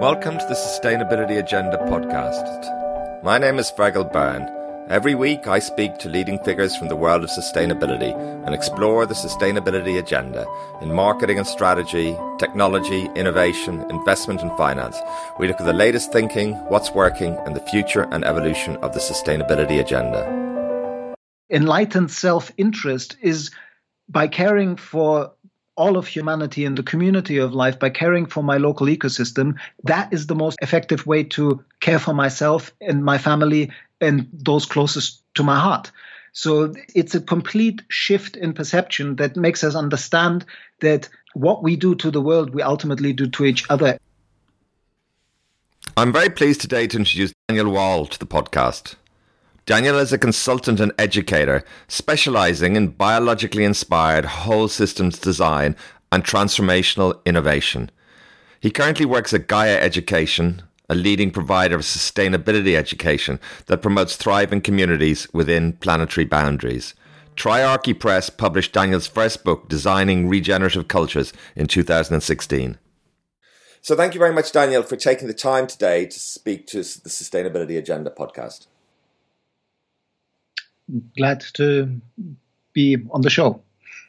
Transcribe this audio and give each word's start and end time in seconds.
Welcome 0.00 0.38
to 0.38 0.46
the 0.46 0.54
Sustainability 0.54 1.38
Agenda 1.38 1.76
podcast. 1.76 3.22
My 3.22 3.36
name 3.36 3.58
is 3.58 3.70
Fraggle 3.70 4.10
Byrne. 4.10 4.48
Every 4.88 5.14
week 5.14 5.46
I 5.46 5.58
speak 5.58 5.98
to 5.98 6.08
leading 6.08 6.42
figures 6.42 6.74
from 6.74 6.88
the 6.88 6.96
world 6.96 7.22
of 7.22 7.28
sustainability 7.28 8.16
and 8.46 8.54
explore 8.54 9.04
the 9.04 9.12
sustainability 9.12 9.98
agenda 9.98 10.46
in 10.80 10.94
marketing 10.94 11.36
and 11.36 11.46
strategy, 11.46 12.16
technology, 12.38 13.10
innovation, 13.14 13.84
investment 13.90 14.40
and 14.40 14.50
finance. 14.56 14.96
We 15.38 15.48
look 15.48 15.60
at 15.60 15.66
the 15.66 15.74
latest 15.74 16.12
thinking, 16.12 16.54
what's 16.70 16.92
working, 16.92 17.36
and 17.44 17.54
the 17.54 17.66
future 17.66 18.08
and 18.10 18.24
evolution 18.24 18.76
of 18.76 18.94
the 18.94 19.00
sustainability 19.00 19.80
agenda. 19.80 21.14
Enlightened 21.50 22.10
self 22.10 22.50
interest 22.56 23.18
is 23.20 23.50
by 24.08 24.28
caring 24.28 24.76
for 24.76 25.32
all 25.80 25.96
of 25.96 26.06
humanity 26.06 26.66
in 26.66 26.74
the 26.74 26.82
community 26.82 27.38
of 27.38 27.54
life 27.54 27.78
by 27.78 27.88
caring 27.88 28.26
for 28.26 28.44
my 28.44 28.58
local 28.58 28.86
ecosystem, 28.86 29.58
that 29.84 30.12
is 30.12 30.26
the 30.26 30.34
most 30.34 30.58
effective 30.60 31.06
way 31.06 31.24
to 31.24 31.64
care 31.80 31.98
for 31.98 32.12
myself 32.12 32.70
and 32.82 33.02
my 33.02 33.16
family 33.16 33.72
and 33.98 34.28
those 34.30 34.66
closest 34.66 35.22
to 35.36 35.42
my 35.42 35.58
heart. 35.58 35.90
So 36.32 36.74
it's 36.94 37.14
a 37.14 37.20
complete 37.20 37.80
shift 37.88 38.36
in 38.36 38.52
perception 38.52 39.16
that 39.16 39.36
makes 39.36 39.64
us 39.64 39.74
understand 39.74 40.44
that 40.80 41.08
what 41.32 41.62
we 41.62 41.76
do 41.76 41.94
to 41.94 42.10
the 42.10 42.20
world, 42.20 42.54
we 42.54 42.60
ultimately 42.60 43.14
do 43.14 43.26
to 43.28 43.46
each 43.46 43.64
other. 43.70 43.98
I'm 45.96 46.12
very 46.12 46.28
pleased 46.28 46.60
today 46.60 46.88
to 46.88 46.98
introduce 46.98 47.32
Daniel 47.48 47.70
Wahl 47.70 48.04
to 48.04 48.18
the 48.18 48.26
podcast. 48.26 48.96
Daniel 49.66 49.98
is 49.98 50.12
a 50.12 50.18
consultant 50.18 50.80
and 50.80 50.92
educator 50.98 51.62
specializing 51.86 52.76
in 52.76 52.88
biologically 52.88 53.64
inspired 53.64 54.24
whole 54.24 54.68
systems 54.68 55.18
design 55.18 55.76
and 56.10 56.24
transformational 56.24 57.24
innovation. 57.24 57.90
He 58.60 58.70
currently 58.70 59.06
works 59.06 59.32
at 59.32 59.46
Gaia 59.46 59.78
Education, 59.78 60.62
a 60.88 60.94
leading 60.94 61.30
provider 61.30 61.76
of 61.76 61.82
sustainability 61.82 62.74
education 62.74 63.38
that 63.66 63.82
promotes 63.82 64.16
thriving 64.16 64.60
communities 64.60 65.28
within 65.32 65.74
planetary 65.74 66.24
boundaries. 66.24 66.94
Triarchy 67.36 67.98
Press 67.98 68.28
published 68.28 68.72
Daniel's 68.72 69.06
first 69.06 69.44
book, 69.44 69.68
Designing 69.68 70.28
Regenerative 70.28 70.88
Cultures, 70.88 71.32
in 71.54 71.66
2016. 71.66 72.78
So, 73.82 73.96
thank 73.96 74.12
you 74.14 74.18
very 74.18 74.34
much, 74.34 74.52
Daniel, 74.52 74.82
for 74.82 74.96
taking 74.96 75.26
the 75.26 75.32
time 75.32 75.66
today 75.66 76.04
to 76.04 76.18
speak 76.18 76.66
to 76.66 76.78
the 76.78 77.08
Sustainability 77.08 77.78
Agenda 77.78 78.10
podcast 78.10 78.66
glad 81.16 81.44
to 81.54 82.00
be 82.72 82.96
on 83.10 83.22
the 83.22 83.30
show. 83.30 83.62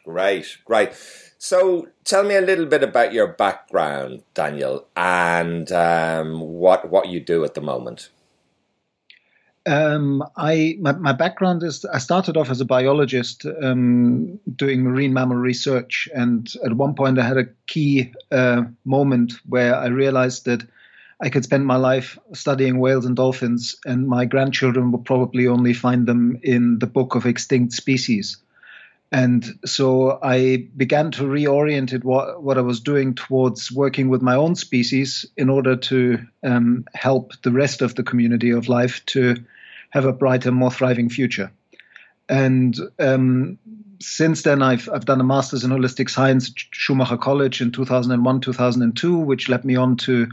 Great, 0.04 0.58
great. 0.66 0.92
So, 1.38 1.88
tell 2.04 2.24
me 2.24 2.36
a 2.36 2.42
little 2.42 2.66
bit 2.66 2.84
about 2.84 3.14
your 3.14 3.28
background, 3.28 4.24
Daniel, 4.34 4.86
and 4.96 5.72
um, 5.72 6.40
what 6.40 6.90
what 6.90 7.10
you 7.10 7.20
do 7.20 7.44
at 7.44 7.56
the 7.56 7.62
moment. 7.62 8.10
Um, 9.66 10.24
I 10.38 10.78
my, 10.80 10.94
my, 10.94 11.14
background 11.14 11.62
is 11.62 11.86
I 11.86 12.00
started 12.00 12.36
off 12.36 12.50
as 12.50 12.62
a 12.62 12.66
biologist 12.66 13.46
um, 13.62 14.40
doing 14.56 14.82
marine 14.82 15.14
mammal 15.14 15.38
research, 15.38 16.10
and 16.16 16.52
at 16.66 16.74
one 16.74 16.96
point 16.96 17.20
I 17.20 17.28
had 17.28 17.38
a 17.38 17.50
key 17.68 18.12
uh, 18.32 18.64
moment 18.86 19.34
where 19.48 19.76
I 19.76 19.88
realized 19.88 20.46
that 20.46 20.68
I 21.22 21.30
could 21.30 21.44
spend 21.44 21.66
my 21.68 21.76
life 21.76 22.18
studying 22.34 22.80
whales 22.80 23.06
and 23.06 23.16
dolphins, 23.16 23.76
and 23.86 24.08
my 24.08 24.26
grandchildren 24.26 24.92
would 24.92 25.06
probably 25.06 25.48
only 25.48 25.74
find 25.74 26.08
them 26.08 26.40
in 26.42 26.80
the 26.80 26.88
book 26.88 27.14
of 27.14 27.28
extinct 27.28 27.74
species. 27.74 28.38
And 29.12 29.46
so 29.66 30.20
I 30.24 30.70
began 30.76 31.12
to 31.12 31.24
reorient 31.24 31.94
it, 31.94 32.04
what, 32.04 32.42
what 32.42 32.58
I 32.58 32.62
was 32.62 32.80
doing 32.80 33.14
towards 33.14 33.72
working 33.72 34.10
with 34.10 34.22
my 34.22 34.36
own 34.36 34.56
species 34.56 35.26
in 35.36 35.50
order 35.50 35.76
to 35.76 36.20
um, 36.44 36.86
help 36.94 37.34
the 37.44 37.52
rest 37.52 37.82
of 37.82 37.94
the 37.94 38.04
community 38.04 38.52
of 38.52 38.70
life 38.70 39.06
to 39.08 39.36
have 39.90 40.06
a 40.06 40.14
brighter, 40.14 40.52
more 40.52 40.72
thriving 40.72 41.10
future. 41.10 41.52
And 42.30 42.76
um, 42.98 43.60
since 44.00 44.44
then, 44.44 44.62
I've, 44.64 44.90
I've 44.92 45.06
done 45.06 45.20
a 45.20 45.26
master's 45.26 45.66
in 45.66 45.72
holistic 45.72 46.10
science 46.10 46.50
at 46.50 46.56
Schumacher 46.72 47.18
College 47.18 47.62
in 47.62 47.74
2001, 47.74 48.40
2002, 48.40 49.18
which 49.18 49.50
led 49.50 49.66
me 49.66 49.76
on 49.76 49.98
to 49.98 50.30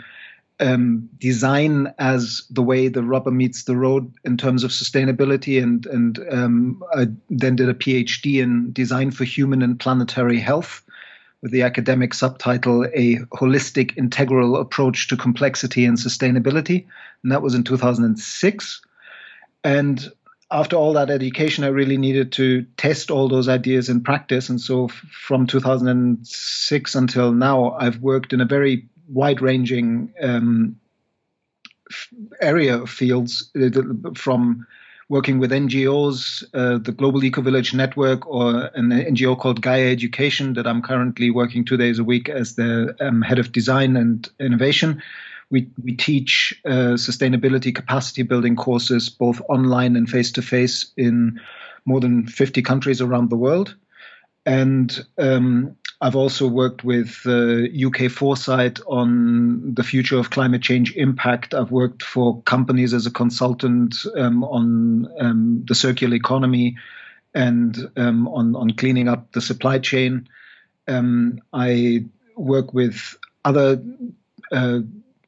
um, 0.60 1.08
design 1.18 1.92
as 1.98 2.42
the 2.50 2.62
way 2.62 2.88
the 2.88 3.02
rubber 3.02 3.30
meets 3.30 3.64
the 3.64 3.76
road 3.76 4.12
in 4.24 4.36
terms 4.36 4.64
of 4.64 4.70
sustainability, 4.70 5.62
and 5.62 5.86
and 5.86 6.18
um, 6.30 6.82
I 6.94 7.08
then 7.30 7.56
did 7.56 7.68
a 7.68 7.74
PhD 7.74 8.42
in 8.42 8.72
design 8.72 9.10
for 9.10 9.24
human 9.24 9.62
and 9.62 9.78
planetary 9.78 10.40
health, 10.40 10.82
with 11.42 11.52
the 11.52 11.62
academic 11.62 12.12
subtitle 12.14 12.84
"A 12.94 13.16
Holistic 13.32 13.96
Integral 13.96 14.56
Approach 14.56 15.08
to 15.08 15.16
Complexity 15.16 15.84
and 15.84 15.96
Sustainability," 15.96 16.86
and 17.22 17.32
that 17.32 17.42
was 17.42 17.54
in 17.54 17.62
2006. 17.62 18.80
And 19.64 20.12
after 20.50 20.76
all 20.76 20.94
that 20.94 21.10
education, 21.10 21.62
I 21.62 21.68
really 21.68 21.98
needed 21.98 22.32
to 22.32 22.64
test 22.76 23.10
all 23.10 23.28
those 23.28 23.48
ideas 23.48 23.88
in 23.88 24.02
practice. 24.02 24.48
And 24.48 24.60
so 24.60 24.88
from 24.88 25.46
2006 25.46 26.94
until 26.94 27.32
now, 27.32 27.72
I've 27.72 27.98
worked 27.98 28.32
in 28.32 28.40
a 28.40 28.46
very 28.46 28.88
wide 29.08 29.40
ranging 29.40 30.12
um, 30.22 30.78
area 32.40 32.78
of 32.82 32.90
fields 32.90 33.50
uh, 33.60 33.70
from 34.14 34.66
working 35.08 35.38
with 35.38 35.50
NGOs, 35.50 36.44
uh, 36.52 36.78
the 36.78 36.92
Global 36.92 37.24
Eco 37.24 37.40
Village 37.40 37.72
Network, 37.72 38.26
or 38.26 38.70
an 38.74 38.90
NGO 38.90 39.38
called 39.38 39.62
Gaia 39.62 39.90
Education 39.90 40.52
that 40.54 40.66
I'm 40.66 40.82
currently 40.82 41.30
working 41.30 41.64
two 41.64 41.78
days 41.78 41.98
a 41.98 42.04
week 42.04 42.28
as 42.28 42.56
the 42.56 42.94
um, 43.00 43.22
head 43.22 43.38
of 43.38 43.52
design 43.52 43.96
and 43.96 44.28
innovation. 44.38 45.02
We, 45.50 45.70
we 45.82 45.96
teach 45.96 46.60
uh, 46.66 46.96
sustainability 46.96 47.74
capacity 47.74 48.22
building 48.22 48.54
courses 48.54 49.08
both 49.08 49.40
online 49.48 49.96
and 49.96 50.08
face 50.08 50.30
to 50.32 50.42
face 50.42 50.92
in 50.98 51.40
more 51.86 52.00
than 52.00 52.26
50 52.26 52.60
countries 52.60 53.00
around 53.00 53.30
the 53.30 53.36
world. 53.36 53.74
And 54.44 55.06
um, 55.16 55.76
I've 56.00 56.14
also 56.14 56.46
worked 56.46 56.84
with 56.84 57.22
uh, 57.26 57.66
UK 57.86 58.10
Foresight 58.10 58.78
on 58.86 59.74
the 59.74 59.82
future 59.82 60.18
of 60.18 60.30
climate 60.30 60.62
change 60.62 60.94
impact. 60.94 61.54
I've 61.54 61.72
worked 61.72 62.04
for 62.04 62.40
companies 62.42 62.94
as 62.94 63.06
a 63.06 63.10
consultant 63.10 63.96
um, 64.16 64.44
on 64.44 65.08
um, 65.18 65.64
the 65.66 65.74
circular 65.74 66.14
economy 66.14 66.76
and 67.34 67.76
um, 67.96 68.28
on, 68.28 68.54
on 68.54 68.70
cleaning 68.70 69.08
up 69.08 69.32
the 69.32 69.40
supply 69.40 69.80
chain. 69.80 70.28
Um, 70.86 71.40
I 71.52 72.04
work 72.36 72.72
with 72.72 73.16
other 73.44 73.82
uh, 74.52 74.80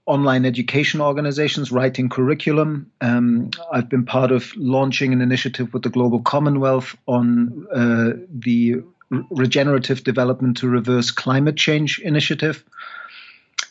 online 0.06 0.44
education 0.44 1.00
organizations 1.00 1.72
writing 1.72 2.08
curriculum. 2.08 2.92
Um, 3.00 3.50
I've 3.72 3.88
been 3.88 4.04
part 4.04 4.30
of 4.30 4.52
launching 4.56 5.12
an 5.12 5.20
initiative 5.20 5.74
with 5.74 5.82
the 5.82 5.90
Global 5.90 6.20
Commonwealth 6.20 6.96
on 7.06 7.66
uh, 7.74 8.24
the 8.32 8.82
regenerative 9.10 10.04
development 10.04 10.56
to 10.58 10.68
reverse 10.68 11.10
climate 11.10 11.56
change 11.56 11.98
initiative. 12.00 12.64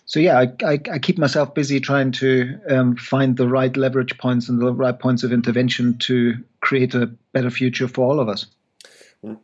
So 0.05 0.19
yeah, 0.19 0.39
I, 0.39 0.51
I, 0.65 0.79
I 0.91 0.99
keep 0.99 1.17
myself 1.17 1.53
busy 1.53 1.79
trying 1.79 2.11
to 2.13 2.59
um, 2.69 2.95
find 2.95 3.37
the 3.37 3.47
right 3.47 3.75
leverage 3.77 4.17
points 4.17 4.49
and 4.49 4.59
the 4.59 4.73
right 4.73 4.97
points 4.97 5.23
of 5.23 5.31
intervention 5.31 5.97
to 5.99 6.33
create 6.61 6.95
a 6.95 7.07
better 7.31 7.51
future 7.51 7.87
for 7.87 8.07
all 8.07 8.19
of 8.19 8.27
us. 8.27 8.47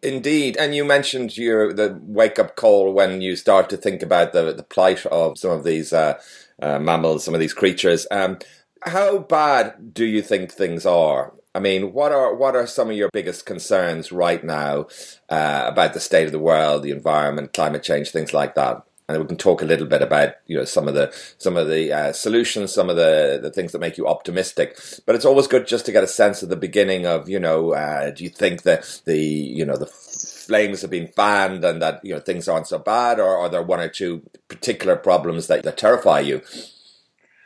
Indeed, 0.01 0.55
and 0.57 0.73
you 0.73 0.85
mentioned 0.85 1.37
your 1.37 1.73
the 1.73 1.99
wake 2.01 2.39
up 2.39 2.55
call 2.55 2.93
when 2.93 3.19
you 3.19 3.35
start 3.35 3.69
to 3.69 3.77
think 3.77 4.01
about 4.01 4.31
the 4.31 4.53
the 4.53 4.63
plight 4.63 5.05
of 5.07 5.37
some 5.37 5.51
of 5.51 5.65
these 5.65 5.91
uh, 5.91 6.17
uh, 6.61 6.79
mammals, 6.79 7.25
some 7.25 7.33
of 7.33 7.41
these 7.41 7.53
creatures. 7.53 8.07
Um, 8.09 8.39
how 8.83 9.17
bad 9.17 9.93
do 9.93 10.05
you 10.05 10.21
think 10.21 10.51
things 10.51 10.85
are? 10.85 11.33
I 11.55 11.59
mean, 11.59 11.93
what 11.93 12.11
are 12.11 12.35
what 12.35 12.53
are 12.53 12.67
some 12.67 12.89
of 12.89 12.97
your 12.97 13.09
biggest 13.13 13.45
concerns 13.45 14.11
right 14.11 14.43
now 14.43 14.87
uh, 15.29 15.63
about 15.65 15.93
the 15.93 16.01
state 16.01 16.25
of 16.25 16.33
the 16.33 16.39
world, 16.39 16.83
the 16.83 16.91
environment, 16.91 17.53
climate 17.53 17.81
change, 17.81 18.11
things 18.11 18.33
like 18.33 18.55
that? 18.55 18.83
And 19.07 19.21
we 19.21 19.27
can 19.27 19.37
talk 19.37 19.61
a 19.61 19.65
little 19.65 19.87
bit 19.87 20.01
about 20.01 20.33
you 20.47 20.57
know 20.57 20.65
some 20.65 20.89
of 20.89 20.95
the 20.95 21.13
some 21.37 21.55
of 21.55 21.69
the 21.69 21.93
uh, 21.93 22.11
solutions, 22.11 22.73
some 22.73 22.89
of 22.89 22.97
the 22.97 23.39
the 23.41 23.51
things 23.51 23.71
that 23.71 23.79
make 23.79 23.97
you 23.97 24.05
optimistic. 24.05 24.77
But 25.05 25.15
it's 25.15 25.23
always 25.23 25.47
good 25.47 25.65
just 25.65 25.85
to 25.85 25.93
get 25.93 26.03
a 26.03 26.07
sense 26.07 26.43
of 26.43 26.49
the 26.49 26.57
beginning 26.57 27.05
of 27.05 27.29
you 27.29 27.39
know 27.39 27.73
uh, 27.73 28.09
do 28.09 28.25
you 28.25 28.29
think 28.29 28.63
that 28.63 29.01
the 29.05 29.17
you 29.17 29.65
know 29.65 29.77
the 29.77 29.85
flames 29.85 30.81
have 30.81 30.91
been 30.91 31.07
fanned 31.07 31.63
and 31.63 31.81
that 31.81 32.03
you 32.03 32.13
know 32.13 32.19
things 32.19 32.49
aren't 32.49 32.67
so 32.67 32.79
bad, 32.79 33.17
or 33.17 33.37
are 33.37 33.47
there 33.47 33.63
one 33.63 33.79
or 33.79 33.87
two 33.87 34.23
particular 34.49 34.97
problems 34.97 35.47
that, 35.47 35.63
that 35.63 35.77
terrify 35.77 36.19
you? 36.19 36.41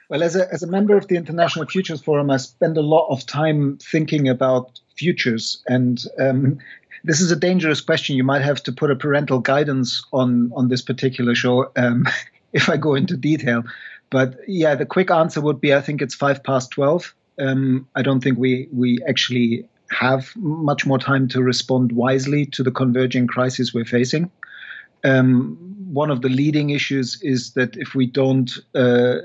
Well, 0.10 0.24
as 0.24 0.36
a, 0.36 0.52
as 0.52 0.64
a 0.64 0.68
member 0.68 0.98
of 0.98 1.08
the 1.08 1.16
International 1.16 1.68
Futures 1.68 2.02
Forum, 2.02 2.32
I 2.32 2.38
spend 2.38 2.78
a 2.78 2.82
lot 2.82 3.08
of 3.10 3.26
time 3.28 3.78
thinking 3.78 4.28
about 4.28 4.80
futures. 4.96 5.64
And 5.68 6.04
um, 6.20 6.58
this 7.04 7.22
is 7.22 7.32
a 7.32 7.36
dangerous 7.36 7.80
question. 7.80 8.18
You 8.18 8.24
might 8.24 8.42
have 8.42 8.64
to 8.64 8.72
put 8.72 8.90
a 8.90 8.96
parental 8.96 9.40
guidance 9.40 10.04
on, 10.12 10.52
on 10.56 10.68
this 10.68 10.82
particular 10.82 11.36
show 11.36 11.72
um, 11.76 12.08
if 12.54 12.70
I 12.70 12.78
go 12.78 12.96
into 12.96 13.16
detail. 13.16 13.64
But 14.10 14.40
yeah, 14.48 14.74
the 14.74 14.88
quick 14.88 15.12
answer 15.12 15.42
would 15.42 15.62
be 15.62 15.76
I 15.76 15.82
think 15.82 16.02
it's 16.02 16.16
five 16.16 16.44
past 16.44 16.72
12. 16.72 17.14
Um, 17.40 17.88
I 17.96 18.02
don't 18.02 18.22
think 18.22 18.40
we, 18.40 18.68
we 18.74 19.00
actually 19.08 19.70
have 19.92 20.34
much 20.36 20.88
more 20.88 20.98
time 20.98 21.28
to 21.30 21.44
respond 21.44 21.92
wisely 21.92 22.48
to 22.48 22.64
the 22.64 22.72
converging 22.72 23.28
crisis 23.28 23.76
we're 23.76 23.86
facing. 23.86 24.32
Um, 25.04 25.58
one 25.92 26.10
of 26.10 26.22
the 26.22 26.30
leading 26.30 26.72
issues 26.72 27.22
is 27.22 27.54
that 27.54 27.78
if 27.78 27.96
we 27.96 28.08
don't 28.08 28.52
uh, 28.76 29.18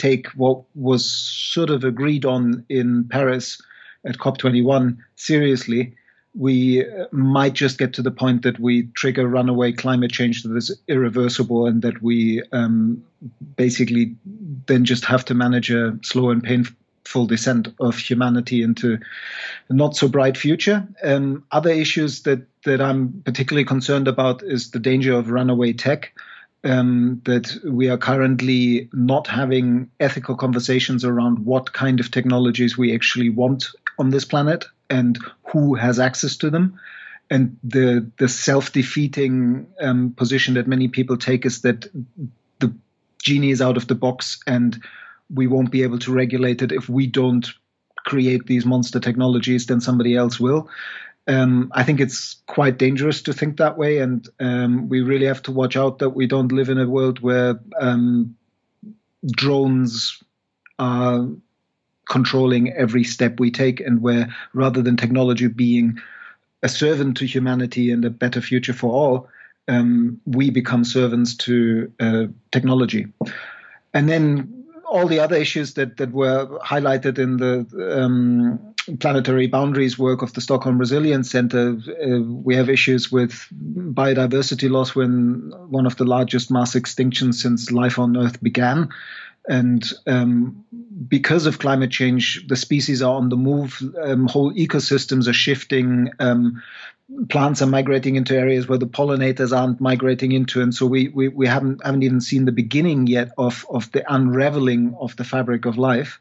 take 0.00 0.26
what 0.28 0.62
was 0.74 1.04
sort 1.04 1.70
of 1.70 1.84
agreed 1.84 2.24
on 2.24 2.64
in 2.68 3.04
Paris 3.08 3.60
at 4.04 4.18
COP21 4.18 4.96
seriously, 5.16 5.94
we 6.34 6.84
might 7.12 7.54
just 7.54 7.78
get 7.78 7.92
to 7.94 8.02
the 8.02 8.10
point 8.10 8.42
that 8.42 8.58
we 8.58 8.84
trigger 8.94 9.26
runaway 9.26 9.72
climate 9.72 10.12
change 10.12 10.42
that 10.42 10.56
is 10.56 10.76
irreversible 10.88 11.66
and 11.66 11.82
that 11.82 12.02
we 12.02 12.42
um, 12.52 13.02
basically 13.56 14.16
then 14.66 14.84
just 14.84 15.04
have 15.04 15.24
to 15.24 15.34
manage 15.34 15.70
a 15.70 15.98
slow 16.02 16.30
and 16.30 16.42
painful 16.42 17.26
descent 17.26 17.68
of 17.80 17.98
humanity 17.98 18.62
into 18.62 18.98
a 19.68 19.72
not 19.72 19.96
so 19.96 20.08
bright 20.08 20.36
future. 20.36 20.86
Um, 21.02 21.44
other 21.50 21.70
issues 21.70 22.22
that, 22.22 22.46
that 22.64 22.80
I'm 22.80 23.22
particularly 23.24 23.64
concerned 23.64 24.06
about 24.06 24.42
is 24.42 24.70
the 24.70 24.78
danger 24.78 25.14
of 25.14 25.30
runaway 25.30 25.72
tech. 25.72 26.12
Um, 26.62 27.22
that 27.24 27.56
we 27.64 27.88
are 27.88 27.96
currently 27.96 28.90
not 28.92 29.26
having 29.26 29.90
ethical 29.98 30.36
conversations 30.36 31.06
around 31.06 31.38
what 31.38 31.72
kind 31.72 32.00
of 32.00 32.10
technologies 32.10 32.76
we 32.76 32.94
actually 32.94 33.30
want 33.30 33.64
on 33.98 34.10
this 34.10 34.26
planet 34.26 34.66
and 34.90 35.18
who 35.50 35.74
has 35.74 35.98
access 35.98 36.36
to 36.36 36.50
them. 36.50 36.78
And 37.30 37.56
the 37.64 38.10
the 38.18 38.28
self 38.28 38.72
defeating 38.72 39.68
um, 39.80 40.12
position 40.12 40.54
that 40.54 40.66
many 40.66 40.88
people 40.88 41.16
take 41.16 41.46
is 41.46 41.62
that 41.62 41.86
the 42.58 42.74
genie 43.22 43.50
is 43.50 43.62
out 43.62 43.76
of 43.76 43.86
the 43.86 43.94
box 43.94 44.40
and 44.46 44.82
we 45.32 45.46
won't 45.46 45.70
be 45.70 45.82
able 45.82 46.00
to 46.00 46.12
regulate 46.12 46.60
it 46.60 46.72
if 46.72 46.88
we 46.88 47.06
don't 47.06 47.48
create 48.04 48.46
these 48.46 48.66
monster 48.66 49.00
technologies, 49.00 49.66
then 49.66 49.80
somebody 49.80 50.16
else 50.16 50.40
will. 50.40 50.68
Um, 51.28 51.70
I 51.74 51.84
think 51.84 52.00
it's 52.00 52.36
quite 52.46 52.78
dangerous 52.78 53.22
to 53.22 53.32
think 53.32 53.58
that 53.58 53.78
way, 53.78 53.98
and 53.98 54.26
um, 54.40 54.88
we 54.88 55.00
really 55.00 55.26
have 55.26 55.42
to 55.42 55.52
watch 55.52 55.76
out 55.76 55.98
that 55.98 56.10
we 56.10 56.26
don't 56.26 56.52
live 56.52 56.68
in 56.68 56.78
a 56.78 56.88
world 56.88 57.20
where 57.20 57.60
um, 57.78 58.36
drones 59.26 60.22
are 60.78 61.28
controlling 62.08 62.72
every 62.72 63.04
step 63.04 63.38
we 63.38 63.50
take, 63.50 63.80
and 63.80 64.02
where 64.02 64.34
rather 64.54 64.82
than 64.82 64.96
technology 64.96 65.46
being 65.46 65.98
a 66.62 66.68
servant 66.68 67.16
to 67.18 67.26
humanity 67.26 67.92
and 67.92 68.04
a 68.04 68.10
better 68.10 68.40
future 68.40 68.72
for 68.72 68.92
all, 68.92 69.28
um, 69.68 70.20
we 70.26 70.50
become 70.50 70.84
servants 70.84 71.34
to 71.36 71.92
uh, 72.00 72.26
technology. 72.50 73.06
And 73.94 74.08
then 74.08 74.64
all 74.84 75.06
the 75.06 75.20
other 75.20 75.36
issues 75.36 75.74
that, 75.74 75.96
that 75.98 76.10
were 76.12 76.58
highlighted 76.58 77.18
in 77.18 77.36
the 77.36 77.66
um, 78.02 78.69
planetary 78.98 79.46
boundaries 79.46 79.98
work 79.98 80.22
of 80.22 80.32
the 80.32 80.40
Stockholm 80.40 80.78
Resilience 80.78 81.30
Center, 81.30 81.76
uh, 82.02 82.20
we 82.20 82.56
have 82.56 82.68
issues 82.68 83.12
with 83.12 83.46
biodiversity 83.52 84.70
loss 84.70 84.94
when 84.94 85.52
one 85.68 85.86
of 85.86 85.96
the 85.96 86.04
largest 86.04 86.50
mass 86.50 86.74
extinctions 86.74 87.34
since 87.34 87.70
life 87.70 87.98
on 87.98 88.16
Earth 88.16 88.42
began. 88.42 88.88
And 89.48 89.90
um, 90.06 90.64
because 91.08 91.46
of 91.46 91.58
climate 91.58 91.90
change, 91.90 92.46
the 92.46 92.56
species 92.56 93.02
are 93.02 93.14
on 93.14 93.30
the 93.30 93.36
move. 93.36 93.82
Um, 94.00 94.28
whole 94.28 94.52
ecosystems 94.52 95.28
are 95.28 95.32
shifting. 95.32 96.10
Um, 96.18 96.62
plants 97.28 97.62
are 97.62 97.66
migrating 97.66 98.16
into 98.16 98.36
areas 98.36 98.68
where 98.68 98.78
the 98.78 98.86
pollinators 98.86 99.56
aren't 99.56 99.80
migrating 99.80 100.32
into, 100.32 100.60
and 100.60 100.74
so 100.74 100.86
we 100.86 101.08
we, 101.08 101.28
we 101.28 101.46
haven't 101.46 101.84
haven't 101.84 102.02
even 102.02 102.20
seen 102.20 102.44
the 102.44 102.52
beginning 102.52 103.06
yet 103.06 103.30
of 103.38 103.66
of 103.70 103.90
the 103.92 104.04
unraveling 104.12 104.94
of 105.00 105.16
the 105.16 105.24
fabric 105.24 105.64
of 105.64 105.78
life. 105.78 106.20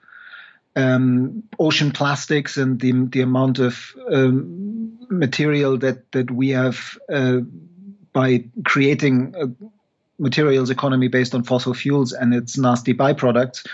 Um, 0.80 1.44
ocean 1.58 1.92
plastics 1.92 2.58
and 2.58 2.80
the 2.80 2.92
the 3.12 3.22
amount 3.22 3.60
of 3.60 3.94
um, 4.12 4.98
material 5.10 5.78
that 5.80 6.12
that 6.12 6.31
we 6.31 6.50
have 6.50 6.98
uh, 7.12 7.40
by 8.14 8.46
creating 8.66 9.34
a 9.38 9.50
materials 10.20 10.70
economy 10.70 11.08
based 11.08 11.34
on 11.34 11.44
fossil 11.44 11.74
fuels 11.74 12.14
and 12.14 12.34
its 12.34 12.58
nasty 12.58 12.94
byproducts, 12.94 13.66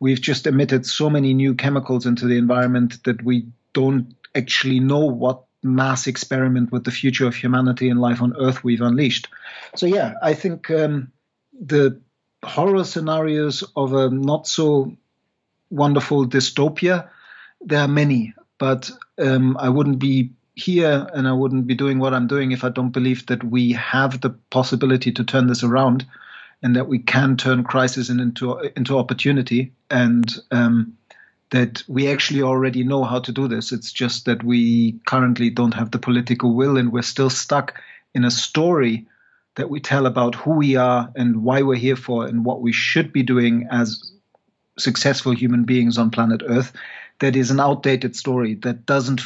we've 0.00 0.20
just 0.20 0.46
emitted 0.46 0.86
so 0.86 1.08
many 1.08 1.34
new 1.34 1.54
chemicals 1.54 2.06
into 2.06 2.26
the 2.26 2.36
environment 2.36 3.02
that 3.04 3.24
we 3.24 3.46
don't 3.72 4.14
actually 4.34 4.80
know 4.80 5.06
what 5.06 5.44
mass 5.62 6.06
experiment 6.06 6.70
with 6.70 6.84
the 6.84 6.90
future 6.90 7.26
of 7.26 7.34
humanity 7.34 7.88
and 7.88 8.00
life 8.00 8.20
on 8.20 8.36
Earth 8.38 8.62
we've 8.62 8.82
unleashed. 8.82 9.28
So, 9.74 9.86
yeah, 9.86 10.14
I 10.22 10.34
think 10.34 10.70
um, 10.70 11.10
the 11.58 12.00
horror 12.44 12.84
scenarios 12.84 13.64
of 13.74 13.94
a 13.94 14.10
not 14.10 14.46
so 14.46 14.94
wonderful 15.70 16.26
dystopia, 16.26 17.08
there 17.60 17.80
are 17.80 17.88
many, 17.88 18.34
but 18.58 18.90
um, 19.18 19.56
I 19.58 19.68
wouldn't 19.68 19.98
be 19.98 20.30
here 20.54 21.06
and 21.14 21.26
I 21.26 21.32
wouldn't 21.32 21.66
be 21.66 21.74
doing 21.74 21.98
what 21.98 22.14
I'm 22.14 22.26
doing 22.26 22.52
if 22.52 22.64
I 22.64 22.68
don't 22.68 22.90
believe 22.90 23.26
that 23.26 23.42
we 23.42 23.72
have 23.72 24.20
the 24.20 24.30
possibility 24.50 25.10
to 25.12 25.24
turn 25.24 25.48
this 25.48 25.64
around 25.64 26.06
and 26.62 26.76
that 26.76 26.88
we 26.88 26.98
can 26.98 27.36
turn 27.36 27.64
crisis 27.64 28.08
into 28.08 28.58
into 28.76 28.98
opportunity 28.98 29.72
and 29.90 30.34
um, 30.50 30.96
that 31.50 31.82
we 31.88 32.10
actually 32.10 32.42
already 32.42 32.84
know 32.84 33.04
how 33.04 33.18
to 33.20 33.32
do 33.32 33.48
this. 33.48 33.72
It's 33.72 33.92
just 33.92 34.24
that 34.24 34.42
we 34.42 34.92
currently 35.06 35.50
don't 35.50 35.74
have 35.74 35.90
the 35.90 35.98
political 35.98 36.54
will 36.54 36.76
and 36.78 36.92
we're 36.92 37.02
still 37.02 37.30
stuck 37.30 37.80
in 38.14 38.24
a 38.24 38.30
story 38.30 39.06
that 39.56 39.70
we 39.70 39.80
tell 39.80 40.06
about 40.06 40.34
who 40.34 40.52
we 40.52 40.76
are 40.76 41.12
and 41.14 41.44
why 41.44 41.62
we're 41.62 41.76
here 41.76 41.96
for 41.96 42.26
and 42.26 42.44
what 42.44 42.60
we 42.60 42.72
should 42.72 43.12
be 43.12 43.22
doing 43.22 43.68
as 43.70 44.13
successful 44.78 45.32
human 45.32 45.64
beings 45.64 45.98
on 45.98 46.10
planet 46.10 46.42
Earth. 46.46 46.72
That 47.20 47.36
is 47.36 47.50
an 47.50 47.60
outdated 47.60 48.16
story 48.16 48.54
that 48.56 48.86
doesn't 48.86 49.20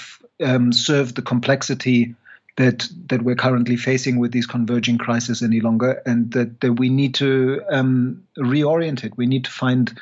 um, 0.45 0.73
serve 0.73 1.15
the 1.15 1.23
complexity 1.23 2.15
that 2.57 2.89
that 3.07 3.23
we're 3.23 3.37
currently 3.37 3.77
facing 3.77 4.19
with 4.19 4.33
these 4.33 4.47
converging 4.47 4.99
crises 4.99 5.43
any 5.43 5.61
longer, 5.61 6.03
and 6.05 6.33
that, 6.33 6.61
that 6.61 6.73
we 6.75 6.89
need 6.89 7.15
to 7.15 7.63
um, 7.71 8.23
reorient 8.37 9.05
it. 9.05 9.17
We 9.17 9.27
need 9.27 9.45
to 9.45 9.51
find 9.51 9.99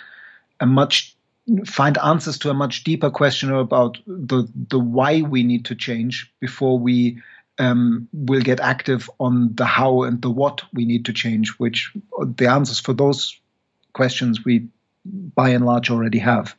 a 0.58 0.66
much 0.66 1.14
find 1.64 1.96
answers 1.98 2.38
to 2.38 2.50
a 2.50 2.54
much 2.54 2.82
deeper 2.82 3.10
question 3.10 3.52
about 3.52 3.98
the 4.06 4.48
the 4.68 4.78
why 4.78 5.20
we 5.20 5.42
need 5.42 5.66
to 5.66 5.74
change 5.74 6.32
before 6.40 6.78
we 6.78 7.22
um, 7.58 8.08
will 8.12 8.40
get 8.40 8.58
active 8.58 9.08
on 9.20 9.54
the 9.54 9.66
how 9.66 10.02
and 10.02 10.22
the 10.22 10.30
what 10.30 10.62
we 10.72 10.86
need 10.86 11.04
to 11.04 11.12
change. 11.12 11.50
Which 11.58 11.92
the 12.18 12.46
answers 12.46 12.80
for 12.80 12.94
those 12.94 13.38
questions 13.92 14.44
we 14.44 14.66
by 15.34 15.50
and 15.50 15.64
large 15.64 15.90
already 15.90 16.18
have. 16.18 16.56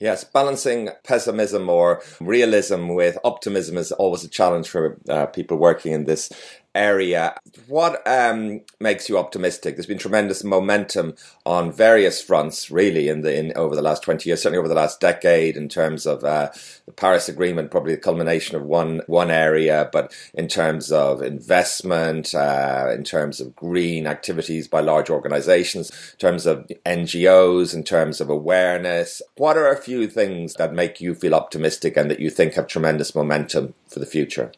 Yes, 0.00 0.22
balancing 0.22 0.90
pessimism 1.02 1.68
or 1.68 2.02
realism 2.20 2.88
with 2.88 3.18
optimism 3.24 3.76
is 3.76 3.90
always 3.90 4.22
a 4.22 4.28
challenge 4.28 4.68
for 4.68 4.96
uh, 5.08 5.26
people 5.26 5.56
working 5.56 5.92
in 5.92 6.04
this 6.04 6.30
area. 6.78 7.36
What 7.66 8.00
um, 8.06 8.60
makes 8.78 9.08
you 9.08 9.18
optimistic? 9.18 9.74
There's 9.74 9.86
been 9.86 9.98
tremendous 9.98 10.44
momentum 10.44 11.16
on 11.44 11.72
various 11.72 12.22
fronts, 12.22 12.70
really, 12.70 13.08
in 13.08 13.22
the 13.22 13.36
in 13.36 13.52
over 13.56 13.74
the 13.74 13.82
last 13.82 14.02
twenty 14.02 14.30
years, 14.30 14.42
certainly 14.42 14.58
over 14.58 14.68
the 14.68 14.74
last 14.74 15.00
decade, 15.00 15.56
in 15.56 15.68
terms 15.68 16.06
of 16.06 16.24
uh, 16.24 16.50
the 16.86 16.92
Paris 16.92 17.28
Agreement, 17.28 17.70
probably 17.70 17.94
the 17.94 18.00
culmination 18.00 18.56
of 18.56 18.62
one 18.62 19.02
one 19.06 19.30
area, 19.30 19.90
but 19.92 20.14
in 20.32 20.46
terms 20.46 20.92
of 20.92 21.20
investment, 21.20 22.34
uh, 22.34 22.86
in 22.94 23.02
terms 23.02 23.40
of 23.40 23.56
green 23.56 24.06
activities 24.06 24.68
by 24.68 24.80
large 24.80 25.10
organisations, 25.10 25.90
in 25.90 26.18
terms 26.18 26.46
of 26.46 26.66
NGOs, 26.86 27.74
in 27.74 27.82
terms 27.82 28.20
of 28.20 28.30
awareness. 28.30 29.20
What 29.36 29.56
are 29.56 29.72
a 29.72 29.76
few 29.76 30.06
things 30.06 30.54
that 30.54 30.72
make 30.72 31.00
you 31.00 31.14
feel 31.14 31.34
optimistic 31.34 31.96
and 31.96 32.08
that 32.10 32.20
you 32.20 32.30
think 32.30 32.54
have 32.54 32.68
tremendous 32.68 33.14
momentum 33.14 33.74
for 33.88 33.98
the 33.98 34.06
future? 34.06 34.52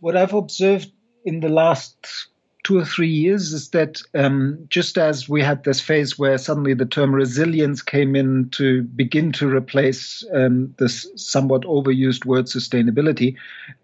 What 0.00 0.16
I've 0.16 0.32
observed 0.32 0.90
in 1.24 1.40
the 1.40 1.48
last 1.48 2.28
two 2.62 2.78
or 2.78 2.84
three 2.84 3.08
years 3.08 3.52
is 3.52 3.70
that 3.70 4.02
um, 4.14 4.58
just 4.68 4.98
as 4.98 5.28
we 5.28 5.42
had 5.42 5.64
this 5.64 5.80
phase 5.80 6.18
where 6.18 6.36
suddenly 6.36 6.74
the 6.74 6.84
term 6.84 7.14
resilience 7.14 7.82
came 7.82 8.14
in 8.14 8.48
to 8.50 8.82
begin 8.82 9.32
to 9.32 9.48
replace 9.48 10.24
um, 10.34 10.74
this 10.78 11.10
somewhat 11.16 11.62
overused 11.62 12.26
word 12.26 12.46
sustainability, 12.46 13.34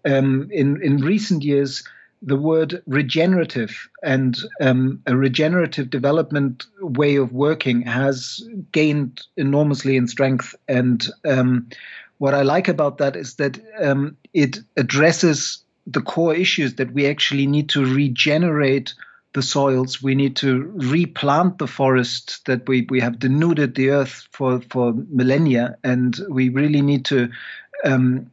um, 0.05 0.47
in 0.51 0.81
in 0.83 0.97
recent 0.97 1.43
years 1.43 1.83
the 2.21 2.35
word 2.35 2.81
regenerative 2.87 3.89
and 4.03 4.39
um, 4.59 5.01
a 5.05 5.15
regenerative 5.15 5.89
development 5.89 6.65
way 6.81 7.15
of 7.15 7.31
working 7.31 7.81
has 7.83 8.41
gained 8.71 9.21
enormously 9.37 9.95
in 9.95 10.07
strength. 10.07 10.55
And 10.67 11.07
um, 11.27 11.69
what 12.17 12.33
I 12.33 12.41
like 12.41 12.67
about 12.67 12.97
that 12.97 13.15
is 13.15 13.35
that 13.35 13.59
um, 13.79 14.17
it 14.33 14.57
addresses 14.77 15.63
the 15.87 16.01
core 16.01 16.35
issues 16.35 16.75
that 16.75 16.93
we 16.93 17.07
actually 17.07 17.47
need 17.47 17.69
to 17.69 17.83
regenerate 17.83 18.93
the 19.33 19.41
soils. 19.41 20.03
We 20.03 20.15
need 20.15 20.35
to 20.37 20.71
replant 20.75 21.57
the 21.57 21.67
forests 21.67 22.39
that 22.45 22.67
we, 22.67 22.85
we 22.89 22.99
have 22.99 23.19
denuded 23.19 23.75
the 23.75 23.91
earth 23.91 24.27
for, 24.31 24.61
for 24.69 24.93
millennia. 25.09 25.77
And 25.83 26.19
we 26.29 26.49
really 26.49 26.81
need 26.81 27.05
to, 27.05 27.29
um, 27.85 28.31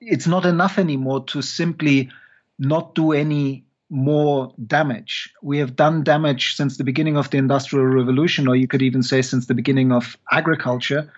it's 0.00 0.26
not 0.26 0.44
enough 0.44 0.78
anymore 0.78 1.24
to 1.26 1.42
simply 1.42 2.10
not 2.58 2.94
do 2.94 3.12
any 3.12 3.64
more 3.90 4.52
damage. 4.66 5.32
We 5.40 5.58
have 5.58 5.76
done 5.76 6.02
damage 6.02 6.56
since 6.56 6.76
the 6.76 6.84
beginning 6.84 7.16
of 7.16 7.30
the 7.30 7.38
Industrial 7.38 7.86
Revolution, 7.86 8.48
or 8.48 8.56
you 8.56 8.66
could 8.66 8.82
even 8.82 9.02
say 9.02 9.22
since 9.22 9.46
the 9.46 9.54
beginning 9.54 9.92
of 9.92 10.16
agriculture, 10.30 11.12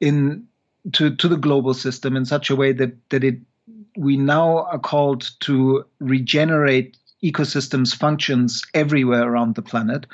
in 0.00 0.46
to, 0.92 1.14
to 1.16 1.28
the 1.28 1.36
global 1.36 1.74
system 1.74 2.16
in 2.16 2.24
such 2.24 2.50
a 2.50 2.56
way 2.56 2.72
that, 2.72 2.94
that 3.10 3.24
it 3.24 3.38
we 3.96 4.16
now 4.16 4.64
are 4.64 4.78
called 4.78 5.30
to 5.40 5.84
regenerate 6.00 6.96
ecosystems 7.22 7.94
functions 7.94 8.62
everywhere 8.74 9.22
around 9.22 9.54
the 9.54 9.62
planet 9.62 10.06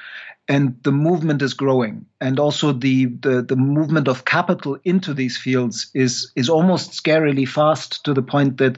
and 0.48 0.76
the 0.82 0.92
movement 0.92 1.42
is 1.42 1.54
growing. 1.54 2.06
And 2.20 2.38
also 2.38 2.72
the, 2.72 3.06
the 3.06 3.42
the 3.42 3.56
movement 3.56 4.08
of 4.08 4.24
capital 4.24 4.78
into 4.84 5.14
these 5.14 5.36
fields 5.36 5.90
is 5.94 6.32
is 6.36 6.48
almost 6.48 6.90
scarily 6.90 7.46
fast 7.46 8.04
to 8.04 8.14
the 8.14 8.22
point 8.22 8.58
that 8.58 8.76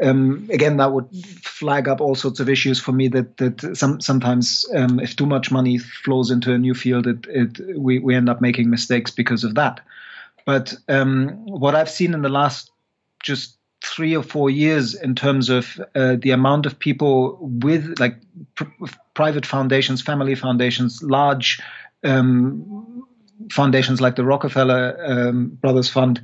um, 0.00 0.48
again 0.50 0.78
that 0.78 0.92
would 0.92 1.08
flag 1.42 1.88
up 1.88 2.00
all 2.00 2.14
sorts 2.14 2.40
of 2.40 2.48
issues 2.48 2.80
for 2.80 2.92
me 2.92 3.08
that 3.08 3.36
that 3.36 3.76
some 3.76 4.00
sometimes 4.00 4.64
um, 4.74 5.00
if 5.00 5.16
too 5.16 5.26
much 5.26 5.50
money 5.50 5.78
flows 5.78 6.30
into 6.30 6.52
a 6.52 6.58
new 6.58 6.74
field 6.74 7.06
it, 7.06 7.26
it 7.28 7.78
we, 7.78 7.98
we 7.98 8.14
end 8.14 8.28
up 8.28 8.40
making 8.40 8.70
mistakes 8.70 9.10
because 9.10 9.44
of 9.44 9.54
that. 9.56 9.80
But 10.44 10.74
um, 10.88 11.46
what 11.46 11.74
I've 11.74 11.90
seen 11.90 12.14
in 12.14 12.22
the 12.22 12.28
last 12.28 12.70
just 13.22 13.56
three 13.82 14.16
or 14.16 14.22
four 14.22 14.48
years 14.48 14.94
in 14.94 15.14
terms 15.14 15.48
of 15.48 15.80
uh, 15.94 16.16
the 16.20 16.30
amount 16.30 16.66
of 16.66 16.78
people 16.78 17.38
with 17.40 17.98
like 17.98 18.16
pr- 18.54 18.64
private 19.14 19.44
foundations, 19.44 20.00
family 20.00 20.34
foundations, 20.34 21.02
large 21.02 21.60
um, 22.04 23.04
foundations 23.50 24.00
like 24.00 24.16
the 24.16 24.24
Rockefeller 24.24 24.96
um, 25.04 25.48
Brothers 25.48 25.88
Fund 25.88 26.20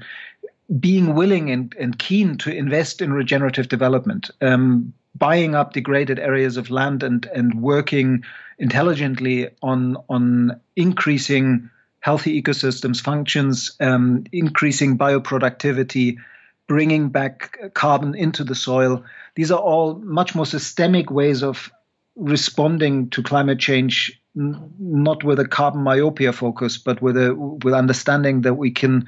being 0.78 1.14
willing 1.14 1.50
and, 1.50 1.74
and, 1.78 1.98
keen 1.98 2.36
to 2.36 2.54
invest 2.54 3.00
in 3.00 3.12
regenerative 3.12 3.68
development, 3.68 4.30
um, 4.42 4.92
buying 5.14 5.54
up 5.54 5.72
degraded 5.72 6.18
areas 6.18 6.58
of 6.58 6.70
land 6.70 7.02
and, 7.02 7.26
and 7.34 7.62
working 7.62 8.22
intelligently 8.58 9.48
on, 9.62 9.96
on 10.10 10.60
increasing 10.76 11.70
healthy 12.00 12.40
ecosystems 12.40 13.00
functions, 13.00 13.76
um, 13.80 14.24
increasing 14.30 14.98
bioproductivity, 14.98 16.18
bringing 16.68 17.08
back 17.08 17.58
carbon 17.74 18.14
into 18.14 18.44
the 18.44 18.54
soil. 18.54 19.02
These 19.34 19.50
are 19.50 19.58
all 19.58 19.94
much 19.96 20.34
more 20.34 20.46
systemic 20.46 21.10
ways 21.10 21.42
of 21.42 21.72
responding 22.14 23.10
to 23.10 23.22
climate 23.22 23.58
change, 23.58 24.20
n- 24.36 24.70
not 24.78 25.24
with 25.24 25.40
a 25.40 25.48
carbon 25.48 25.82
myopia 25.82 26.32
focus, 26.32 26.78
but 26.78 27.02
with 27.02 27.16
a 27.16 27.34
with 27.34 27.74
understanding 27.74 28.42
that 28.42 28.54
we 28.54 28.70
can 28.70 29.06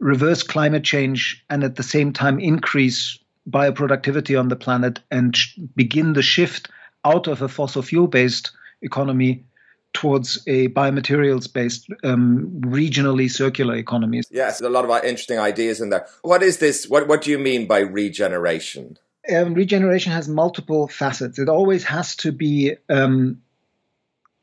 reverse 0.00 0.42
climate 0.42 0.82
change 0.82 1.44
and 1.48 1.62
at 1.62 1.76
the 1.76 1.82
same 1.82 2.12
time 2.12 2.40
increase 2.40 3.18
bioproductivity 3.48 4.38
on 4.38 4.48
the 4.48 4.56
planet 4.56 4.98
and 5.10 5.36
sh- 5.36 5.58
begin 5.76 6.14
the 6.14 6.22
shift 6.22 6.68
out 7.04 7.26
of 7.26 7.42
a 7.42 7.48
fossil 7.48 7.82
fuel 7.82 8.06
based 8.06 8.50
economy 8.82 9.44
towards 9.92 10.42
a 10.46 10.68
biomaterials 10.68 11.52
based 11.52 11.86
um, 12.02 12.50
regionally 12.62 13.30
circular 13.30 13.76
economies. 13.76 14.26
Yes, 14.30 14.60
a 14.60 14.68
lot 14.68 14.84
of 14.84 14.90
interesting 15.04 15.38
ideas 15.38 15.80
in 15.80 15.90
there. 15.90 16.06
What 16.22 16.42
is 16.42 16.58
this? 16.58 16.88
What, 16.88 17.08
what 17.08 17.22
do 17.22 17.30
you 17.30 17.38
mean 17.38 17.66
by 17.66 17.80
regeneration? 17.80 18.98
Um, 19.34 19.54
regeneration 19.54 20.12
has 20.12 20.28
multiple 20.28 20.88
facets. 20.88 21.38
It 21.38 21.48
always 21.48 21.84
has 21.84 22.16
to 22.16 22.32
be 22.32 22.74
um, 22.88 23.40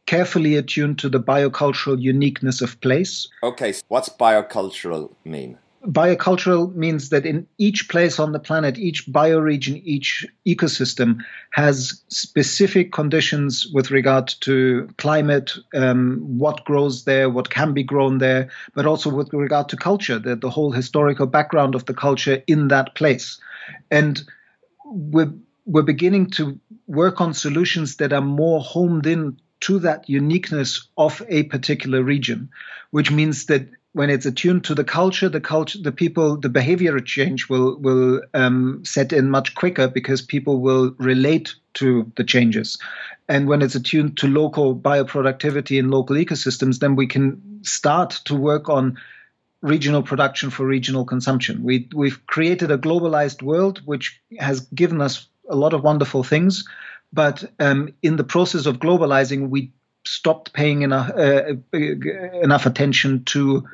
carefully 0.05 0.55
attuned 0.55 0.99
to 0.99 1.09
the 1.09 1.19
biocultural 1.19 2.01
uniqueness 2.01 2.61
of 2.61 2.79
place. 2.81 3.27
Okay, 3.43 3.73
so 3.73 3.83
what's 3.89 4.09
biocultural 4.09 5.13
mean? 5.25 5.57
Biocultural 5.85 6.75
means 6.75 7.09
that 7.09 7.25
in 7.25 7.47
each 7.57 7.89
place 7.89 8.19
on 8.19 8.31
the 8.31 8.39
planet, 8.39 8.77
each 8.77 9.07
bioregion, 9.07 9.81
each 9.83 10.25
ecosystem 10.45 11.19
has 11.51 12.03
specific 12.09 12.91
conditions 12.91 13.67
with 13.73 13.91
regard 13.91 14.27
to 14.41 14.89
climate, 14.97 15.53
um, 15.73 16.19
what 16.37 16.65
grows 16.65 17.05
there, 17.05 17.29
what 17.29 17.49
can 17.49 17.73
be 17.73 17.83
grown 17.83 18.17
there, 18.17 18.49
but 18.73 18.85
also 18.85 19.09
with 19.09 19.31
regard 19.33 19.69
to 19.69 19.77
culture, 19.77 20.19
the, 20.19 20.35
the 20.35 20.49
whole 20.49 20.71
historical 20.71 21.25
background 21.25 21.75
of 21.75 21.85
the 21.85 21.93
culture 21.93 22.43
in 22.47 22.67
that 22.67 22.95
place. 22.95 23.39
And 23.89 24.21
we're, 24.85 25.33
we're 25.65 25.83
beginning 25.83 26.31
to 26.31 26.59
work 26.87 27.21
on 27.21 27.33
solutions 27.33 27.97
that 27.97 28.11
are 28.11 28.21
more 28.21 28.59
homed 28.59 29.05
in 29.05 29.39
to 29.61 29.79
that 29.79 30.09
uniqueness 30.09 30.87
of 30.97 31.21
a 31.27 31.43
particular 31.43 32.01
region, 32.01 32.49
which 32.91 33.11
means 33.11 33.45
that 33.47 33.67
when 33.99 34.09
it's 34.09 34.25
attuned 34.25 34.63
to 34.63 34.73
the 34.73 34.85
culture, 34.85 35.27
the 35.27 35.41
culture, 35.41 35.77
the 35.77 35.91
people, 35.91 36.37
the 36.37 36.47
behavior 36.47 36.97
change 37.01 37.49
will 37.49 37.75
will 37.79 38.21
um, 38.33 38.81
set 38.85 39.11
in 39.11 39.29
much 39.29 39.55
quicker 39.55 39.89
because 39.89 40.21
people 40.21 40.61
will 40.61 40.95
relate 40.99 41.53
to 41.73 42.09
the 42.15 42.23
changes. 42.23 42.77
And 43.27 43.49
when 43.49 43.61
it's 43.61 43.75
attuned 43.75 44.15
to 44.19 44.27
local 44.27 44.73
bioproductivity 44.73 45.77
and 45.77 45.91
local 45.91 46.15
ecosystems, 46.15 46.79
then 46.79 46.95
we 46.95 47.07
can 47.07 47.41
start 47.63 48.21
to 48.23 48.35
work 48.37 48.69
on 48.69 48.97
regional 49.61 50.01
production 50.01 50.49
for 50.49 50.65
regional 50.65 51.03
consumption. 51.03 51.61
We 51.61 51.89
we've 51.93 52.25
created 52.27 52.71
a 52.71 52.77
globalized 52.77 53.41
world 53.41 53.81
which 53.83 54.21
has 54.39 54.61
given 54.73 55.01
us 55.01 55.27
a 55.49 55.57
lot 55.57 55.73
of 55.73 55.83
wonderful 55.83 56.23
things, 56.23 56.63
but 57.11 57.43
um, 57.59 57.89
in 58.01 58.15
the 58.15 58.29
process 58.35 58.65
of 58.65 58.79
globalizing, 58.79 59.49
we 59.49 59.73
stopped 60.05 60.53
paying 60.53 60.83
enough 60.83 61.09
uh, 61.09 61.55
uh, 61.73 62.39
enough 62.47 62.65
attention 62.65 63.25
to 63.25 63.67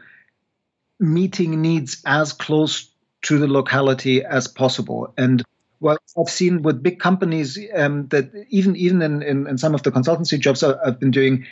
meeting 0.99 1.61
needs 1.61 2.01
as 2.05 2.33
close 2.33 2.89
to 3.23 3.37
the 3.37 3.47
locality 3.47 4.23
as 4.23 4.47
possible. 4.47 5.13
And 5.17 5.43
what 5.79 5.99
I've 6.17 6.29
seen 6.29 6.61
with 6.61 6.81
big 6.81 6.99
companies 6.99 7.59
um, 7.75 8.07
that 8.07 8.31
even 8.49 8.75
even 8.75 9.01
in, 9.01 9.21
in, 9.21 9.47
in, 9.47 9.57
some 9.57 9.75
of 9.75 9.83
the 9.83 9.91
consultancy 9.91 10.39
jobs 10.39 10.63
I've 10.63 10.99
been 10.99 11.11
doing, 11.11 11.45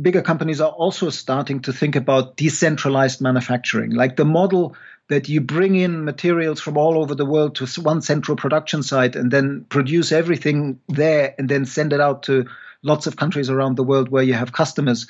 bigger 0.00 0.22
companies 0.22 0.60
are 0.60 0.70
also 0.70 1.10
starting 1.10 1.60
to 1.62 1.72
think 1.72 1.96
about 1.96 2.36
decentralized 2.36 3.20
manufacturing, 3.20 3.90
like 3.90 4.16
the 4.16 4.24
model 4.24 4.76
that 5.08 5.28
you 5.28 5.40
bring 5.40 5.74
in 5.74 6.04
materials 6.04 6.60
from 6.60 6.76
all 6.76 6.98
over 6.98 7.14
the 7.14 7.24
world 7.24 7.56
to 7.56 7.66
one 7.80 8.02
central 8.02 8.36
production 8.36 8.82
site 8.82 9.16
and 9.16 9.30
then 9.30 9.64
produce 9.70 10.12
everything 10.12 10.78
there 10.88 11.34
and 11.38 11.48
then 11.48 11.64
send 11.64 11.92
it 11.92 12.00
out 12.00 12.24
to 12.24 12.46
lots 12.82 13.06
of 13.06 13.16
countries 13.16 13.50
around 13.50 13.76
the 13.76 13.84
world 13.84 14.10
where 14.10 14.22
you 14.22 14.34
have 14.34 14.52
customers 14.52 15.06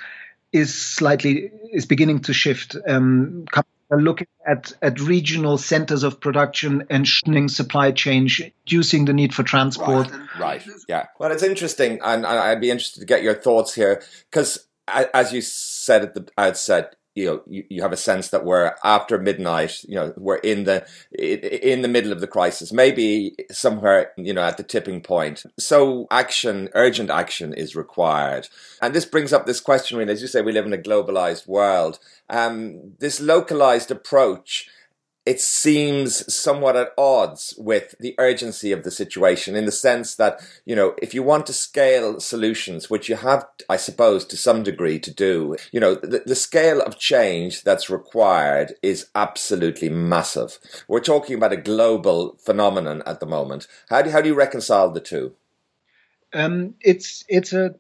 is 0.53 0.75
slightly 0.75 1.51
is 1.73 1.87
beginning 1.87 2.21
to 2.21 2.33
shift. 2.33 2.77
Um, 2.87 3.47
looking 3.91 4.27
at, 4.47 4.73
at 4.83 5.01
regional 5.01 5.57
centers 5.57 6.03
of 6.03 6.21
production 6.21 6.85
and 6.91 7.09
shortening 7.09 7.49
supply 7.49 7.91
chain, 7.91 8.29
reducing 8.39 9.07
the 9.07 9.13
need 9.13 9.35
for 9.35 9.43
transport. 9.43 10.11
Right, 10.39 10.39
right. 10.39 10.67
yeah. 10.89 11.07
Well, 11.19 11.33
it's 11.33 11.43
interesting, 11.43 11.99
and 12.03 12.27
I'd 12.27 12.61
be 12.61 12.71
interested 12.71 13.01
to 13.01 13.07
get 13.07 13.23
your 13.23 13.35
thoughts 13.35 13.75
here 13.75 14.03
because, 14.31 14.67
as 14.87 15.33
you 15.33 15.41
said 15.41 16.03
at 16.03 16.15
the 16.15 16.29
outset, 16.37 16.97
you 17.19 17.27
know 17.27 17.43
you, 17.47 17.65
you 17.69 17.83
have 17.83 17.93
a 17.93 17.97
sense 17.97 18.29
that 18.31 18.45
we're 18.45 18.75
after 18.85 19.19
midnight 19.19 19.83
you 19.85 19.97
know 19.97 20.13
we're 20.17 20.37
in 20.37 20.65
the 20.65 20.87
in 21.13 21.83
the 21.83 21.89
middle 21.89 22.13
of 22.13 22.21
the 22.21 22.27
crisis 22.27 22.73
maybe 22.73 23.35
somewhere 23.51 24.13
you 24.17 24.33
know 24.33 24.43
at 24.43 24.57
the 24.57 24.63
tipping 24.63 25.01
point. 25.01 25.45
So 25.59 26.07
action 26.11 26.69
urgent 26.75 27.11
action 27.11 27.53
is 27.55 27.75
required. 27.75 28.49
And 28.81 28.95
this 28.95 29.05
brings 29.05 29.33
up 29.33 29.47
this 29.47 29.61
question 29.61 29.99
really. 29.99 30.13
As 30.13 30.23
you 30.23 30.29
say 30.29 30.43
we 30.43 30.53
live 30.53 30.67
in 30.67 30.73
a 30.73 30.79
globalized 30.79 31.47
world. 31.47 31.99
Um, 32.31 32.93
this 32.99 33.21
localized 33.21 33.91
approach 33.91 34.69
it 35.29 35.43
seems 35.43 36.35
somewhat 36.35 36.75
at 36.75 36.95
odds 36.97 37.53
with 37.59 37.95
the 38.01 38.15
urgency 38.17 38.73
of 38.73 38.83
the 38.83 38.91
situation 38.91 39.55
in 39.55 39.67
the 39.67 39.71
sense 39.71 40.15
that, 40.15 40.41
you 40.65 40.75
know, 40.75 40.95
if 41.03 41.13
you 41.13 41.23
want 41.23 41.45
to 41.45 41.53
scale 41.53 42.19
solutions, 42.19 42.89
which 42.89 43.11
you 43.11 43.17
have, 43.17 43.45
I 43.69 43.77
suppose, 43.77 44.25
to 44.25 44.39
some 44.39 44.63
degree 44.63 44.99
to 45.01 45.13
do, 45.13 45.57
you 45.71 45.81
know, 45.81 45.97
the, 45.97 46.23
the 46.25 46.35
scale 46.35 46.81
of 46.81 46.99
change 46.99 47.63
that's 47.63 47.91
required 47.91 48.73
is 48.83 49.11
absolutely 49.15 49.91
massive. 49.91 50.59
We're 50.89 51.01
talking 51.01 51.37
about 51.37 51.53
a 51.53 51.59
global 51.59 52.39
phenomenon 52.39 53.03
at 53.05 53.21
the 53.21 53.27
moment. 53.27 53.67
How 53.91 54.01
do, 54.01 54.09
how 54.09 54.23
do 54.23 54.31
you 54.31 54.35
reconcile 54.35 54.91
the 54.91 55.01
two? 55.01 55.35
Um, 56.33 56.75
it's, 56.81 57.23
it's 57.29 57.53
a 57.53 57.75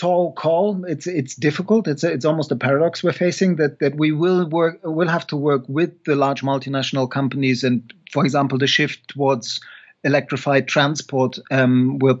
tall 0.00 0.32
call. 0.32 0.84
It's 0.86 1.06
it's 1.06 1.34
difficult. 1.34 1.86
It's 1.86 2.02
a, 2.02 2.10
it's 2.10 2.24
almost 2.24 2.50
a 2.50 2.56
paradox 2.56 3.04
we're 3.04 3.12
facing 3.12 3.56
that 3.56 3.80
that 3.80 3.96
we 3.96 4.12
will 4.12 4.48
work 4.48 4.80
will 4.82 5.08
have 5.08 5.26
to 5.28 5.36
work 5.36 5.64
with 5.68 6.04
the 6.04 6.16
large 6.16 6.40
multinational 6.42 7.10
companies 7.10 7.62
and, 7.62 7.92
for 8.10 8.24
example, 8.24 8.56
the 8.56 8.66
shift 8.66 9.08
towards 9.08 9.60
electrified 10.02 10.68
transport. 10.68 11.38
Um, 11.50 11.98
we're 11.98 12.18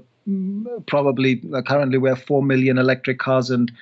probably 0.86 1.42
uh, 1.54 1.62
currently 1.62 1.96
we 1.96 2.10
have 2.10 2.22
four 2.22 2.42
million 2.42 2.76
electric 2.76 3.18
cars 3.18 3.50
and 3.50 3.72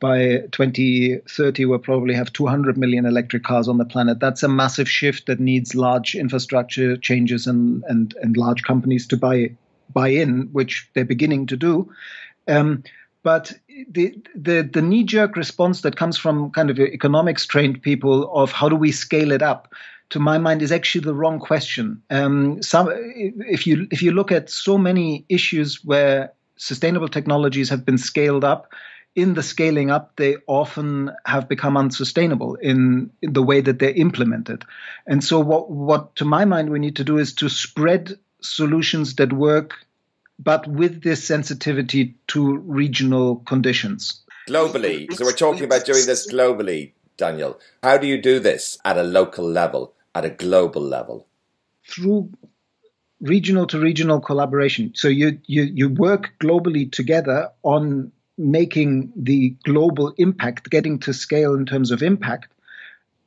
by 0.00 0.38
2030 0.52 1.64
we'll 1.64 1.78
probably 1.80 2.14
have 2.14 2.32
200 2.32 2.78
million 2.78 3.04
electric 3.04 3.42
cars 3.42 3.66
on 3.66 3.78
the 3.78 3.84
planet 3.84 4.20
that's 4.20 4.44
a 4.44 4.48
massive 4.48 4.88
shift 4.88 5.26
that 5.26 5.40
needs 5.40 5.74
large 5.74 6.14
infrastructure 6.14 6.96
changes 6.96 7.48
and 7.48 7.82
and 7.88 8.14
and 8.22 8.36
large 8.36 8.62
companies 8.62 9.08
to 9.08 9.16
buy 9.16 9.50
buy 9.92 10.06
in 10.06 10.48
which 10.52 10.88
they're 10.94 11.04
beginning 11.04 11.46
to 11.46 11.56
do 11.56 11.92
um, 12.46 12.82
but 13.28 13.52
the 13.90 14.16
the, 14.34 14.62
the 14.62 14.80
knee 14.80 15.04
jerk 15.04 15.36
response 15.36 15.82
that 15.82 15.96
comes 15.96 16.16
from 16.16 16.50
kind 16.50 16.70
of 16.70 16.78
economics 16.78 17.44
trained 17.44 17.82
people 17.82 18.32
of 18.32 18.52
how 18.52 18.70
do 18.70 18.74
we 18.74 18.90
scale 18.90 19.32
it 19.32 19.42
up, 19.42 19.74
to 20.08 20.18
my 20.18 20.38
mind, 20.38 20.62
is 20.62 20.72
actually 20.72 21.04
the 21.04 21.14
wrong 21.14 21.38
question. 21.38 22.02
Um, 22.08 22.62
some, 22.62 22.88
if 22.90 23.66
you 23.66 23.86
if 23.90 24.00
you 24.00 24.12
look 24.12 24.32
at 24.32 24.48
so 24.48 24.78
many 24.78 25.26
issues 25.28 25.84
where 25.84 26.32
sustainable 26.56 27.08
technologies 27.08 27.68
have 27.68 27.84
been 27.84 27.98
scaled 27.98 28.44
up, 28.44 28.72
in 29.14 29.34
the 29.34 29.42
scaling 29.42 29.90
up, 29.90 30.16
they 30.16 30.36
often 30.46 31.10
have 31.26 31.50
become 31.50 31.76
unsustainable 31.76 32.54
in, 32.54 33.10
in, 33.20 33.34
the 33.34 33.42
way 33.42 33.60
that 33.60 33.78
they're 33.78 34.00
implemented. 34.06 34.64
And 35.06 35.22
so, 35.22 35.38
what, 35.38 35.70
what 35.70 36.16
to 36.16 36.24
my 36.24 36.46
mind 36.46 36.70
we 36.70 36.78
need 36.78 36.96
to 36.96 37.04
do 37.04 37.18
is 37.18 37.34
to 37.34 37.50
spread 37.50 38.18
solutions 38.40 39.16
that 39.16 39.34
work 39.34 39.74
but 40.38 40.66
with 40.66 41.02
this 41.02 41.26
sensitivity 41.26 42.14
to 42.28 42.58
regional 42.58 43.36
conditions. 43.36 44.22
Globally, 44.48 45.12
so 45.12 45.24
we're 45.24 45.32
talking 45.32 45.64
about 45.64 45.84
doing 45.84 46.06
this 46.06 46.32
globally, 46.32 46.92
Daniel. 47.16 47.60
How 47.82 47.98
do 47.98 48.06
you 48.06 48.20
do 48.20 48.38
this 48.38 48.78
at 48.84 48.96
a 48.96 49.02
local 49.02 49.46
level, 49.46 49.94
at 50.14 50.24
a 50.24 50.30
global 50.30 50.82
level? 50.82 51.26
Through 51.86 52.30
regional 53.20 53.66
to 53.66 53.80
regional 53.80 54.20
collaboration. 54.20 54.92
So 54.94 55.08
you, 55.08 55.40
you, 55.46 55.64
you 55.64 55.88
work 55.88 56.32
globally 56.40 56.90
together 56.90 57.50
on 57.62 58.12
making 58.38 59.12
the 59.16 59.50
global 59.64 60.14
impact, 60.16 60.70
getting 60.70 61.00
to 61.00 61.12
scale 61.12 61.54
in 61.54 61.66
terms 61.66 61.90
of 61.90 62.02
impact, 62.02 62.52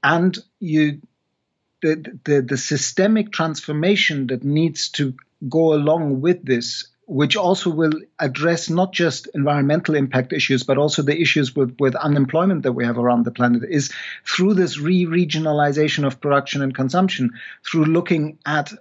and 0.03 0.37
you 0.59 1.01
the, 1.81 2.19
the, 2.25 2.41
the 2.41 2.57
systemic 2.57 3.31
transformation 3.31 4.27
that 4.27 4.43
needs 4.43 4.89
to 4.89 5.15
go 5.49 5.73
along 5.73 6.21
with 6.21 6.45
this 6.45 6.87
which 7.11 7.35
also 7.35 7.69
will 7.69 7.91
address 8.19 8.69
not 8.69 8.93
just 8.93 9.27
environmental 9.35 9.95
impact 9.95 10.31
issues, 10.31 10.63
but 10.63 10.77
also 10.77 11.01
the 11.01 11.19
issues 11.19 11.53
with, 11.53 11.75
with 11.77 11.93
unemployment 11.95 12.63
that 12.63 12.71
we 12.71 12.85
have 12.85 12.97
around 12.97 13.25
the 13.25 13.31
planet, 13.31 13.63
is 13.69 13.91
through 14.25 14.53
this 14.53 14.79
re 14.79 15.05
regionalization 15.05 16.07
of 16.07 16.21
production 16.21 16.61
and 16.61 16.73
consumption, 16.73 17.31
through 17.69 17.83
looking 17.83 18.37
at 18.45 18.71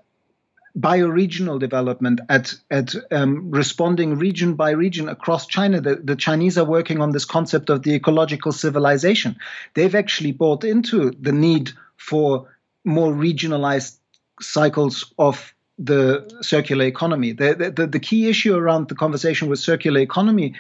bioregional 0.78 1.58
development 1.58 2.20
at 2.28 2.54
at 2.70 2.94
um, 3.10 3.50
responding 3.50 4.16
region 4.16 4.54
by 4.54 4.70
region 4.70 5.08
across 5.08 5.48
China. 5.48 5.80
The, 5.80 5.96
the 5.96 6.14
Chinese 6.14 6.56
are 6.56 6.64
working 6.64 7.00
on 7.00 7.10
this 7.10 7.24
concept 7.24 7.68
of 7.68 7.82
the 7.82 7.94
ecological 7.94 8.52
civilization. 8.52 9.34
They've 9.74 9.96
actually 9.96 10.30
bought 10.30 10.62
into 10.62 11.10
the 11.20 11.32
need 11.32 11.72
for 11.96 12.46
more 12.84 13.12
regionalized 13.12 13.96
cycles 14.40 15.12
of 15.18 15.52
the 15.80 16.30
circular 16.42 16.84
economy. 16.84 17.32
The, 17.32 17.72
the, 17.74 17.86
the 17.86 17.98
key 17.98 18.28
issue 18.28 18.54
around 18.54 18.88
the 18.88 18.94
conversation 18.94 19.48
with 19.48 19.58
circular 19.58 20.00
economy 20.00 20.54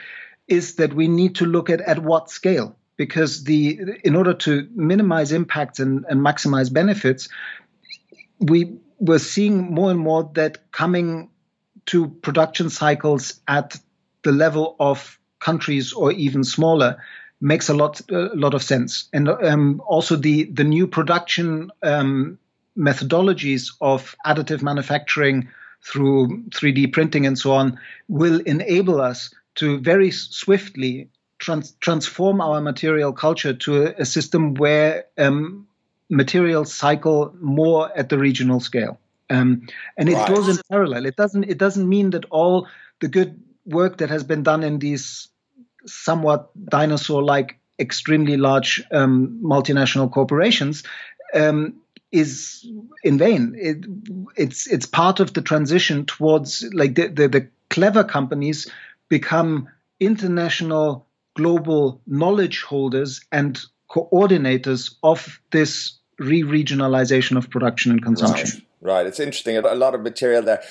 is 0.48 0.76
that 0.76 0.94
we 0.94 1.08
need 1.08 1.36
to 1.36 1.46
look 1.46 1.68
at 1.68 1.82
at 1.82 1.98
what 2.00 2.30
scale 2.30 2.74
because 2.96 3.44
the 3.44 3.80
in 4.02 4.16
order 4.16 4.34
to 4.34 4.68
minimize 4.74 5.32
impacts 5.32 5.78
and, 5.78 6.04
and 6.08 6.20
maximize 6.20 6.72
benefits, 6.72 7.28
we 8.40 8.78
we're 8.98 9.18
seeing 9.18 9.72
more 9.72 9.90
and 9.90 10.00
more 10.00 10.30
that 10.34 10.70
coming 10.72 11.30
to 11.86 12.08
production 12.08 12.68
cycles 12.68 13.40
at 13.46 13.78
the 14.22 14.32
level 14.32 14.76
of 14.80 15.18
countries 15.38 15.92
or 15.92 16.12
even 16.12 16.44
smaller 16.44 17.02
makes 17.40 17.68
a 17.68 17.74
lot 17.74 18.00
a 18.10 18.34
lot 18.34 18.52
of 18.52 18.62
sense 18.62 19.08
and 19.12 19.28
um, 19.28 19.82
also 19.86 20.16
the 20.16 20.44
the 20.44 20.64
new 20.64 20.86
production 20.86 21.70
um, 21.82 22.38
methodologies 22.76 23.72
of 23.80 24.16
additive 24.26 24.62
manufacturing 24.62 25.48
through 25.84 26.44
3D 26.50 26.92
printing 26.92 27.26
and 27.26 27.38
so 27.38 27.52
on 27.52 27.78
will 28.08 28.40
enable 28.40 29.00
us 29.00 29.34
to 29.56 29.78
very 29.78 30.10
swiftly 30.10 31.08
trans- 31.38 31.72
transform 31.80 32.40
our 32.40 32.60
material 32.60 33.12
culture 33.12 33.52
to 33.54 33.86
a, 33.86 34.02
a 34.02 34.04
system 34.04 34.54
where 34.54 35.06
um, 35.18 35.66
materials 36.08 36.72
cycle 36.72 37.34
more 37.40 37.90
at 37.96 38.08
the 38.08 38.18
regional 38.18 38.60
scale. 38.60 38.98
Um, 39.30 39.66
and 39.96 40.08
it 40.08 40.14
right. 40.14 40.28
goes 40.28 40.48
in 40.48 40.58
parallel. 40.70 41.06
It 41.06 41.16
doesn't. 41.16 41.44
It 41.44 41.56
doesn't 41.56 41.88
mean 41.88 42.10
that 42.10 42.24
all 42.30 42.66
the 43.00 43.06
good 43.06 43.40
work 43.64 43.98
that 43.98 44.10
has 44.10 44.24
been 44.24 44.42
done 44.42 44.64
in 44.64 44.80
these 44.80 45.28
somewhat 45.86 46.50
dinosaur-like, 46.68 47.58
extremely 47.78 48.36
large 48.36 48.82
um, 48.90 49.40
multinational 49.42 50.10
corporations 50.10 50.82
um, 51.34 51.74
is 52.12 52.66
in 53.04 53.18
vain. 53.18 53.54
It, 53.56 53.86
it's 54.36 54.66
it's 54.66 54.86
part 54.86 55.20
of 55.20 55.32
the 55.32 55.42
transition 55.42 56.06
towards 56.06 56.64
like 56.72 56.94
the, 56.94 57.08
the, 57.08 57.28
the 57.28 57.48
clever 57.68 58.04
companies 58.04 58.70
become 59.08 59.68
international 60.00 61.06
global 61.34 62.00
knowledge 62.06 62.62
holders 62.62 63.24
and 63.30 63.60
coordinators 63.90 64.94
of 65.02 65.40
this 65.50 65.98
re-regionalization 66.18 67.36
of 67.36 67.50
production 67.50 67.92
and 67.92 68.02
consumption. 68.02 68.62
Right. 68.80 68.92
right. 68.92 69.06
It's 69.06 69.20
interesting. 69.20 69.56
A 69.56 69.74
lot 69.74 69.94
of 69.94 70.02
material 70.02 70.42
there. 70.42 70.62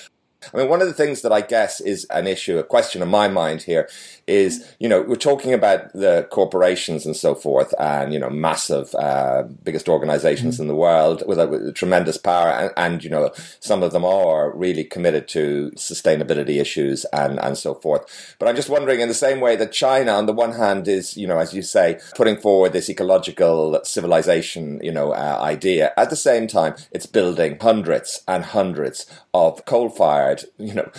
I 0.52 0.56
mean, 0.56 0.68
one 0.68 0.80
of 0.80 0.88
the 0.88 0.94
things 0.94 1.22
that 1.22 1.32
I 1.32 1.40
guess 1.40 1.80
is 1.80 2.04
an 2.06 2.26
issue, 2.26 2.58
a 2.58 2.64
question 2.64 3.02
in 3.02 3.08
my 3.08 3.28
mind 3.28 3.62
here 3.62 3.88
is, 4.26 4.64
you 4.78 4.88
know, 4.88 5.02
we're 5.02 5.16
talking 5.16 5.52
about 5.52 5.92
the 5.92 6.26
corporations 6.30 7.04
and 7.04 7.16
so 7.16 7.34
forth 7.34 7.74
and, 7.78 8.12
you 8.12 8.18
know, 8.18 8.30
massive, 8.30 8.94
uh, 8.94 9.42
biggest 9.62 9.88
organizations 9.88 10.54
mm-hmm. 10.54 10.62
in 10.62 10.68
the 10.68 10.74
world 10.74 11.22
with, 11.26 11.38
with 11.50 11.74
tremendous 11.74 12.16
power. 12.16 12.48
And, 12.48 12.72
and, 12.76 13.04
you 13.04 13.10
know, 13.10 13.30
some 13.60 13.82
of 13.82 13.92
them 13.92 14.04
are 14.04 14.56
really 14.56 14.84
committed 14.84 15.28
to 15.28 15.72
sustainability 15.76 16.60
issues 16.60 17.04
and, 17.12 17.38
and 17.40 17.58
so 17.58 17.74
forth. 17.74 18.36
But 18.38 18.48
I'm 18.48 18.56
just 18.56 18.70
wondering 18.70 19.00
in 19.00 19.08
the 19.08 19.14
same 19.14 19.40
way 19.40 19.56
that 19.56 19.72
China, 19.72 20.12
on 20.12 20.26
the 20.26 20.32
one 20.32 20.52
hand, 20.52 20.88
is, 20.88 21.16
you 21.16 21.26
know, 21.26 21.38
as 21.38 21.52
you 21.52 21.62
say, 21.62 21.98
putting 22.14 22.36
forward 22.36 22.72
this 22.72 22.88
ecological 22.88 23.80
civilization, 23.84 24.80
you 24.82 24.92
know, 24.92 25.12
uh, 25.12 25.38
idea. 25.40 25.92
At 25.96 26.10
the 26.10 26.16
same 26.16 26.46
time, 26.46 26.76
it's 26.92 27.06
building 27.06 27.58
hundreds 27.60 28.22
and 28.28 28.44
hundreds 28.44 29.06
of 29.34 29.64
coal 29.64 29.88
fired 29.88 30.29
you 30.58 30.74
know, 30.74 30.90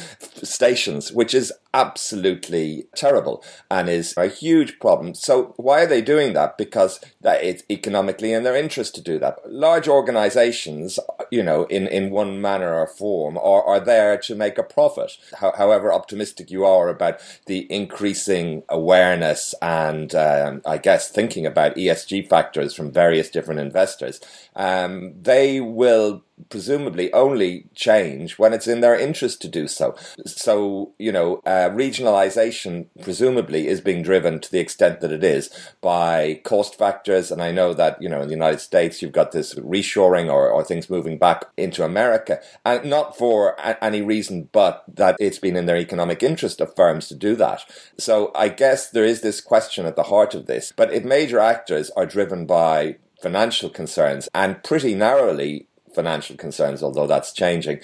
stations, 0.44 1.12
which 1.12 1.34
is 1.34 1.52
absolutely 1.74 2.88
terrible 2.96 3.44
and 3.70 3.90
is 3.90 4.14
a 4.18 4.28
huge 4.28 4.80
problem. 4.80 5.14
So 5.14 5.54
why 5.58 5.84
are 5.84 5.88
they 5.88 6.02
doing 6.02 6.34
that? 6.34 6.58
Because 6.58 7.00
that 7.22 7.44
it's 7.44 7.64
economically 7.70 8.34
in 8.34 8.44
their 8.44 8.56
interest 8.56 8.96
to 8.96 9.02
do 9.02 9.20
that. 9.20 9.40
Large 9.50 9.88
organizations, 9.88 11.00
you 11.30 11.44
know, 11.44 11.64
in, 11.66 11.88
in 11.88 12.12
one 12.12 12.42
manner 12.42 12.74
or 12.74 12.88
form 12.88 13.38
are, 13.38 13.64
are 13.64 13.80
there 13.80 14.18
to 14.18 14.36
make 14.36 14.58
a 14.58 14.64
profit. 14.64 15.18
however 15.40 15.94
optimistic 15.94 16.52
you 16.52 16.66
are 16.66 16.90
about 16.90 17.20
the 17.46 17.72
increasing 17.72 18.64
awareness 18.70 19.56
and 19.62 20.14
um, 20.16 20.62
I 20.66 20.78
guess 20.78 21.10
thinking 21.10 21.46
about 21.46 21.76
ESG 21.76 22.28
factors 22.28 22.74
from 22.74 22.92
various 22.92 23.30
different 23.30 23.60
investors, 23.60 24.20
um, 24.56 25.14
they 25.22 25.60
will 25.60 26.24
presumably 26.50 27.12
only 27.14 27.66
change 27.76 28.38
when 28.38 28.54
it's 28.54 28.68
in 28.68 28.82
their 28.82 28.98
interest 28.98 29.42
to 29.42 29.48
do 29.48 29.68
so. 29.68 29.96
So, 30.26 30.94
you 30.98 31.12
know, 31.12 31.42
uh, 31.46 31.61
regionalization 31.70 32.88
presumably 33.02 33.68
is 33.68 33.82
being 33.82 34.02
driven 34.02 34.40
to 34.40 34.52
the 34.52 34.60
extent 34.60 35.02
that 35.02 35.12
it 35.12 35.24
is 35.24 35.50
by 35.82 36.42
cost 36.44 36.76
factors. 36.76 37.32
And 37.32 37.42
I 37.42 37.52
know 37.52 37.74
that, 37.74 38.02
you 38.02 38.10
know, 38.10 38.22
in 38.22 38.28
the 38.28 38.34
United 38.34 38.60
States, 38.60 39.02
you've 39.02 39.12
got 39.12 39.32
this 39.32 39.54
reshoring 39.56 40.32
or, 40.32 40.50
or 40.50 40.64
things 40.64 40.90
moving 40.90 41.18
back 41.18 41.46
into 41.58 41.84
America, 41.84 42.40
and 42.66 42.90
not 42.90 43.18
for 43.18 43.56
a- 43.60 43.84
any 43.84 44.02
reason 44.02 44.50
but 44.52 44.84
that 44.88 45.16
it's 45.20 45.40
been 45.40 45.56
in 45.56 45.66
their 45.66 45.78
economic 45.78 46.24
interest 46.24 46.62
of 46.62 46.76
firms 46.76 47.08
to 47.08 47.16
do 47.16 47.36
that. 47.36 47.64
So 47.98 48.32
I 48.36 48.50
guess 48.50 48.90
there 48.90 49.06
is 49.06 49.22
this 49.22 49.42
question 49.42 49.86
at 49.86 49.96
the 49.96 50.04
heart 50.04 50.34
of 50.34 50.46
this. 50.46 50.74
But 50.76 50.94
if 50.94 51.04
major 51.04 51.40
actors 51.40 51.90
are 51.92 52.06
driven 52.06 52.46
by 52.46 52.98
financial 53.22 53.70
concerns 53.70 54.28
and 54.34 54.64
pretty 54.64 54.96
narrowly 54.96 55.68
financial 55.94 56.36
concerns, 56.36 56.82
although 56.82 57.08
that's 57.08 57.34
changing, 57.34 57.80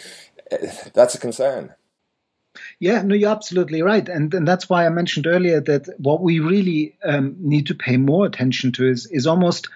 eh, 0.52 0.72
that's 0.94 1.16
a 1.16 1.20
concern. 1.20 1.74
Yeah, 2.80 3.02
no, 3.02 3.16
you're 3.16 3.32
absolutely 3.32 3.82
right, 3.82 4.08
and 4.08 4.32
and 4.34 4.48
that's 4.48 4.70
why 4.70 4.86
I 4.86 4.90
mentioned 4.90 5.26
earlier 5.26 5.60
that 5.62 5.90
what 5.98 6.22
we 6.22 6.40
really 6.40 6.96
um, 7.04 7.36
need 7.40 7.68
to 7.68 7.76
pay 7.76 7.98
more 7.98 8.26
attention 8.26 8.72
to 8.74 8.88
is 8.88 9.08
is 9.08 9.26
almost. 9.28 9.70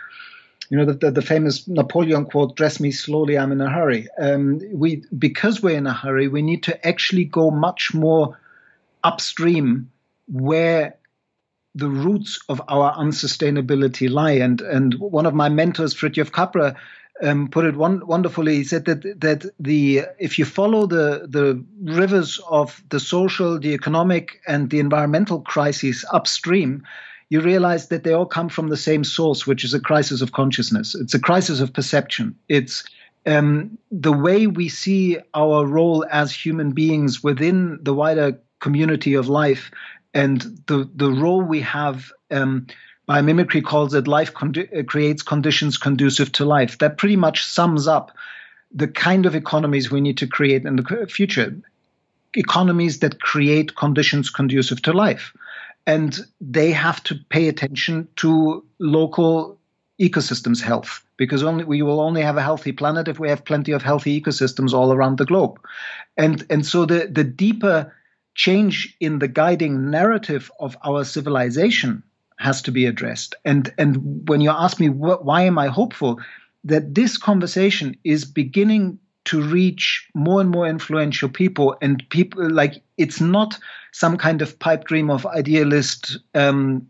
You 0.70 0.78
know 0.78 0.86
the, 0.86 0.94
the, 0.94 1.12
the 1.12 1.22
famous 1.22 1.68
Napoleon 1.68 2.26
quote: 2.26 2.56
"Dress 2.56 2.80
me 2.80 2.92
slowly, 2.92 3.38
I'm 3.38 3.52
in 3.52 3.60
a 3.60 3.70
hurry." 3.70 4.08
Um, 4.18 4.62
we 4.72 5.04
because 5.18 5.62
we're 5.62 5.76
in 5.78 5.88
a 5.88 5.94
hurry, 5.94 6.28
we 6.30 6.42
need 6.42 6.64
to 6.64 6.88
actually 6.88 7.26
go 7.26 7.52
much 7.52 7.94
more 7.94 8.38
upstream, 9.04 9.92
where 10.28 10.96
the 11.76 11.90
roots 11.90 12.40
of 12.48 12.62
our 12.70 12.96
unsustainability 12.96 14.10
lie. 14.10 14.34
And 14.34 14.62
and 14.62 14.94
one 14.94 15.26
of 15.26 15.34
my 15.34 15.50
mentors, 15.50 15.94
Fritjof 15.94 16.32
Capra, 16.32 16.78
um, 17.22 17.48
put 17.48 17.66
it 17.66 17.76
one, 17.76 18.06
wonderfully. 18.06 18.56
He 18.56 18.64
said 18.64 18.86
that 18.86 19.20
that 19.22 19.46
the 19.60 20.04
if 20.20 20.40
you 20.40 20.46
follow 20.46 20.88
the 20.88 21.28
the 21.30 21.64
rivers 21.84 22.40
of 22.50 22.84
the 22.90 23.00
social, 23.00 23.60
the 23.60 23.74
economic, 23.74 24.42
and 24.48 24.70
the 24.70 24.80
environmental 24.80 25.42
crises 25.42 26.04
upstream, 26.12 26.84
you 27.30 27.42
realize 27.42 27.88
that 27.88 28.04
they 28.04 28.14
all 28.14 28.26
come 28.26 28.50
from 28.50 28.70
the 28.70 28.78
same 28.78 29.04
source, 29.04 29.46
which 29.46 29.64
is 29.64 29.74
a 29.74 29.80
crisis 29.80 30.22
of 30.22 30.32
consciousness. 30.32 30.96
It's 30.96 31.14
a 31.14 31.20
crisis 31.20 31.60
of 31.60 31.74
perception. 31.74 32.36
It's 32.50 32.84
um, 33.26 33.78
the 33.92 34.12
way 34.14 34.48
we 34.48 34.68
see 34.68 35.20
our 35.34 35.66
role 35.66 36.06
as 36.12 36.34
human 36.34 36.72
beings 36.72 37.24
within 37.24 37.80
the 37.84 37.94
wider 37.94 38.40
community 38.60 39.14
of 39.14 39.30
life, 39.30 39.72
and 40.14 40.42
the 40.66 40.90
the 40.96 41.12
role 41.12 41.42
we 41.42 41.62
have. 41.62 42.12
Um, 42.32 42.68
Biomimicry 43.10 43.64
calls 43.64 43.94
it 43.94 44.08
life 44.08 44.32
uh, 44.36 44.84
creates 44.88 45.24
conditions 45.24 45.78
conducive 45.78 46.32
to 46.34 46.46
life. 46.46 46.78
That 46.78 46.98
pretty 46.98 47.16
much 47.16 47.44
sums 47.44 47.88
up 47.88 48.12
the 48.72 48.88
kind 48.88 49.26
of 49.26 49.36
economies 49.36 49.92
we 49.92 50.02
need 50.02 50.18
to 50.20 50.28
create 50.28 50.66
in 50.66 50.76
the 50.76 51.08
future. 51.10 51.56
Economies 52.36 53.00
that 53.00 53.20
create 53.20 53.76
conditions 53.76 54.30
conducive 54.30 54.82
to 54.84 54.94
life. 54.94 55.36
And 55.88 56.18
they 56.40 56.72
have 56.72 57.04
to 57.06 57.16
pay 57.30 57.48
attention 57.48 58.08
to 58.18 58.64
local 58.80 59.58
ecosystems 60.00 60.62
health 60.62 61.04
because 61.18 61.44
only 61.44 61.64
we 61.64 61.82
will 61.82 62.00
only 62.00 62.22
have 62.22 62.38
a 62.38 62.42
healthy 62.42 62.72
planet 62.72 63.08
if 63.08 63.20
we 63.20 63.30
have 63.30 63.46
plenty 63.46 63.72
of 63.72 63.84
healthy 63.84 64.20
ecosystems 64.20 64.74
all 64.74 64.94
around 64.94 65.18
the 65.18 65.26
globe. 65.26 65.60
And 66.18 66.46
and 66.50 66.66
so 66.66 66.86
the 66.86 67.08
the 67.12 67.24
deeper 67.24 67.94
change 68.36 68.96
in 69.00 69.20
the 69.20 69.28
guiding 69.28 69.92
narrative 69.92 70.50
of 70.60 70.78
our 70.84 71.04
civilization 71.04 72.04
has 72.42 72.62
to 72.64 72.72
be 72.72 72.86
addressed. 72.86 73.36
And 73.46 73.74
and 73.78 74.28
when 74.28 74.42
you 74.42 74.52
ask 74.52 74.80
me 74.80 74.88
wh- 74.88 75.24
why 75.26 75.44
am 75.44 75.58
I 75.58 75.68
hopeful, 75.68 76.20
that 76.64 76.96
this 76.96 77.18
conversation 77.18 77.96
is 78.04 78.26
beginning 78.26 79.00
to 79.24 79.42
reach 79.42 80.10
more 80.16 80.42
and 80.42 80.50
more 80.50 80.68
influential 80.68 81.30
people 81.30 81.78
and 81.82 82.04
people 82.10 82.50
like 82.50 82.82
it's 82.98 83.22
not 83.22 83.58
some 83.92 84.18
kind 84.18 84.42
of 84.42 84.58
pipe 84.58 84.86
dream 84.86 85.12
of 85.12 85.26
idealist 85.26 86.18
um, 86.34 86.88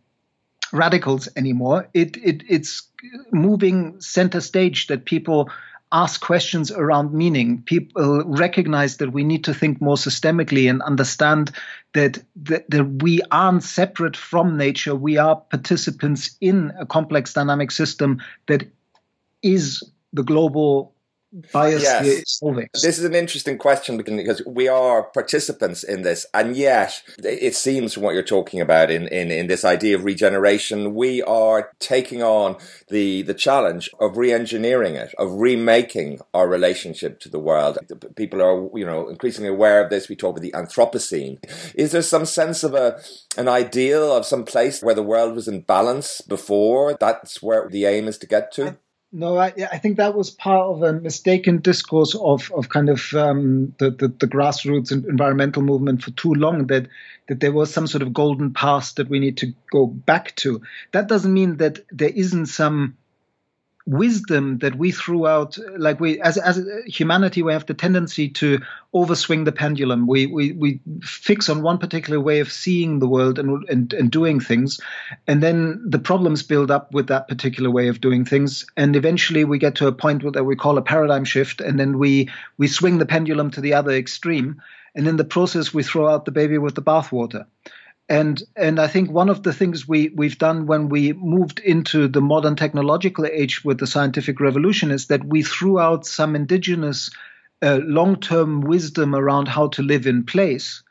radicals 0.71 1.27
anymore. 1.35 1.89
It, 1.93 2.17
it 2.17 2.43
it's 2.47 2.87
moving 3.31 3.99
center 3.99 4.39
stage 4.39 4.87
that 4.87 5.05
people 5.05 5.49
ask 5.91 6.21
questions 6.21 6.71
around 6.71 7.13
meaning. 7.13 7.61
People 7.63 8.23
recognize 8.25 8.97
that 8.97 9.11
we 9.11 9.23
need 9.23 9.43
to 9.45 9.53
think 9.53 9.81
more 9.81 9.95
systemically 9.95 10.69
and 10.69 10.81
understand 10.81 11.51
that, 11.93 12.19
that, 12.35 12.69
that, 12.69 12.85
we 13.01 13.21
aren't 13.31 13.63
separate 13.63 14.15
from 14.15 14.57
nature. 14.57 14.95
We 14.95 15.17
are 15.17 15.35
participants 15.35 16.37
in 16.39 16.71
a 16.79 16.85
complex 16.85 17.33
dynamic 17.33 17.71
system 17.71 18.21
that 18.47 18.65
is 19.41 19.83
the 20.13 20.23
global 20.23 20.93
bias 21.53 21.83
yes. 21.83 22.05
This 22.81 22.99
is 22.99 23.05
an 23.05 23.15
interesting 23.15 23.57
question 23.57 23.97
because 23.97 24.43
we 24.45 24.67
are 24.67 25.03
participants 25.03 25.83
in 25.83 26.01
this, 26.01 26.25
and 26.33 26.55
yet 26.55 27.01
it 27.23 27.55
seems 27.55 27.93
from 27.93 28.03
what 28.03 28.13
you're 28.13 28.23
talking 28.23 28.61
about 28.61 28.91
in, 28.91 29.07
in, 29.07 29.31
in 29.31 29.47
this 29.47 29.63
idea 29.63 29.95
of 29.95 30.03
regeneration, 30.03 30.93
we 30.93 31.21
are 31.23 31.71
taking 31.79 32.21
on 32.21 32.57
the 32.89 33.21
the 33.23 33.33
challenge 33.33 33.89
of 33.99 34.17
re-engineering 34.17 34.95
it, 34.95 35.13
of 35.17 35.31
remaking 35.31 36.19
our 36.33 36.47
relationship 36.47 37.19
to 37.21 37.29
the 37.29 37.39
world. 37.39 37.77
People 38.15 38.41
are 38.41 38.77
you 38.77 38.85
know 38.85 39.07
increasingly 39.07 39.49
aware 39.49 39.83
of 39.83 39.89
this. 39.89 40.09
We 40.09 40.15
talk 40.15 40.37
about 40.37 40.41
the 40.41 40.51
Anthropocene. 40.51 41.39
Is 41.75 41.91
there 41.91 42.01
some 42.01 42.25
sense 42.25 42.63
of 42.63 42.73
a 42.73 42.99
an 43.37 43.47
ideal 43.47 44.11
of 44.11 44.25
some 44.25 44.43
place 44.43 44.81
where 44.81 44.95
the 44.95 45.03
world 45.03 45.35
was 45.35 45.47
in 45.47 45.61
balance 45.61 46.21
before? 46.21 46.97
That's 46.99 47.41
where 47.41 47.69
the 47.69 47.85
aim 47.85 48.07
is 48.07 48.17
to 48.19 48.27
get 48.27 48.51
to. 48.53 48.77
No, 49.13 49.37
I, 49.37 49.47
I, 49.69 49.77
think 49.77 49.97
that 49.97 50.15
was 50.15 50.29
part 50.29 50.67
of 50.67 50.83
a 50.83 50.93
mistaken 50.93 51.57
discourse 51.57 52.15
of, 52.15 52.49
of 52.53 52.69
kind 52.69 52.87
of 52.87 53.13
um, 53.13 53.75
the, 53.77 53.91
the, 53.91 54.07
the, 54.07 54.27
grassroots 54.27 54.93
environmental 54.93 55.63
movement 55.63 56.01
for 56.01 56.11
too 56.11 56.33
long 56.33 56.67
that 56.67 56.87
that 57.27 57.41
there 57.41 57.51
was 57.51 57.73
some 57.73 57.87
sort 57.87 58.03
of 58.03 58.13
golden 58.13 58.53
past 58.53 58.95
that 58.95 59.09
we 59.09 59.19
need 59.19 59.37
to 59.37 59.53
go 59.69 59.85
back 59.85 60.35
to. 60.37 60.61
That 60.93 61.07
doesn't 61.07 61.33
mean 61.33 61.57
that 61.57 61.79
there 61.91 62.09
isn't 62.09 62.45
some 62.45 62.97
wisdom 63.91 64.59
that 64.59 64.75
we 64.75 64.89
threw 64.89 65.27
out 65.27 65.57
like 65.77 65.99
we 65.99 66.19
as 66.21 66.37
as 66.37 66.65
humanity 66.85 67.43
we 67.43 67.51
have 67.51 67.65
the 67.65 67.73
tendency 67.73 68.29
to 68.29 68.57
overswing 68.95 69.43
the 69.43 69.51
pendulum. 69.51 70.07
We 70.07 70.27
we 70.27 70.53
we 70.53 70.79
fix 71.01 71.49
on 71.49 71.61
one 71.61 71.77
particular 71.77 72.17
way 72.19 72.39
of 72.39 72.49
seeing 72.49 72.99
the 72.99 73.07
world 73.07 73.37
and 73.37 73.67
and, 73.69 73.91
and 73.93 74.09
doing 74.09 74.39
things 74.39 74.79
and 75.27 75.43
then 75.43 75.83
the 75.85 75.99
problems 75.99 76.41
build 76.41 76.71
up 76.71 76.93
with 76.93 77.07
that 77.07 77.27
particular 77.27 77.69
way 77.69 77.89
of 77.89 77.99
doing 77.99 78.23
things 78.23 78.65
and 78.77 78.95
eventually 78.95 79.43
we 79.43 79.59
get 79.59 79.75
to 79.75 79.87
a 79.87 79.91
point 79.91 80.23
that 80.33 80.45
we 80.45 80.55
call 80.55 80.77
a 80.77 80.81
paradigm 80.81 81.25
shift 81.25 81.59
and 81.59 81.77
then 81.77 81.97
we 81.97 82.29
we 82.57 82.67
swing 82.67 82.97
the 82.97 83.05
pendulum 83.05 83.51
to 83.51 83.59
the 83.59 83.73
other 83.73 83.91
extreme 83.91 84.61
and 84.95 85.07
in 85.07 85.17
the 85.17 85.25
process 85.25 85.73
we 85.73 85.83
throw 85.83 86.07
out 86.07 86.23
the 86.23 86.31
baby 86.31 86.57
with 86.57 86.75
the 86.75 86.81
bathwater 86.81 87.45
and 88.11 88.43
and 88.57 88.77
I 88.77 88.87
think 88.87 89.09
one 89.09 89.29
of 89.29 89.41
the 89.41 89.53
things 89.53 89.87
we 89.87 90.09
we've 90.09 90.37
done 90.37 90.65
when 90.65 90.89
we 90.89 91.13
moved 91.13 91.59
into 91.59 92.09
the 92.09 92.19
modern 92.19 92.57
technological 92.57 93.25
age 93.25 93.63
with 93.63 93.77
the 93.79 93.87
scientific 93.87 94.41
revolution 94.41 94.91
is 94.91 95.07
that 95.07 95.23
we 95.23 95.43
threw 95.43 95.79
out 95.79 96.05
some 96.05 96.35
indigenous 96.35 97.09
uh, 97.61 97.79
long-term 97.81 98.61
wisdom 98.61 99.15
around 99.15 99.47
how 99.47 99.69
to 99.69 99.81
live 99.81 100.07
in 100.07 100.25
place, 100.25 100.83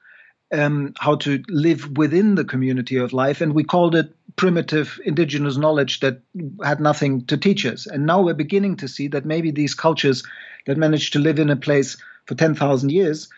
um, 0.51 0.95
how 0.99 1.17
to 1.17 1.43
live 1.49 1.99
within 1.99 2.37
the 2.37 2.45
community 2.45 2.97
of 2.97 3.13
life, 3.13 3.43
and 3.43 3.55
we 3.55 3.65
called 3.65 3.95
it 3.95 4.15
primitive 4.37 4.99
indigenous 5.05 5.59
knowledge 5.59 6.01
that 6.01 6.23
had 6.65 6.81
nothing 6.81 7.27
to 7.27 7.37
teach 7.37 7.67
us. 7.67 7.87
And 7.87 8.07
now 8.07 8.23
we're 8.23 8.33
beginning 8.47 8.77
to 8.77 8.89
see 8.89 9.09
that 9.09 9.27
maybe 9.27 9.51
these 9.51 9.75
cultures 9.75 10.23
that 10.67 10.79
managed 10.79 11.13
to 11.13 11.19
live 11.19 11.39
in 11.39 11.51
a 11.51 11.57
place 11.57 11.99
for 12.25 12.35
10,000 12.35 12.91
years 12.91 13.29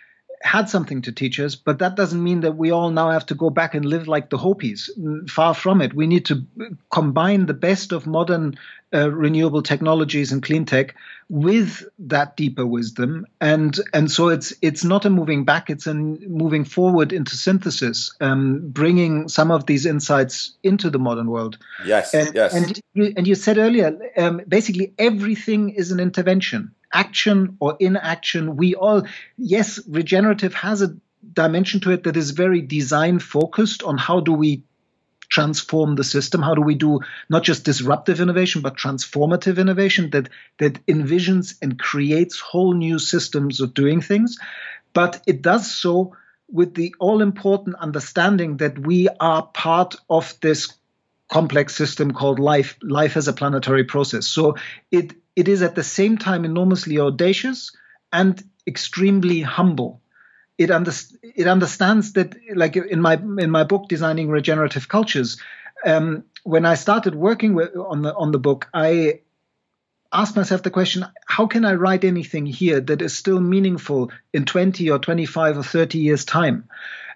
had 0.43 0.69
something 0.69 1.03
to 1.03 1.13
teach 1.13 1.39
us, 1.41 1.55
but 1.55 1.79
that 1.79 1.95
doesn't 1.95 2.23
mean 2.23 2.41
that 2.41 2.57
we 2.57 2.71
all 2.71 2.91
now 2.91 3.11
have 3.11 3.27
to 3.27 3.35
go 3.35 3.51
back 3.51 3.75
and 3.75 3.85
live 3.85 4.09
like 4.09 4.31
the 4.31 4.39
Hopis. 4.39 4.91
Far 5.29 5.55
from 5.55 5.81
it. 5.81 5.95
We 5.95 6.07
need 6.07 6.27
to 6.27 6.45
combine 6.91 7.47
the 7.47 7.55
best 7.55 7.93
of 7.93 8.07
modern 8.07 8.57
uh, 8.95 9.11
renewable 9.11 9.63
technologies 9.63 10.33
and 10.33 10.43
clean 10.43 10.65
tech 10.65 10.95
with 11.31 11.85
that 11.99 12.37
deeper 12.37 12.67
wisdom, 12.67 13.27
and 13.41 13.81
and 13.95 14.11
so 14.11 14.29
it's 14.29 14.53
it's 14.61 14.85
not 14.85 15.07
a 15.07 15.11
moving 15.11 15.45
back; 15.45 15.71
it's 15.71 15.87
a 15.87 15.95
moving 15.95 16.65
forward 16.65 17.13
into 17.13 17.37
synthesis, 17.37 18.15
um, 18.21 18.61
bringing 18.69 19.29
some 19.29 19.51
of 19.51 19.65
these 19.65 19.87
insights 19.87 20.53
into 20.63 20.91
the 20.91 20.99
modern 20.99 21.29
world. 21.29 21.57
Yes, 21.87 22.13
and, 22.13 22.35
yes. 22.35 22.55
And 22.55 22.81
you, 22.93 23.15
and 23.17 23.27
you 23.27 23.35
said 23.35 23.57
earlier, 23.57 23.97
um, 24.19 24.43
basically 24.47 24.93
everything 24.99 25.71
is 25.71 25.91
an 25.91 26.01
intervention 26.01 26.75
action 26.93 27.57
or 27.61 27.77
inaction. 27.81 28.57
We 28.57 28.75
all, 28.75 29.07
yes, 29.37 29.81
regenerative 29.89 30.55
has 30.55 30.83
a 30.83 30.97
dimension 31.33 31.81
to 31.81 31.91
it 31.93 32.05
that 32.05 32.17
is 32.17 32.31
very 32.33 32.61
design 32.61 33.19
focused 33.19 33.83
on 33.83 33.97
how 33.97 34.21
do 34.21 34.33
we 34.33 34.65
transform 35.29 35.95
the 35.95 36.05
system 36.05 36.43
how 36.43 36.55
do 36.55 36.61
we 36.61 36.75
do 36.75 37.01
not 37.31 37.43
just 37.43 37.65
disruptive 37.65 38.21
innovation 38.21 38.61
but 38.61 38.77
transformative 38.77 39.57
innovation 39.57 40.11
that 40.11 40.29
that 40.59 40.85
envisions 40.87 41.55
and 41.63 41.79
creates 41.79 42.39
whole 42.39 42.75
new 42.75 42.99
systems 42.99 43.61
of 43.63 43.73
doing 43.73 44.03
things 44.03 44.39
but 44.93 45.23
it 45.27 45.41
does 45.41 45.71
so 45.71 46.15
with 46.51 46.75
the 46.75 46.95
all 47.01 47.23
important 47.23 47.75
understanding 47.77 48.59
that 48.59 48.79
we 48.79 49.09
are 49.21 49.47
part 49.47 49.97
of 50.11 50.35
this 50.43 50.75
complex 51.31 51.75
system 51.75 52.13
called 52.13 52.39
life 52.39 52.77
life 52.83 53.17
as 53.17 53.27
a 53.27 53.33
planetary 53.33 53.85
process 53.85 54.27
so 54.27 54.55
it 54.91 55.15
it 55.37 55.49
is 55.49 55.63
at 55.63 55.75
the 55.75 55.83
same 55.83 56.19
time 56.19 56.45
enormously 56.45 56.99
audacious 56.99 57.73
and 58.13 58.43
extremely 58.67 59.41
humble. 59.41 60.01
It, 60.59 60.71
it 61.23 61.47
understands 61.47 62.13
that, 62.13 62.37
like 62.55 62.77
in 62.77 63.01
my 63.01 63.15
in 63.15 63.51
my 63.51 63.65
book, 63.65 63.89
designing 63.89 64.29
regenerative 64.29 64.89
cultures, 64.89 65.39
um, 65.85 66.25
when 66.45 66.67
I 66.67 66.75
started 66.75 67.15
working 67.15 67.55
with, 67.55 67.75
on 67.77 68.03
the 68.03 68.15
on 68.15 68.33
the 68.33 68.39
book, 68.39 68.69
I 68.73 69.21
asked 70.13 70.37
myself 70.37 70.63
the 70.63 70.71
question: 70.71 71.07
How 71.27 71.47
can 71.47 71.65
I 71.65 71.75
write 71.75 72.05
anything 72.05 72.47
here 72.47 72.81
that 72.81 73.03
is 73.03 73.17
still 73.17 73.41
meaningful 73.41 74.13
in 74.33 74.45
20 74.45 74.91
or 74.91 74.99
25 74.99 75.59
or 75.59 75.63
30 75.63 75.99
years 75.99 76.25
time? 76.25 76.69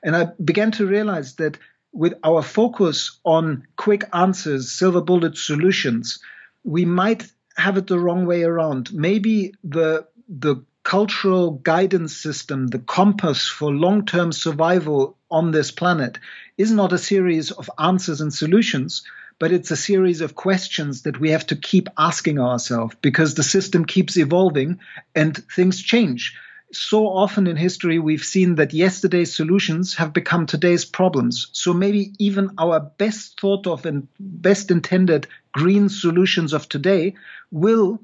And 0.02 0.16
I 0.16 0.24
began 0.42 0.72
to 0.72 0.86
realize 0.86 1.34
that 1.36 1.58
with 1.92 2.14
our 2.24 2.42
focus 2.42 3.18
on 3.24 3.66
quick 3.76 4.04
answers, 4.12 4.72
silver 4.72 5.00
bullet 5.00 5.36
solutions, 5.36 6.20
we 6.64 6.84
might 6.84 7.30
have 7.56 7.76
it 7.76 7.86
the 7.86 7.98
wrong 7.98 8.26
way 8.26 8.42
around. 8.42 8.92
Maybe 8.92 9.54
the 9.64 10.06
the 10.28 10.64
cultural 10.82 11.52
guidance 11.52 12.16
system, 12.16 12.68
the 12.68 12.78
compass 12.78 13.48
for 13.48 13.72
long-term 13.72 14.30
survival 14.30 15.16
on 15.30 15.50
this 15.50 15.72
planet, 15.72 16.18
is 16.56 16.70
not 16.70 16.92
a 16.92 16.98
series 16.98 17.50
of 17.50 17.68
answers 17.78 18.20
and 18.20 18.32
solutions, 18.32 19.02
but 19.40 19.50
it's 19.50 19.72
a 19.72 19.76
series 19.76 20.20
of 20.20 20.36
questions 20.36 21.02
that 21.02 21.18
we 21.18 21.30
have 21.30 21.46
to 21.46 21.56
keep 21.56 21.88
asking 21.98 22.38
ourselves 22.38 22.94
because 23.02 23.34
the 23.34 23.42
system 23.42 23.84
keeps 23.84 24.16
evolving 24.16 24.78
and 25.14 25.36
things 25.52 25.82
change 25.82 26.34
so 26.76 27.06
often 27.06 27.46
in 27.46 27.56
history 27.56 27.98
we've 27.98 28.24
seen 28.24 28.56
that 28.56 28.72
yesterday's 28.72 29.34
solutions 29.34 29.94
have 29.94 30.12
become 30.12 30.46
today's 30.46 30.84
problems. 30.84 31.48
So 31.52 31.72
maybe 31.72 32.12
even 32.18 32.50
our 32.58 32.80
best 32.80 33.40
thought 33.40 33.66
of 33.66 33.86
and 33.86 34.08
best 34.18 34.70
intended 34.70 35.26
green 35.52 35.88
solutions 35.88 36.52
of 36.52 36.68
today 36.68 37.14
will 37.50 38.00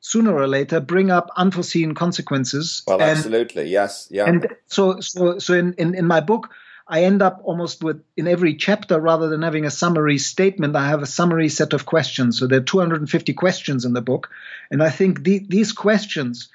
sooner 0.00 0.34
or 0.34 0.46
later 0.46 0.80
bring 0.80 1.10
up 1.10 1.30
unforeseen 1.36 1.94
consequences. 1.94 2.82
Well, 2.86 3.00
and, 3.00 3.10
absolutely, 3.10 3.68
yes, 3.68 4.08
yeah. 4.10 4.26
And 4.26 4.48
so, 4.66 5.00
so, 5.00 5.38
so 5.38 5.54
in, 5.54 5.74
in, 5.74 5.94
in 5.94 6.06
my 6.06 6.20
book, 6.20 6.50
I 6.88 7.02
end 7.02 7.20
up 7.20 7.40
almost 7.42 7.82
with 7.82 8.02
in 8.16 8.28
every 8.28 8.54
chapter 8.54 9.00
rather 9.00 9.28
than 9.28 9.42
having 9.42 9.64
a 9.64 9.70
summary 9.70 10.18
statement, 10.18 10.76
I 10.76 10.88
have 10.88 11.02
a 11.02 11.06
summary 11.06 11.48
set 11.48 11.72
of 11.72 11.86
questions. 11.86 12.38
So 12.38 12.46
there 12.46 12.60
are 12.60 12.62
250 12.62 13.32
questions 13.32 13.84
in 13.84 13.92
the 13.92 14.00
book, 14.00 14.30
and 14.70 14.82
I 14.82 14.90
think 14.90 15.24
the, 15.24 15.44
these 15.48 15.72
questions 15.72 16.48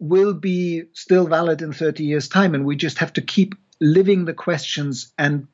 will 0.00 0.34
be 0.34 0.84
still 0.94 1.26
valid 1.26 1.62
in 1.62 1.72
30 1.72 2.04
years' 2.04 2.28
time. 2.28 2.54
And 2.54 2.64
we 2.64 2.74
just 2.74 2.98
have 2.98 3.12
to 3.12 3.22
keep 3.22 3.54
living 3.80 4.24
the 4.24 4.34
questions 4.34 5.12
and 5.16 5.46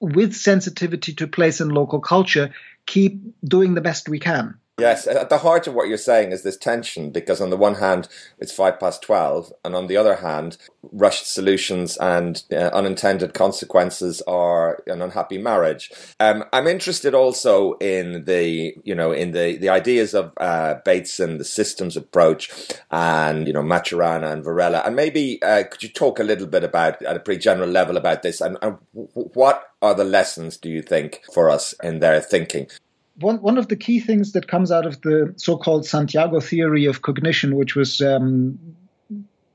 with 0.00 0.34
sensitivity 0.34 1.14
to 1.14 1.26
place 1.26 1.60
and 1.60 1.72
local 1.72 2.00
culture, 2.00 2.52
keep 2.84 3.22
doing 3.42 3.74
the 3.74 3.80
best 3.80 4.08
we 4.08 4.18
can. 4.18 4.58
Yes, 4.78 5.06
at 5.06 5.30
the 5.30 5.38
heart 5.38 5.66
of 5.66 5.72
what 5.72 5.88
you're 5.88 5.96
saying 5.96 6.32
is 6.32 6.42
this 6.42 6.58
tension 6.58 7.10
because, 7.10 7.40
on 7.40 7.48
the 7.48 7.56
one 7.56 7.76
hand, 7.76 8.08
it's 8.38 8.52
five 8.52 8.78
past 8.78 9.00
12, 9.00 9.50
and 9.64 9.74
on 9.74 9.86
the 9.86 9.96
other 9.96 10.16
hand, 10.16 10.58
rushed 10.92 11.32
solutions 11.32 11.96
and 11.96 12.42
uh, 12.52 12.68
unintended 12.74 13.32
consequences 13.32 14.20
are 14.26 14.82
an 14.86 15.00
unhappy 15.00 15.38
marriage. 15.38 15.90
Um, 16.20 16.44
I'm 16.52 16.66
interested 16.66 17.14
also 17.14 17.72
in 17.78 18.26
the, 18.26 18.74
you 18.84 18.94
know, 18.94 19.12
in 19.12 19.32
the, 19.32 19.56
the 19.56 19.70
ideas 19.70 20.12
of 20.12 20.34
uh, 20.36 20.74
Bateson, 20.84 21.38
the 21.38 21.44
systems 21.46 21.96
approach, 21.96 22.50
and, 22.90 23.46
you 23.46 23.54
know, 23.54 23.62
Maturana 23.62 24.30
and 24.30 24.44
Varela. 24.44 24.82
And 24.84 24.94
maybe 24.94 25.42
uh, 25.42 25.64
could 25.64 25.82
you 25.84 25.88
talk 25.88 26.18
a 26.18 26.24
little 26.24 26.46
bit 26.46 26.64
about, 26.64 27.00
at 27.00 27.16
a 27.16 27.20
pretty 27.20 27.40
general 27.40 27.70
level, 27.70 27.96
about 27.96 28.22
this? 28.22 28.42
And, 28.42 28.58
and 28.60 28.76
what 28.92 29.70
are 29.80 29.94
the 29.94 30.04
lessons, 30.04 30.58
do 30.58 30.68
you 30.68 30.82
think, 30.82 31.22
for 31.32 31.48
us 31.48 31.74
in 31.82 32.00
their 32.00 32.20
thinking? 32.20 32.68
One 33.18 33.40
one 33.40 33.58
of 33.58 33.68
the 33.68 33.76
key 33.76 34.00
things 34.00 34.32
that 34.32 34.48
comes 34.48 34.70
out 34.70 34.86
of 34.86 35.00
the 35.00 35.34
so-called 35.36 35.86
Santiago 35.86 36.40
theory 36.40 36.84
of 36.86 37.02
cognition, 37.02 37.56
which 37.56 37.74
was 37.74 38.00
um, 38.00 38.58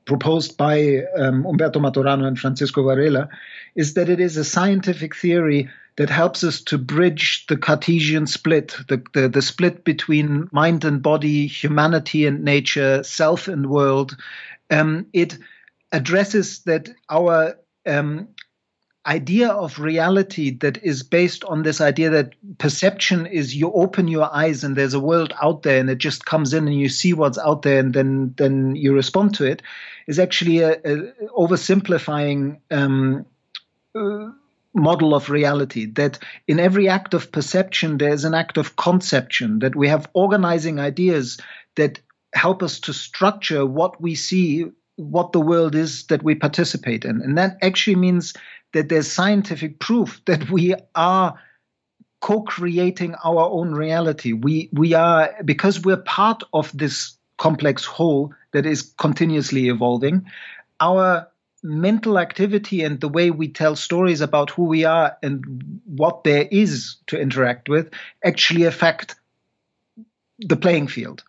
proposed 0.04 0.56
by 0.56 1.04
um, 1.16 1.44
Humberto 1.44 1.76
Maturana 1.76 2.26
and 2.26 2.38
Francisco 2.38 2.82
Varela, 2.82 3.28
is 3.74 3.94
that 3.94 4.08
it 4.08 4.20
is 4.20 4.36
a 4.36 4.44
scientific 4.44 5.14
theory 5.14 5.68
that 5.96 6.10
helps 6.10 6.42
us 6.42 6.60
to 6.62 6.78
bridge 6.78 7.46
the 7.48 7.56
Cartesian 7.56 8.26
split, 8.26 8.76
the, 8.88 9.02
the, 9.12 9.28
the 9.28 9.42
split 9.42 9.84
between 9.84 10.48
mind 10.50 10.84
and 10.84 11.02
body, 11.02 11.46
humanity 11.46 12.26
and 12.26 12.42
nature, 12.44 13.02
self 13.02 13.46
and 13.46 13.68
world. 13.68 14.16
Um, 14.70 15.06
it 15.12 15.36
addresses 15.92 16.60
that 16.60 16.88
our 17.10 17.58
um, 17.86 18.28
idea 19.06 19.48
of 19.48 19.80
reality 19.80 20.50
that 20.58 20.82
is 20.84 21.02
based 21.02 21.44
on 21.44 21.62
this 21.62 21.80
idea 21.80 22.10
that 22.10 22.34
perception 22.58 23.26
is 23.26 23.54
you 23.54 23.72
open 23.72 24.06
your 24.06 24.32
eyes 24.32 24.62
and 24.62 24.76
there's 24.76 24.94
a 24.94 25.00
world 25.00 25.32
out 25.42 25.62
there 25.62 25.80
and 25.80 25.90
it 25.90 25.98
just 25.98 26.24
comes 26.24 26.54
in 26.54 26.68
and 26.68 26.78
you 26.78 26.88
see 26.88 27.12
what's 27.12 27.38
out 27.38 27.62
there 27.62 27.80
and 27.80 27.94
then 27.94 28.32
then 28.36 28.76
you 28.76 28.94
respond 28.94 29.34
to 29.34 29.44
it 29.44 29.60
is 30.06 30.20
actually 30.20 30.60
a, 30.60 30.74
a 30.84 31.12
oversimplifying 31.36 32.60
um, 32.70 33.26
uh, 33.96 34.28
model 34.74 35.14
of 35.14 35.30
reality 35.30 35.86
that 35.86 36.20
in 36.46 36.60
every 36.60 36.88
act 36.88 37.12
of 37.12 37.32
perception 37.32 37.98
there's 37.98 38.24
an 38.24 38.34
act 38.34 38.56
of 38.56 38.76
conception 38.76 39.58
that 39.58 39.74
we 39.74 39.88
have 39.88 40.08
organizing 40.14 40.78
ideas 40.78 41.40
that 41.74 41.98
help 42.34 42.62
us 42.62 42.78
to 42.78 42.92
structure 42.92 43.66
what 43.66 44.00
we 44.00 44.14
see 44.14 44.66
what 44.96 45.32
the 45.32 45.40
world 45.40 45.74
is 45.74 46.06
that 46.06 46.22
we 46.22 46.34
participate 46.34 47.04
in. 47.04 47.22
And 47.22 47.38
that 47.38 47.58
actually 47.62 47.96
means 47.96 48.34
that 48.72 48.88
there's 48.88 49.10
scientific 49.10 49.78
proof 49.78 50.20
that 50.26 50.50
we 50.50 50.74
are 50.94 51.38
co-creating 52.20 53.14
our 53.24 53.50
own 53.50 53.72
reality. 53.72 54.32
We 54.32 54.70
we 54.72 54.94
are 54.94 55.34
because 55.44 55.82
we're 55.82 55.96
part 55.96 56.42
of 56.52 56.70
this 56.76 57.16
complex 57.36 57.84
whole 57.84 58.32
that 58.52 58.66
is 58.66 58.92
continuously 58.98 59.68
evolving. 59.68 60.26
Our 60.80 61.28
mental 61.62 62.18
activity 62.18 62.82
and 62.82 63.00
the 63.00 63.08
way 63.08 63.30
we 63.30 63.48
tell 63.48 63.76
stories 63.76 64.20
about 64.20 64.50
who 64.50 64.64
we 64.64 64.84
are 64.84 65.16
and 65.22 65.80
what 65.84 66.24
there 66.24 66.48
is 66.50 66.96
to 67.06 67.20
interact 67.20 67.68
with 67.68 67.90
actually 68.24 68.64
affect 68.64 69.14
the 70.38 70.56
playing 70.56 70.88
field. 70.88 71.22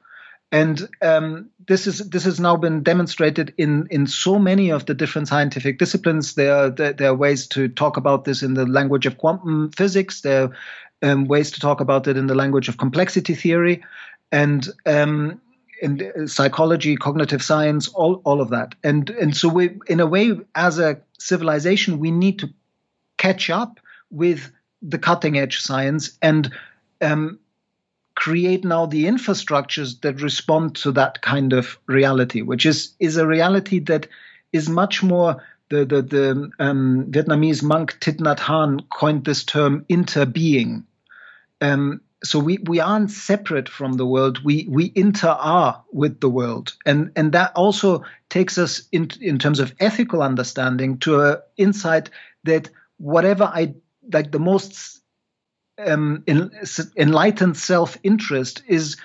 And 0.51 0.87
um, 1.01 1.49
this 1.67 1.87
is 1.87 2.09
this 2.09 2.23
has 2.25 2.39
now 2.39 2.55
been 2.55 2.83
demonstrated 2.83 3.53
in 3.57 3.87
in 3.89 4.07
so 4.07 4.39
many 4.39 4.71
of 4.71 4.85
the 4.85 4.93
different 4.93 5.27
scientific 5.27 5.79
disciplines. 5.79 6.35
There 6.35 6.55
are, 6.55 6.69
there 6.69 7.09
are 7.09 7.15
ways 7.15 7.47
to 7.47 7.67
talk 7.67 7.97
about 7.97 8.25
this 8.25 8.43
in 8.43 8.53
the 8.53 8.65
language 8.65 9.05
of 9.05 9.17
quantum 9.17 9.71
physics. 9.71 10.21
There 10.21 10.43
are 10.43 10.51
um, 11.01 11.25
ways 11.25 11.51
to 11.51 11.59
talk 11.59 11.81
about 11.81 12.07
it 12.07 12.17
in 12.17 12.27
the 12.27 12.35
language 12.35 12.69
of 12.69 12.77
complexity 12.77 13.35
theory, 13.35 13.83
and 14.31 14.67
um, 14.85 15.41
in 15.81 16.27
psychology, 16.27 16.95
cognitive 16.95 17.43
science, 17.43 17.87
all 17.89 18.21
all 18.23 18.41
of 18.41 18.49
that. 18.49 18.75
And 18.83 19.09
and 19.09 19.35
so 19.35 19.49
we, 19.49 19.77
in 19.87 19.99
a 19.99 20.07
way, 20.07 20.39
as 20.55 20.79
a 20.79 20.99
civilization, 21.19 21.99
we 21.99 22.11
need 22.11 22.39
to 22.39 22.49
catch 23.17 23.49
up 23.49 23.79
with 24.09 24.51
the 24.81 24.97
cutting 24.97 25.37
edge 25.37 25.59
science 25.59 26.17
and 26.21 26.51
um, 27.01 27.39
create 28.23 28.63
now 28.63 28.85
the 28.85 29.03
infrastructures 29.03 29.99
that 29.99 30.21
respond 30.21 30.73
to 30.77 30.93
that 30.93 31.21
kind 31.21 31.51
of 31.51 31.77
reality, 31.87 32.41
which 32.41 32.65
is 32.65 32.93
is 32.97 33.17
a 33.17 33.27
reality 33.27 33.79
that 33.79 34.07
is 34.53 34.69
much 34.69 35.03
more 35.03 35.43
the 35.69 35.83
the, 35.83 36.01
the 36.01 36.51
um, 36.57 37.07
Vietnamese 37.11 37.61
monk 37.61 37.99
Thich 37.99 38.19
Nhat 38.19 38.39
Hanh 38.39 38.89
coined 38.89 39.25
this 39.25 39.43
term 39.43 39.83
interbeing. 39.89 40.85
Um, 41.59 41.99
so 42.23 42.39
we, 42.39 42.59
we 42.59 42.79
aren't 42.79 43.11
separate 43.11 43.67
from 43.67 43.93
the 43.93 44.05
world. 44.05 44.41
We 44.41 44.67
we 44.69 44.93
inter 44.95 45.35
are 45.37 45.83
with 45.91 46.21
the 46.21 46.29
world, 46.29 46.71
and 46.85 47.11
and 47.17 47.33
that 47.33 47.51
also 47.57 48.05
takes 48.29 48.57
us 48.57 48.83
in 48.93 49.09
in 49.19 49.37
terms 49.37 49.59
of 49.59 49.75
ethical 49.81 50.23
understanding 50.23 50.97
to 50.99 51.19
an 51.19 51.37
insight 51.57 52.09
that 52.45 52.69
whatever 52.99 53.43
I 53.43 53.73
like 54.13 54.31
the 54.31 54.39
most 54.39 55.02
um, 55.77 56.23
enlightened 56.97 57.57
self 57.57 57.97
interest 58.03 58.63
is 58.67 58.97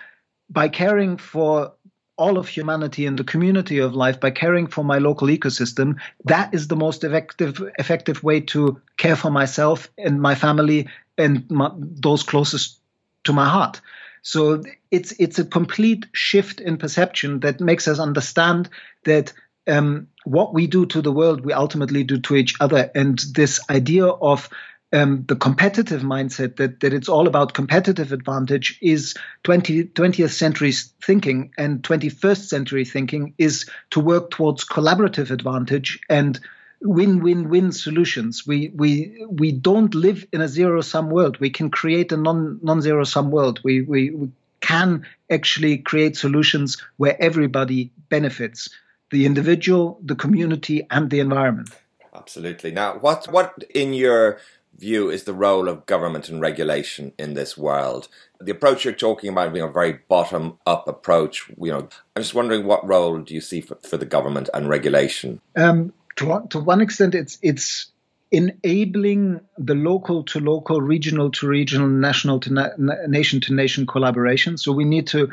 by 0.51 0.69
caring 0.69 1.17
for 1.17 1.73
all 2.17 2.37
of 2.37 2.49
humanity 2.49 3.07
and 3.07 3.19
the 3.19 3.25
community 3.25 3.79
of 3.79 3.95
life 3.95 4.19
by 4.19 4.31
caring 4.31 4.67
for 4.67 4.85
my 4.85 4.99
local 4.99 5.29
ecosystem 5.29 5.97
that 6.25 6.53
is 6.53 6.67
the 6.67 6.75
most 6.75 7.05
effective 7.05 7.63
effective 7.79 8.25
way 8.25 8.41
to 8.41 8.81
care 8.97 9.15
for 9.15 9.31
myself 9.31 9.89
and 9.97 10.21
my 10.21 10.35
family 10.35 10.89
and 11.17 11.49
my, 11.51 11.71
those 11.77 12.23
closest 12.23 12.81
to 13.25 13.33
my 13.33 13.49
heart. 13.49 13.81
So 14.23 14.63
it's 14.91 15.13
it's 15.19 15.39
a 15.39 15.45
complete 15.45 16.07
shift 16.13 16.61
in 16.61 16.79
perception 16.79 17.41
that 17.41 17.61
makes 17.61 17.87
us 17.89 17.99
understand 17.99 18.69
that 19.05 19.33
um, 19.67 20.09
what 20.25 20.55
we 20.55 20.67
do 20.67 20.87
to 20.87 21.03
the 21.03 21.13
world 21.13 21.45
we 21.45 21.53
ultimately 21.53 22.05
do 22.05 22.19
to 22.21 22.37
each 22.37 22.55
other. 22.61 22.91
And 22.95 23.19
this 23.35 23.61
idea 23.69 24.07
of 24.07 24.49
um, 24.93 25.25
the 25.29 25.37
competitive 25.37 26.03
mindset 26.03 26.57
that, 26.57 26.81
that 26.81 26.95
it's 26.95 27.09
all 27.09 27.29
about 27.29 27.53
competitive 27.53 28.13
advantage 28.13 28.79
is 28.81 29.15
20, 29.45 29.85
20th 29.85 30.31
century 30.31 30.73
thinking 31.03 31.53
and 31.59 31.83
21st 31.83 32.49
century 32.49 32.85
thinking 32.85 33.35
is 33.37 33.69
to 33.91 34.01
work 34.01 34.31
towards 34.31 34.65
collaborative 34.65 35.31
advantage 35.31 36.01
and 36.09 36.41
win-win-win 36.81 37.73
solutions. 37.73 38.47
We 38.47 38.69
we 38.75 39.27
we 39.29 39.53
don't 39.53 39.95
live 39.95 40.25
in 40.33 40.41
a 40.41 40.49
zero-sum 40.49 41.11
world. 41.11 41.39
We 41.41 41.51
can 41.51 41.71
create 41.71 42.13
a 42.13 42.17
non 42.17 42.61
non-zero-sum 42.63 43.31
world. 43.31 43.61
We, 43.65 43.83
we 43.83 44.11
we 44.11 44.29
can 44.61 45.05
actually 45.31 45.79
create 45.79 46.17
solutions 46.17 46.81
where 46.97 47.21
everybody 47.21 47.91
benefits: 48.09 48.71
the 49.11 49.27
individual, 49.27 49.99
the 50.05 50.15
community, 50.15 50.87
and 50.89 51.11
the 51.11 51.19
environment. 51.21 51.71
Absolutely. 52.15 52.71
Now, 52.71 52.99
what 52.99 53.27
what 53.33 53.65
in 53.75 53.93
your 53.93 54.39
view 54.79 55.11
is 55.11 55.25
the 55.25 55.35
role 55.35 55.69
of 55.69 55.87
government 55.87 56.29
and 56.29 56.41
regulation 56.41 57.13
in 57.19 57.35
this 57.35 57.57
world. 57.59 58.09
The 58.41 58.53
approach 58.53 58.85
you're 58.85 58.95
talking 58.95 59.31
about 59.31 59.53
being 59.53 59.65
a 59.65 59.71
very 59.71 60.01
bottom 60.09 60.59
up 60.67 60.87
approach, 60.87 61.49
you 61.61 61.73
know, 61.73 61.89
I'm 62.17 62.23
just 62.23 62.35
wondering 62.35 62.65
what 62.65 62.87
role 62.87 63.19
do 63.19 63.35
you 63.35 63.41
see 63.41 63.61
for, 63.61 63.77
for 63.83 63.97
the 63.97 64.07
government 64.07 64.49
and 64.55 64.69
regulation? 64.69 65.41
Um, 65.57 65.93
to, 66.17 66.47
to 66.51 66.61
one 66.61 66.81
extent, 66.81 67.15
it's 67.15 67.39
it's 67.43 67.91
enabling 68.31 69.41
the 69.57 69.75
local 69.75 70.23
to 70.25 70.41
local, 70.41 70.81
regional 70.81 71.31
to 71.31 71.47
regional, 71.47 71.89
national 71.89 72.41
to 72.41 72.53
na- 72.53 72.71
nation 73.07 73.41
to 73.41 73.55
nation 73.55 73.87
collaboration. 73.87 74.59
So 74.59 74.73
we 74.73 74.85
need 74.85 75.07
to 75.09 75.31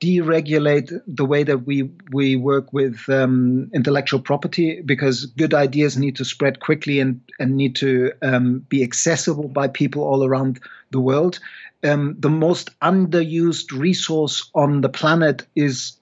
deregulate 0.00 1.00
the 1.06 1.24
way 1.24 1.42
that 1.42 1.66
we 1.66 1.90
we 2.10 2.36
work 2.36 2.72
with 2.72 3.08
um, 3.08 3.70
intellectual 3.72 4.20
property 4.20 4.82
because 4.82 5.26
good 5.26 5.54
ideas 5.54 5.96
need 5.96 6.16
to 6.16 6.24
spread 6.24 6.60
quickly 6.60 7.00
and 7.00 7.20
and 7.38 7.56
need 7.56 7.76
to 7.76 8.12
um, 8.22 8.58
be 8.68 8.82
accessible 8.82 9.48
by 9.48 9.68
people 9.68 10.02
all 10.02 10.24
around 10.24 10.60
the 10.90 11.00
world. 11.00 11.38
Um, 11.82 12.16
the 12.18 12.30
most 12.30 12.78
underused 12.80 13.72
resource 13.78 14.50
on 14.54 14.80
the 14.80 14.88
planet 14.88 15.46
is 15.54 15.96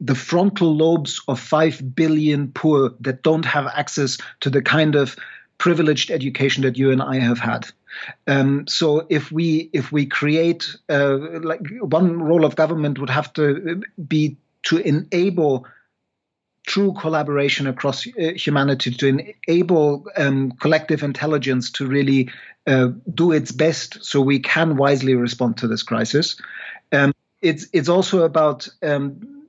the 0.00 0.14
frontal 0.14 0.74
lobes 0.74 1.20
of 1.28 1.40
five 1.40 1.94
billion 1.94 2.52
poor 2.52 2.94
that 3.00 3.22
don't 3.22 3.44
have 3.44 3.66
access 3.66 4.18
to 4.40 4.50
the 4.50 4.62
kind 4.62 4.94
of 4.94 5.16
privileged 5.58 6.10
education 6.10 6.62
that 6.62 6.78
you 6.78 6.90
and 6.90 7.02
I 7.02 7.18
have 7.18 7.38
had. 7.38 7.68
Um, 8.26 8.66
so 8.66 9.06
if 9.08 9.32
we 9.32 9.70
if 9.72 9.92
we 9.92 10.06
create 10.06 10.76
uh, 10.88 11.18
like 11.40 11.60
one 11.80 12.20
role 12.22 12.44
of 12.44 12.56
government 12.56 12.98
would 12.98 13.10
have 13.10 13.32
to 13.34 13.82
be 14.06 14.36
to 14.64 14.78
enable 14.78 15.66
true 16.66 16.92
collaboration 16.92 17.66
across 17.66 18.06
uh, 18.06 18.32
humanity 18.36 18.90
to 18.92 19.34
enable 19.48 20.06
um, 20.16 20.52
collective 20.52 21.02
intelligence 21.02 21.70
to 21.72 21.86
really 21.86 22.30
uh, 22.66 22.88
do 23.12 23.32
its 23.32 23.50
best 23.50 24.04
so 24.04 24.20
we 24.20 24.38
can 24.38 24.76
wisely 24.76 25.14
respond 25.14 25.56
to 25.56 25.66
this 25.66 25.82
crisis. 25.82 26.40
Um, 26.92 27.12
it's 27.40 27.66
it's 27.72 27.88
also 27.88 28.22
about 28.22 28.68
um, 28.82 29.46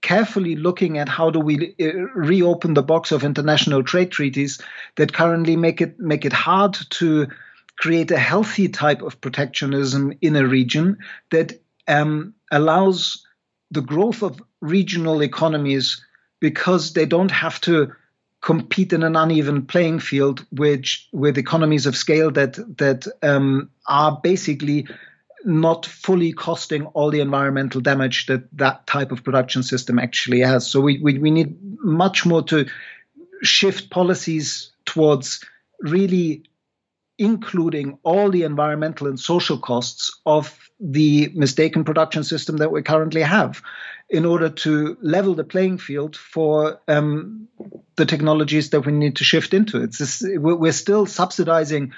carefully 0.00 0.56
looking 0.56 0.98
at 0.98 1.08
how 1.08 1.30
do 1.30 1.40
we 1.40 1.74
uh, 1.80 1.92
reopen 2.14 2.74
the 2.74 2.82
box 2.82 3.12
of 3.12 3.24
international 3.24 3.82
trade 3.82 4.10
treaties 4.10 4.60
that 4.96 5.12
currently 5.12 5.56
make 5.56 5.80
it 5.80 5.98
make 5.98 6.24
it 6.24 6.32
hard 6.32 6.76
to 6.90 7.26
create 7.76 8.10
a 8.10 8.18
healthy 8.18 8.68
type 8.68 9.02
of 9.02 9.20
protectionism 9.20 10.12
in 10.20 10.36
a 10.36 10.46
region 10.46 10.98
that 11.30 11.60
um, 11.88 12.34
allows 12.50 13.26
the 13.70 13.82
growth 13.82 14.22
of 14.22 14.40
regional 14.60 15.22
economies 15.22 16.02
because 16.40 16.92
they 16.92 17.06
don't 17.06 17.30
have 17.30 17.60
to 17.60 17.92
compete 18.40 18.92
in 18.92 19.02
an 19.02 19.16
uneven 19.16 19.64
playing 19.64 19.98
field, 19.98 20.44
which 20.52 21.08
with 21.12 21.38
economies 21.38 21.86
of 21.86 21.96
scale 21.96 22.30
that 22.30 22.54
that 22.76 23.06
um, 23.22 23.70
are 23.88 24.20
basically 24.22 24.86
not 25.44 25.86
fully 25.86 26.32
costing 26.32 26.86
all 26.86 27.10
the 27.10 27.20
environmental 27.20 27.80
damage 27.80 28.26
that 28.26 28.42
that 28.56 28.86
type 28.86 29.12
of 29.12 29.24
production 29.24 29.62
system 29.62 29.98
actually 29.98 30.40
has. 30.40 30.66
So 30.66 30.80
we, 30.80 30.98
we, 31.00 31.18
we 31.18 31.30
need 31.30 31.56
much 31.82 32.24
more 32.24 32.42
to 32.44 32.66
shift 33.42 33.90
policies 33.90 34.72
towards 34.86 35.44
really 35.80 36.44
including 37.18 37.98
all 38.02 38.30
the 38.30 38.42
environmental 38.42 39.06
and 39.06 39.18
social 39.18 39.58
costs 39.58 40.20
of 40.26 40.70
the 40.80 41.30
mistaken 41.34 41.84
production 41.84 42.24
system 42.24 42.56
that 42.56 42.72
we 42.72 42.82
currently 42.82 43.22
have 43.22 43.62
in 44.10 44.26
order 44.26 44.50
to 44.50 44.96
level 45.00 45.34
the 45.34 45.44
playing 45.44 45.78
field 45.78 46.16
for 46.16 46.80
um, 46.88 47.48
the 47.96 48.04
technologies 48.04 48.70
that 48.70 48.80
we 48.82 48.92
need 48.92 49.16
to 49.16 49.24
shift 49.24 49.54
into. 49.54 49.82
It's 49.82 49.98
this, 49.98 50.22
we're 50.26 50.72
still 50.72 51.06
subsidizing 51.06 51.92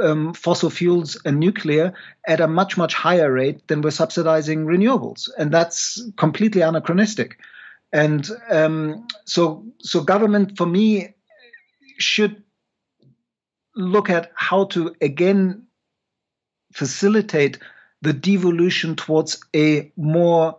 um, 0.00 0.32
fossil 0.34 0.70
fuels 0.70 1.20
and 1.24 1.38
nuclear 1.38 1.92
at 2.26 2.40
a 2.40 2.48
much 2.48 2.78
much 2.78 2.94
higher 2.94 3.30
rate 3.30 3.66
than 3.68 3.82
we're 3.82 3.90
subsidizing 3.90 4.64
renewables, 4.64 5.28
and 5.36 5.52
that's 5.52 6.02
completely 6.16 6.62
anachronistic. 6.62 7.38
And 7.92 8.26
um, 8.48 9.06
so, 9.26 9.66
so 9.80 10.02
government 10.02 10.56
for 10.56 10.66
me 10.66 11.14
should 11.98 12.42
look 13.74 14.10
at 14.10 14.30
how 14.34 14.64
to 14.64 14.94
again 15.00 15.64
facilitate 16.72 17.58
the 18.02 18.12
devolution 18.12 18.96
towards 18.96 19.42
a 19.54 19.92
more 19.96 20.56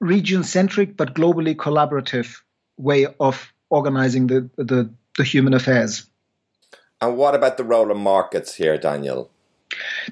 region 0.00 0.42
centric 0.42 0.96
but 0.96 1.14
globally 1.14 1.54
collaborative 1.54 2.40
way 2.76 3.06
of 3.20 3.52
organizing 3.68 4.26
the, 4.26 4.50
the, 4.56 4.90
the, 5.16 5.24
human 5.24 5.54
affairs. 5.54 6.06
And 7.00 7.16
what 7.16 7.34
about 7.34 7.56
the 7.56 7.64
role 7.64 7.90
of 7.90 7.96
markets 7.96 8.54
here, 8.54 8.76
Daniel? 8.76 9.30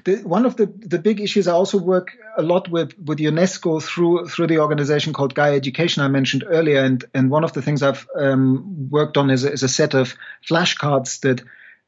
The, 0.05 0.17
one 0.17 0.45
of 0.45 0.55
the, 0.55 0.67
the 0.67 0.99
big 0.99 1.19
issues 1.19 1.47
I 1.47 1.51
also 1.51 1.77
work 1.77 2.15
a 2.37 2.41
lot 2.41 2.69
with 2.69 2.97
with 2.97 3.19
UNESCO 3.19 3.83
through 3.83 4.29
through 4.29 4.47
the 4.47 4.59
organization 4.59 5.11
called 5.11 5.35
Gaia 5.35 5.55
Education 5.55 6.01
I 6.01 6.07
mentioned 6.07 6.45
earlier, 6.47 6.81
and 6.81 7.03
and 7.13 7.29
one 7.29 7.43
of 7.43 7.51
the 7.51 7.61
things 7.61 7.83
I've 7.83 8.07
um, 8.15 8.89
worked 8.89 9.17
on 9.17 9.29
is, 9.29 9.43
is 9.43 9.61
a 9.61 9.67
set 9.67 9.93
of 9.93 10.15
flashcards 10.47 11.19
that 11.21 11.41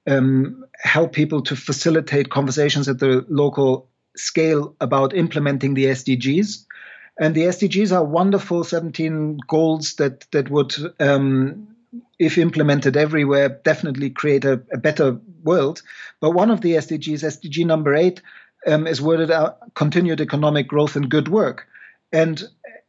um, 0.08 0.66
help 0.80 1.14
people 1.14 1.42
to 1.44 1.56
facilitate 1.56 2.30
conversations 2.30 2.88
at 2.88 3.00
the 3.00 3.26
local 3.30 3.90
scale 4.16 4.76
about 4.82 5.16
implementing 5.16 5.74
the 5.74 5.86
SDGs. 5.86 6.66
And 7.20 7.36
the 7.36 7.44
SDGs 7.44 7.96
are 7.96 8.04
wonderful 8.04 8.64
17 8.64 9.40
goals 9.48 9.96
that 9.96 10.26
that 10.32 10.50
would, 10.50 10.74
um, 11.00 11.68
if 12.20 12.38
implemented 12.38 12.98
everywhere, 12.98 13.50
definitely 13.50 14.10
create 14.10 14.46
a, 14.46 14.62
a, 14.74 14.78
better 14.78 15.20
world. 15.44 15.82
But 16.20 16.32
one 16.32 16.50
of 16.50 16.62
the 16.62 16.74
SDGs, 16.74 17.24
SDG 17.24 17.66
number 17.66 17.94
eight, 17.94 18.22
um, 18.66 18.88
is 18.88 19.02
worded 19.02 19.30
out 19.30 19.74
continued 19.76 20.22
economic 20.22 20.68
growth 20.68 20.96
and 20.96 21.10
good 21.10 21.28
work. 21.28 21.68
And 22.12 22.44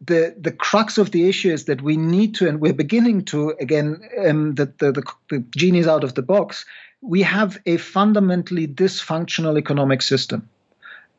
the 0.04 0.34
the 0.38 0.52
crux 0.52 0.98
of 0.98 1.12
the 1.12 1.28
issue 1.28 1.52
is 1.52 1.66
that 1.66 1.82
we 1.82 1.96
need 1.96 2.34
to, 2.36 2.48
and 2.48 2.60
we're 2.60 2.72
beginning 2.72 3.24
to 3.26 3.54
again, 3.60 4.02
um, 4.26 4.54
that 4.54 4.78
the, 4.78 4.92
the, 4.92 5.02
the 5.30 5.44
genie's 5.56 5.86
out 5.86 6.04
of 6.04 6.14
the 6.14 6.22
box. 6.22 6.64
We 7.02 7.22
have 7.22 7.60
a 7.66 7.76
fundamentally 7.76 8.66
dysfunctional 8.66 9.58
economic 9.58 10.00
system, 10.02 10.48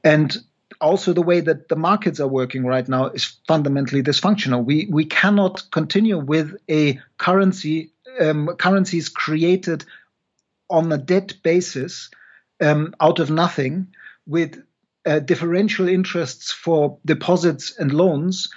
and 0.03 0.35
also 0.81 1.13
the 1.13 1.21
way 1.21 1.41
that 1.41 1.69
the 1.69 1.75
markets 1.75 2.19
are 2.19 2.27
working 2.27 2.65
right 2.65 2.87
now 2.87 3.07
is 3.07 3.37
fundamentally 3.47 4.01
dysfunctional. 4.01 4.65
We 4.65 4.87
we 4.89 5.05
cannot 5.05 5.63
continue 5.71 6.17
with 6.17 6.55
a 6.69 6.99
currency 7.17 7.91
um, 8.19 8.47
currencies 8.57 9.09
created 9.09 9.85
on 10.69 10.91
a 10.91 10.97
debt 10.97 11.35
basis 11.43 12.09
um, 12.61 12.95
out 12.99 13.19
of 13.19 13.29
nothing 13.29 13.87
with 14.25 14.63
uh, 15.05 15.19
differential 15.19 15.87
interests 15.87 16.51
for 16.51 16.97
deposits 17.05 17.77
and 17.77 17.93
loans 17.93 18.49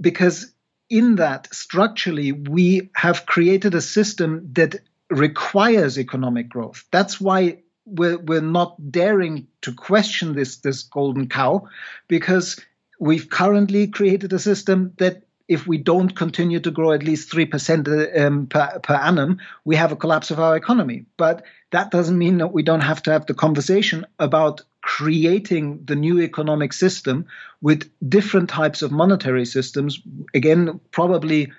because 0.00 0.52
in 0.90 1.16
that 1.16 1.52
structurally 1.54 2.32
we 2.32 2.90
have 2.94 3.24
created 3.24 3.74
a 3.74 3.80
system 3.80 4.48
that 4.52 4.80
requires 5.12 5.98
economic 5.98 6.48
growth 6.48 6.84
that's 6.90 7.20
why 7.20 7.58
we're, 7.84 8.18
we're 8.18 8.40
not 8.40 8.76
daring 8.90 9.46
to 9.60 9.72
question 9.72 10.34
this 10.34 10.58
this 10.58 10.82
golden 10.84 11.28
cow 11.28 11.68
because 12.08 12.60
we've 12.98 13.28
currently 13.28 13.88
created 13.88 14.32
a 14.32 14.38
system 14.38 14.92
that 14.98 15.22
if 15.48 15.66
we 15.66 15.76
don't 15.76 16.14
continue 16.16 16.60
to 16.60 16.70
grow 16.70 16.92
at 16.92 17.02
least 17.02 17.30
3% 17.30 18.20
um, 18.20 18.46
per, 18.46 18.78
per 18.82 18.94
annum, 18.94 19.38
we 19.64 19.76
have 19.76 19.92
a 19.92 19.96
collapse 19.96 20.30
of 20.30 20.40
our 20.40 20.56
economy. 20.56 21.04
But 21.16 21.44
that 21.72 21.90
doesn't 21.90 22.16
mean 22.16 22.38
that 22.38 22.52
we 22.52 22.62
don't 22.62 22.80
have 22.80 23.02
to 23.02 23.12
have 23.12 23.26
the 23.26 23.34
conversation 23.34 24.06
about 24.18 24.62
creating 24.80 25.84
the 25.84 25.96
new 25.96 26.20
economic 26.20 26.72
system 26.72 27.26
with 27.60 27.90
different 28.08 28.48
types 28.48 28.82
of 28.82 28.92
monetary 28.92 29.44
systems. 29.44 30.00
Again, 30.32 30.80
probably 30.90 31.52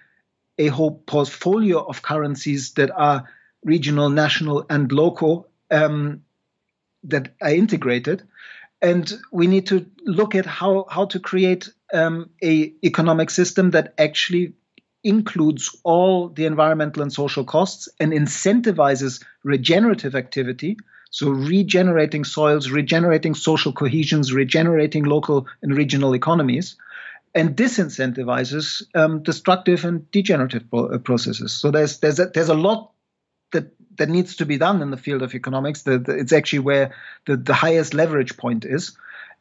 a 0.58 0.68
whole 0.68 0.92
portfolio 1.06 1.84
of 1.84 2.02
currencies 2.02 2.72
that 2.74 2.90
are 2.92 3.30
regional, 3.64 4.10
national, 4.10 4.66
and 4.70 4.92
local 4.92 5.48
um, 5.72 6.24
that 7.04 7.34
are 7.42 7.52
integrated, 7.52 8.24
and 8.82 9.14
we 9.32 9.48
need 9.48 9.68
to 9.68 9.86
look 10.06 10.36
at 10.36 10.46
how 10.46 10.86
how 10.90 11.06
to 11.06 11.20
create 11.20 11.70
um, 11.94 12.30
a 12.44 12.74
economic 12.84 13.30
system 13.30 13.72
that 13.72 13.94
actually 13.98 14.54
includes 15.04 15.76
all 15.84 16.30
the 16.30 16.46
environmental 16.46 17.02
and 17.02 17.12
social 17.12 17.44
costs 17.44 17.90
and 18.00 18.14
incentivizes 18.14 19.24
regenerative 19.44 20.16
activity. 20.16 20.78
So, 21.12 21.30
regenerating 21.30 22.24
soils, 22.24 22.72
regenerating 22.72 23.36
social 23.36 23.72
cohesions, 23.72 24.34
regenerating 24.34 25.04
local 25.04 25.46
and 25.62 25.76
regional 25.78 26.14
economies, 26.16 26.76
and 27.36 27.56
disincentivizes 27.56 28.82
um, 28.96 29.22
destructive 29.22 29.86
and 29.86 30.10
degenerative 30.10 30.64
processes. 31.04 31.54
So, 31.54 31.70
there's 31.70 32.00
there's 32.00 32.20
a, 32.20 32.26
there's 32.28 32.50
a 32.50 32.56
lot 32.56 32.93
that 33.98 34.08
that 34.08 34.10
needs 34.10 34.36
to 34.38 34.46
be 34.46 34.58
done 34.58 34.82
in 34.82 34.92
the 34.92 34.98
field 34.98 35.22
of 35.22 35.34
economics. 35.34 35.84
The, 35.84 36.04
it's 36.08 36.34
actually 36.34 36.60
where 36.60 36.96
the, 37.26 37.38
the 37.38 37.54
highest 37.54 37.94
leverage 37.94 38.38
point 38.38 38.66
is. 38.66 38.98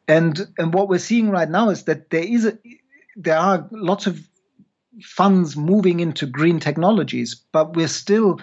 And 0.09 0.49
and 0.59 0.75
what 0.75 0.89
we're 0.89 0.99
seeing 0.99 1.31
right 1.31 1.49
now 1.49 1.71
is 1.71 1.85
that 1.85 2.11
there 2.11 2.25
is 2.25 2.47
a, 2.47 2.59
there 3.17 3.39
are 3.39 3.69
lots 3.71 4.07
of 4.07 4.21
funds 5.03 5.57
moving 5.57 6.01
into 6.01 6.27
green 6.27 6.61
technologies, 6.61 7.37
but 7.53 7.77
we're 7.77 7.89
still 7.89 8.41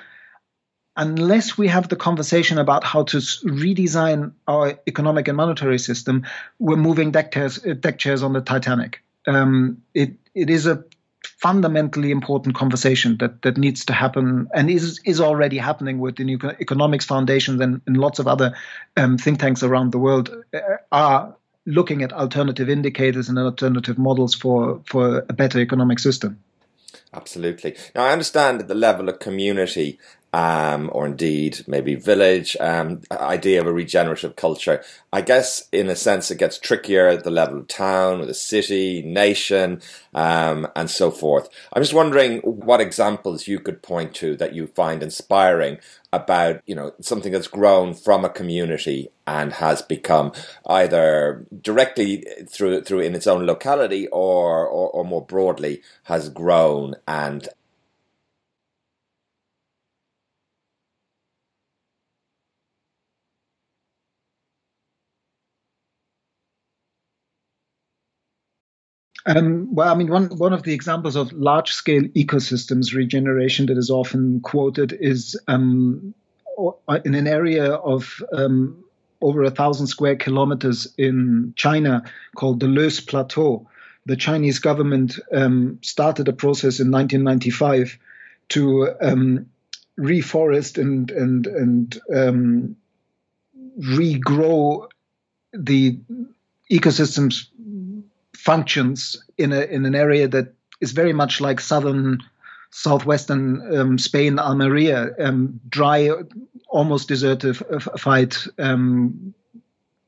unless 0.96 1.58
we 1.58 1.68
have 1.68 1.88
the 1.88 1.96
conversation 1.96 2.58
about 2.58 2.84
how 2.84 3.04
to 3.04 3.18
redesign 3.18 4.34
our 4.48 4.78
economic 4.86 5.30
and 5.30 5.38
monetary 5.38 5.80
system, 5.80 6.26
we're 6.60 6.76
moving 6.76 7.12
deck 7.12 7.32
chairs, 7.32 7.58
deck 7.58 7.98
chairs 7.98 8.22
on 8.22 8.34
the 8.34 8.42
Titanic. 8.42 9.02
Um, 9.26 9.82
it 9.94 10.16
it 10.36 10.50
is 10.50 10.66
a 10.66 10.84
fundamentally 11.40 12.12
important 12.12 12.54
conversation 12.54 13.18
that, 13.20 13.42
that 13.44 13.58
needs 13.58 13.86
to 13.86 13.94
happen 13.94 14.50
and 14.54 14.70
is 14.70 15.00
is 15.06 15.22
already 15.22 15.58
happening 15.58 16.00
with 16.00 16.18
the 16.18 16.24
new 16.26 16.38
economics 16.60 17.06
foundations 17.06 17.62
and, 17.62 17.82
and 17.88 17.96
lots 17.96 18.20
of 18.20 18.28
other 18.28 18.54
um, 18.98 19.18
think 19.18 19.40
tanks 19.40 19.64
around 19.64 19.92
the 19.94 19.98
world 19.98 20.30
uh, 20.54 20.60
are 20.92 21.36
looking 21.66 22.02
at 22.02 22.12
alternative 22.12 22.70
indicators 22.70 23.30
and 23.30 23.40
alternative 23.40 23.98
models 23.98 24.36
for 24.36 24.82
for 24.86 25.26
a 25.30 25.34
better 25.34 25.60
economic 25.60 26.00
system. 26.00 26.38
Absolutely. 27.14 27.76
Now 27.96 28.04
I 28.04 28.12
understand 28.12 28.60
at 28.60 28.68
the 28.68 28.76
level 28.76 29.08
of 29.08 29.20
community 29.20 29.98
um, 30.34 30.90
or 30.94 31.06
indeed 31.06 31.64
maybe 31.68 31.96
village 31.96 32.56
um, 32.60 33.02
idea 33.12 33.60
of 33.60 33.68
a 33.68 33.74
regenerative 33.74 34.36
culture. 34.36 34.84
I 35.12 35.22
guess 35.22 35.68
in 35.72 35.90
a 35.90 35.96
sense 35.96 36.30
it 36.30 36.38
gets 36.38 36.60
trickier 36.60 37.08
at 37.08 37.24
the 37.24 37.32
level 37.32 37.60
of 37.60 37.68
town, 37.68 38.22
a 38.22 38.34
city, 38.34 39.02
nation, 39.02 39.82
um, 40.14 40.68
and 40.76 40.90
so 40.90 41.10
forth. 41.10 41.50
I'm 41.74 41.82
just 41.82 41.94
wondering 41.94 42.40
what 42.42 42.82
examples 42.82 43.48
you 43.48 43.60
could 43.60 43.82
point 43.82 44.14
to 44.16 44.36
that 44.38 44.54
you 44.54 44.68
find 44.68 45.02
inspiring 45.02 45.80
about 46.12 46.62
you 46.66 46.74
know 46.74 46.92
something 47.02 47.32
that's 47.32 47.48
grown 47.48 47.94
from 47.94 48.26
a 48.26 48.30
community 48.30 49.10
and 49.28 49.54
has 49.54 49.82
become 49.84 50.32
either 50.66 51.46
directly 51.62 52.26
through 52.48 52.82
through 52.82 53.00
in 53.00 53.14
its 53.14 53.28
own 53.28 53.46
locality 53.46 54.08
or, 54.08 54.68
or, 54.68 54.90
or 54.90 55.06
more 55.06 55.24
broadly 55.24 55.82
has 56.04 56.30
grown 56.30 56.96
and 57.08 57.48
Um, 69.30 69.76
well, 69.76 69.94
I 69.94 69.96
mean, 69.96 70.10
one 70.10 70.26
one 70.38 70.54
of 70.54 70.64
the 70.64 70.74
examples 70.74 71.16
of 71.16 71.32
large 71.34 71.72
scale 71.72 72.02
ecosystems 72.16 72.96
regeneration 72.96 73.68
that 73.68 73.78
is 73.78 73.92
often 73.92 74.42
quoted 74.42 74.92
is 74.92 75.40
um, 75.48 76.16
in 77.06 77.14
an 77.14 77.28
area 77.28 77.74
of 77.74 78.24
um, 78.34 78.84
over 79.22 79.44
a 79.44 79.52
thousand 79.52 79.86
square 79.86 80.16
kilometers 80.16 80.92
in 80.98 81.54
China 81.56 82.04
called 82.36 82.60
the 82.60 82.68
Loess 82.68 83.00
Plateau. 83.00 83.68
the 84.08 84.16
Chinese 84.16 84.58
government 84.58 85.20
um, 85.32 85.78
started 85.84 86.28
a 86.28 86.34
process 86.34 86.80
in 86.80 86.90
1995 86.90 88.00
to 88.50 88.90
um, 89.00 89.46
reforest 90.00 90.80
and 90.82 91.12
and 91.12 91.46
and 91.46 92.00
um, 92.16 92.76
regrow 93.80 94.88
the 95.54 96.00
ecosystems 96.72 97.49
functions 98.40 99.22
in 99.38 99.52
a 99.52 99.62
in 99.62 99.86
an 99.86 99.96
area 99.96 100.28
that 100.28 100.54
is 100.82 100.92
very 100.92 101.14
much 101.14 101.42
like 101.42 101.60
southern 101.60 102.20
southwestern 102.72 103.78
um, 103.78 103.98
Spain, 103.98 104.40
Almeria, 104.40 105.10
um, 105.20 105.60
dry, 105.70 106.10
almost 106.68 107.10
desertified, 107.10 108.48
um, 108.60 109.34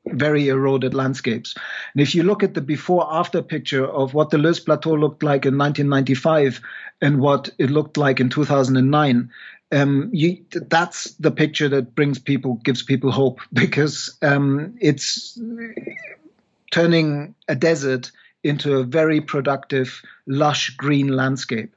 very 0.06 0.48
eroded 0.48 0.94
landscapes. 0.94 1.54
And 1.92 2.00
if 2.00 2.14
you 2.14 2.22
look 2.22 2.42
at 2.42 2.54
the 2.54 2.60
before 2.60 3.06
after 3.10 3.42
picture 3.42 3.84
of 3.84 4.14
what 4.14 4.30
the 4.30 4.38
Loess 4.38 4.60
Plateau 4.60 4.94
looked 4.94 5.22
like 5.22 5.44
in 5.44 5.58
1995 5.58 6.60
and 7.00 7.20
what 7.20 7.50
it 7.58 7.70
looked 7.70 7.96
like 7.96 8.20
in 8.20 8.28
2009, 8.28 9.30
um, 9.72 10.10
you, 10.12 10.44
that's 10.50 11.14
the 11.14 11.30
picture 11.30 11.68
that 11.68 11.94
brings 11.94 12.18
people, 12.18 12.54
gives 12.62 12.82
people 12.82 13.10
hope 13.10 13.40
because 13.52 14.16
um, 14.22 14.76
it's 14.80 15.38
turning 16.70 17.34
a 17.48 17.54
desert 17.54 18.12
into 18.42 18.76
a 18.76 18.84
very 18.84 19.20
productive, 19.20 20.02
lush 20.26 20.70
green 20.70 21.08
landscape. 21.08 21.74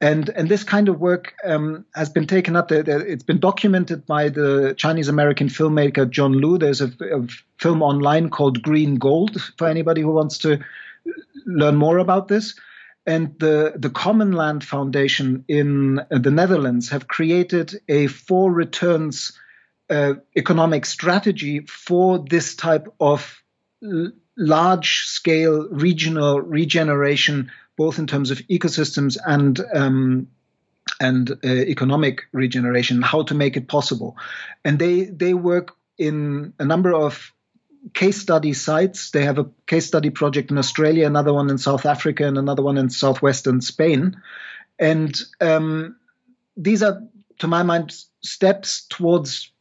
And, 0.00 0.28
and 0.28 0.48
this 0.48 0.62
kind 0.62 0.88
of 0.88 1.00
work 1.00 1.34
um, 1.44 1.84
has 1.94 2.08
been 2.08 2.26
taken 2.26 2.54
up. 2.54 2.70
It's 2.70 3.24
been 3.24 3.40
documented 3.40 4.06
by 4.06 4.28
the 4.28 4.74
Chinese 4.76 5.08
American 5.08 5.48
filmmaker 5.48 6.08
John 6.08 6.32
Liu. 6.32 6.56
There's 6.56 6.80
a, 6.80 6.86
a, 7.00 7.26
film 7.58 7.82
online 7.82 8.30
called 8.30 8.62
Green 8.62 8.96
Gold 8.96 9.42
for 9.58 9.66
anybody 9.66 10.00
who 10.02 10.12
wants 10.12 10.38
to 10.38 10.60
learn 11.44 11.74
more 11.74 11.98
about 11.98 12.28
this. 12.28 12.54
And 13.06 13.36
the, 13.40 13.72
the 13.74 13.90
Common 13.90 14.32
Land 14.32 14.62
Foundation 14.62 15.44
in 15.48 16.00
the 16.10 16.30
Netherlands 16.30 16.90
have 16.90 17.08
created 17.08 17.80
a 17.88 18.06
four 18.06 18.52
returns 18.52 19.32
uh, 19.90 20.14
economic 20.36 20.86
strategy 20.86 21.60
for 21.60 22.18
this 22.18 22.54
type 22.54 22.86
of 23.00 23.42
large 24.38 25.00
scale 25.00 25.68
regional 25.68 26.40
regeneration, 26.40 27.50
both 27.76 27.98
in 27.98 28.06
terms 28.06 28.30
of 28.30 28.38
ecosystems 28.48 29.18
and 29.26 29.60
um, 29.74 30.28
and 31.00 31.30
uh, 31.30 31.36
economic 31.46 32.22
regeneration, 32.32 33.02
how 33.02 33.22
to 33.22 33.34
make 33.34 33.56
it 33.56 33.68
possible. 33.68 34.16
And 34.64 34.78
they 34.78 35.04
they 35.04 35.34
work 35.34 35.76
in 35.98 36.54
a 36.58 36.64
number 36.64 36.94
of 36.94 37.32
case 37.94 38.20
study 38.20 38.52
sites. 38.52 39.10
They 39.10 39.24
have 39.24 39.38
a 39.38 39.50
case 39.66 39.86
study 39.86 40.10
project 40.10 40.50
in 40.50 40.58
Australia, 40.58 41.06
another 41.06 41.32
one 41.32 41.50
in 41.50 41.58
South 41.58 41.86
Africa, 41.86 42.26
and 42.26 42.38
another 42.38 42.62
one 42.62 42.78
in 42.78 42.90
southwestern 42.90 43.60
Spain. 43.60 44.20
And 44.78 45.20
um, 45.40 45.96
these 46.56 46.82
are, 46.82 47.02
to 47.40 47.48
my 47.48 47.62
mind, 47.62 47.94
steps 48.22 48.86
towards 48.88 49.52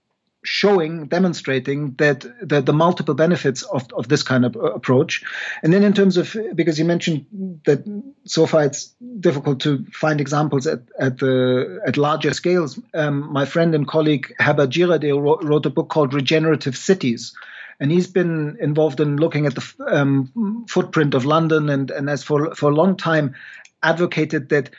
showing, 0.47 1.07
demonstrating 1.07 1.93
that, 1.95 2.25
the 2.41 2.73
multiple 2.73 3.13
benefits 3.13 3.63
of, 3.63 3.85
of 3.93 4.07
this 4.07 4.23
kind 4.23 4.45
of 4.45 4.55
uh, 4.55 4.71
approach. 4.71 5.21
And 5.61 5.73
then 5.73 5.83
in 5.83 5.91
terms 5.91 6.15
of, 6.15 6.35
because 6.55 6.79
you 6.79 6.85
mentioned 6.85 7.25
that 7.65 7.83
so 8.23 8.45
far 8.45 8.63
it's 8.63 8.95
difficult 9.19 9.59
to 9.61 9.85
find 9.91 10.21
examples 10.21 10.65
at, 10.65 10.83
at 10.97 11.17
the 11.19 11.81
at 11.85 11.97
larger 11.97 12.33
scales. 12.33 12.79
Um, 12.93 13.31
my 13.33 13.43
friend 13.43 13.75
and 13.75 13.85
colleague 13.85 14.33
Herbert 14.39 14.69
Girardet 14.69 15.21
wrote, 15.21 15.43
wrote, 15.43 15.65
a 15.65 15.69
book 15.69 15.89
called 15.89 16.13
Regenerative 16.13 16.77
Cities. 16.77 17.35
And 17.81 17.91
he's 17.91 18.07
been 18.07 18.57
involved 18.61 19.01
in 19.01 19.17
looking 19.17 19.47
at 19.47 19.55
the 19.55 19.65
um, 19.85 20.65
footprint 20.69 21.13
of 21.13 21.25
London 21.25 21.69
and, 21.69 21.91
and 21.91 22.07
has 22.07 22.23
for, 22.23 22.55
for 22.55 22.71
a 22.71 22.75
long 22.75 22.95
time 22.95 23.35
advocated 23.83 24.49
that 24.49 24.69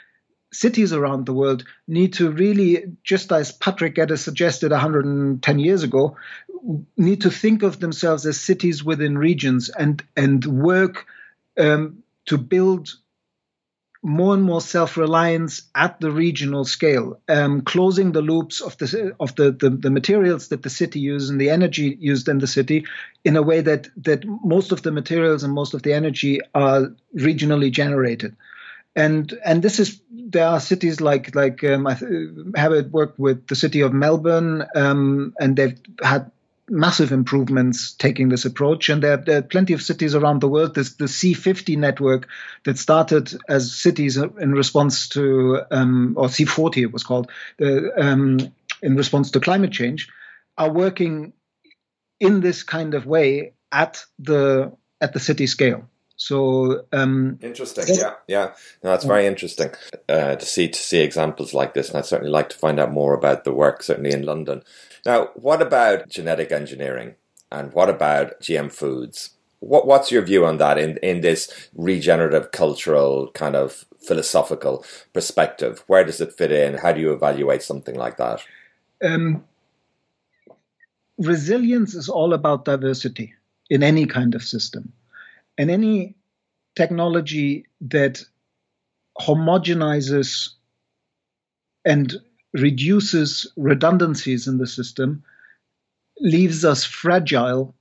cities 0.53 0.93
around 0.93 1.27
the 1.27 1.35
world 1.35 1.65
need 1.87 2.15
to 2.15 2.31
really, 2.31 2.85
just 3.05 3.33
as 3.33 3.53
Patrick 3.53 3.95
Geddes 3.95 4.25
suggested 4.25 4.71
110 4.71 5.59
years 5.59 5.83
ago, 5.83 6.17
need 6.97 7.23
to 7.23 7.31
think 7.31 7.63
of 7.63 7.81
themselves 7.81 8.27
as 8.27 8.41
cities 8.41 8.83
within 8.83 9.17
regions 9.17 9.69
and 9.69 10.03
and 10.17 10.45
work 10.45 11.07
um, 11.59 12.03
to 12.27 12.39
build 12.39 12.91
more 14.01 14.33
and 14.33 14.45
more 14.45 14.61
self-reliance 14.61 15.63
at 15.75 16.01
the 16.01 16.11
regional 16.11 16.65
scale, 16.65 17.21
um, 17.29 17.63
closing 17.63 18.13
the 18.13 18.23
loops 18.23 18.61
of 18.61 18.79
the 18.79 19.15
of 19.19 19.35
the, 19.35 19.51
the, 19.51 19.71
the 19.71 19.91
materials 19.91 20.49
that 20.49 20.63
the 20.63 20.71
city 20.71 21.01
uses 21.01 21.31
and 21.31 21.41
the 21.41 21.51
energy 21.51 21.97
used 22.01 22.29
in 22.29 22.39
the 22.39 22.47
city, 22.47 22.85
in 23.25 23.37
a 23.37 23.43
way 23.43 23.61
that 23.61 23.89
that 23.97 24.25
most 24.25 24.73
of 24.73 24.83
the 24.83 24.93
materials 24.93 25.43
and 25.43 25.53
most 25.53 25.75
of 25.75 25.83
the 25.83 25.93
energy 25.93 26.41
are 26.55 26.95
regionally 27.17 27.71
generated 27.71 28.37
and 28.99 29.39
and 29.45 29.63
this 29.63 29.79
is 29.79 30.01
there 30.11 30.49
are 30.49 30.59
cities 30.59 31.01
like 31.01 31.35
like 31.35 31.63
um, 31.63 31.87
I 31.87 31.95
have 32.57 32.87
worked 32.91 33.19
with 33.19 33.47
the 33.47 33.55
city 33.55 33.81
of 33.83 33.93
Melbourne, 33.93 34.67
um, 34.75 35.35
and 35.39 35.57
they've 35.57 35.81
had 36.03 36.33
massive 36.69 37.13
improvements 37.13 37.93
taking 37.93 38.29
this 38.29 38.45
approach. 38.45 38.89
And 38.89 39.03
there, 39.03 39.17
there, 39.17 39.39
are 39.39 39.43
plenty 39.43 39.73
of 39.73 39.83
cities 39.83 40.15
around 40.15 40.41
the 40.41 40.49
world. 40.49 40.75
There's 40.75 40.97
the 40.97 41.05
C50 41.07 41.79
network 41.79 42.29
that 42.65 42.77
started 42.77 43.33
as 43.49 43.73
cities 43.73 44.17
in 44.17 44.53
response 44.53 45.09
to, 45.11 45.63
um, 45.71 46.15
or 46.19 46.27
C40 46.27 46.83
it 46.83 46.93
was 46.93 47.05
called, 47.05 47.31
um, 47.97 48.39
in 48.83 48.97
response 48.97 49.31
to 49.31 49.41
climate 49.41 49.73
change, 49.73 50.09
are 50.59 50.71
working 50.71 51.33
in 52.21 52.41
this 52.41 52.65
kind 52.65 52.95
of 52.95 53.07
way 53.07 53.55
at 53.71 54.05
the 54.19 54.73
at 55.01 55.13
the 55.13 55.21
city 55.21 55.47
scale. 55.47 55.89
So 56.19 56.85
um, 56.93 57.39
interesting, 57.41 57.85
yeah, 57.89 58.15
yeah. 58.27 58.47
No, 58.83 58.91
that's 58.91 59.05
very 59.05 59.25
interesting 59.25 59.71
uh, 60.09 60.35
to 60.35 60.45
see 60.45 60.69
to 60.69 60.79
see 60.79 60.99
examples 60.99 61.55
like 61.55 61.75
this, 61.75 61.89
and 61.89 61.97
I'd 61.97 62.07
certainly 62.07 62.33
like 62.33 62.49
to 62.49 62.59
find 62.59 62.81
out 62.81 62.93
more 62.93 63.15
about 63.15 63.45
the 63.45 63.53
work, 63.53 63.85
certainly 63.85 64.11
in 64.11 64.27
London. 64.27 64.65
Now, 65.07 65.29
what 65.37 65.63
about 65.63 66.09
genetic 66.09 66.51
engineering, 66.51 67.15
and 67.53 67.73
what 67.73 67.89
about 67.89 68.41
GM 68.41 68.73
foods? 68.73 69.31
What 69.61 69.87
what's 69.87 70.11
your 70.11 70.23
view 70.23 70.45
on 70.45 70.59
that 70.59 70.77
in 70.77 70.97
in 71.05 71.21
this 71.21 71.69
regenerative 71.77 72.51
cultural 72.51 73.31
kind 73.31 73.55
of 73.55 73.85
philosophical 74.05 74.85
perspective? 75.13 75.85
Where 75.87 76.03
does 76.03 76.21
it 76.21 76.37
fit 76.37 76.51
in? 76.51 76.79
How 76.79 76.91
do 76.91 77.01
you 77.01 77.13
evaluate 77.13 77.63
something 77.63 77.95
like 77.95 78.17
that? 78.17 78.41
Um, 79.05 79.45
resilience 81.17 81.95
is 81.95 82.09
all 82.09 82.35
about 82.35 82.65
diversity 82.65 83.35
in 83.71 83.85
any 83.85 84.07
kind 84.07 84.35
of 84.35 84.43
system. 84.43 84.93
And 85.59 85.71
any 85.71 86.15
technology 86.77 87.67
that 87.81 88.25
homogenizes 89.21 90.51
and 91.85 92.15
reduces 92.53 93.51
redundancies 93.57 94.47
in 94.47 94.59
the 94.59 94.67
system 94.67 95.23
leaves 96.21 96.65
us 96.65 96.85
fragile 96.85 97.75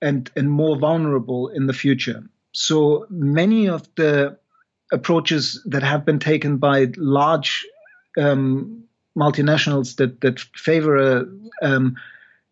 and, 0.00 0.30
and 0.34 0.50
more 0.50 0.78
vulnerable 0.78 1.48
in 1.48 1.66
the 1.66 1.72
future. 1.72 2.24
So 2.52 3.06
many 3.08 3.68
of 3.68 3.88
the 3.94 4.38
approaches 4.92 5.62
that 5.66 5.82
have 5.82 6.04
been 6.04 6.18
taken 6.18 6.58
by 6.58 6.88
large 6.96 7.64
um, 8.18 8.84
multinationals 9.16 9.96
that, 9.96 10.20
that 10.22 10.40
favor 10.40 10.96
a, 10.96 11.26
um, 11.62 11.96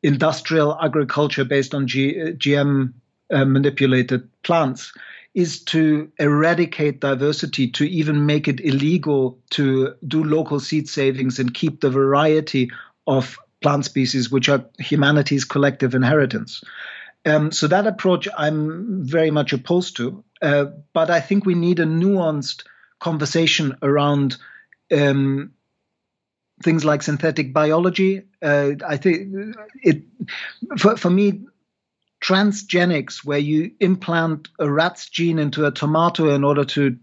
industrial 0.02 0.78
agriculture 0.80 1.44
based 1.44 1.74
on 1.74 1.86
G, 1.86 2.14
GM 2.14 2.94
uh, 3.30 3.44
manipulated 3.44 4.28
plants 4.42 4.92
is 5.34 5.62
to 5.62 6.10
eradicate 6.18 7.00
diversity, 7.00 7.68
to 7.68 7.84
even 7.84 8.26
make 8.26 8.48
it 8.48 8.60
illegal 8.60 9.38
to 9.50 9.94
do 10.06 10.24
local 10.24 10.58
seed 10.58 10.88
savings 10.88 11.38
and 11.38 11.54
keep 11.54 11.80
the 11.80 11.90
variety 11.90 12.70
of 13.06 13.38
plant 13.60 13.84
species, 13.84 14.30
which 14.30 14.48
are 14.48 14.64
humanity's 14.78 15.44
collective 15.44 15.94
inheritance. 15.94 16.64
Um, 17.26 17.52
so 17.52 17.68
that 17.68 17.86
approach 17.86 18.26
I'm 18.36 19.04
very 19.04 19.30
much 19.30 19.52
opposed 19.52 19.96
to, 19.98 20.24
uh, 20.42 20.66
but 20.92 21.10
I 21.10 21.20
think 21.20 21.44
we 21.44 21.54
need 21.54 21.78
a 21.78 21.84
nuanced 21.84 22.64
conversation 22.98 23.76
around 23.82 24.36
um, 24.90 25.52
things 26.62 26.84
like 26.84 27.02
synthetic 27.02 27.52
biology. 27.52 28.22
Uh, 28.42 28.72
I 28.86 28.96
think 28.96 29.54
it, 29.82 30.02
for, 30.78 30.96
for 30.96 31.10
me, 31.10 31.42
transgenics, 32.20 33.24
where 33.24 33.38
you 33.38 33.72
implant 33.80 34.48
a 34.58 34.70
rat's 34.70 35.08
gene 35.08 35.38
into 35.38 35.66
a 35.66 35.70
tomato 35.70 36.34
in 36.34 36.44
order 36.44 36.64
to 36.64 36.96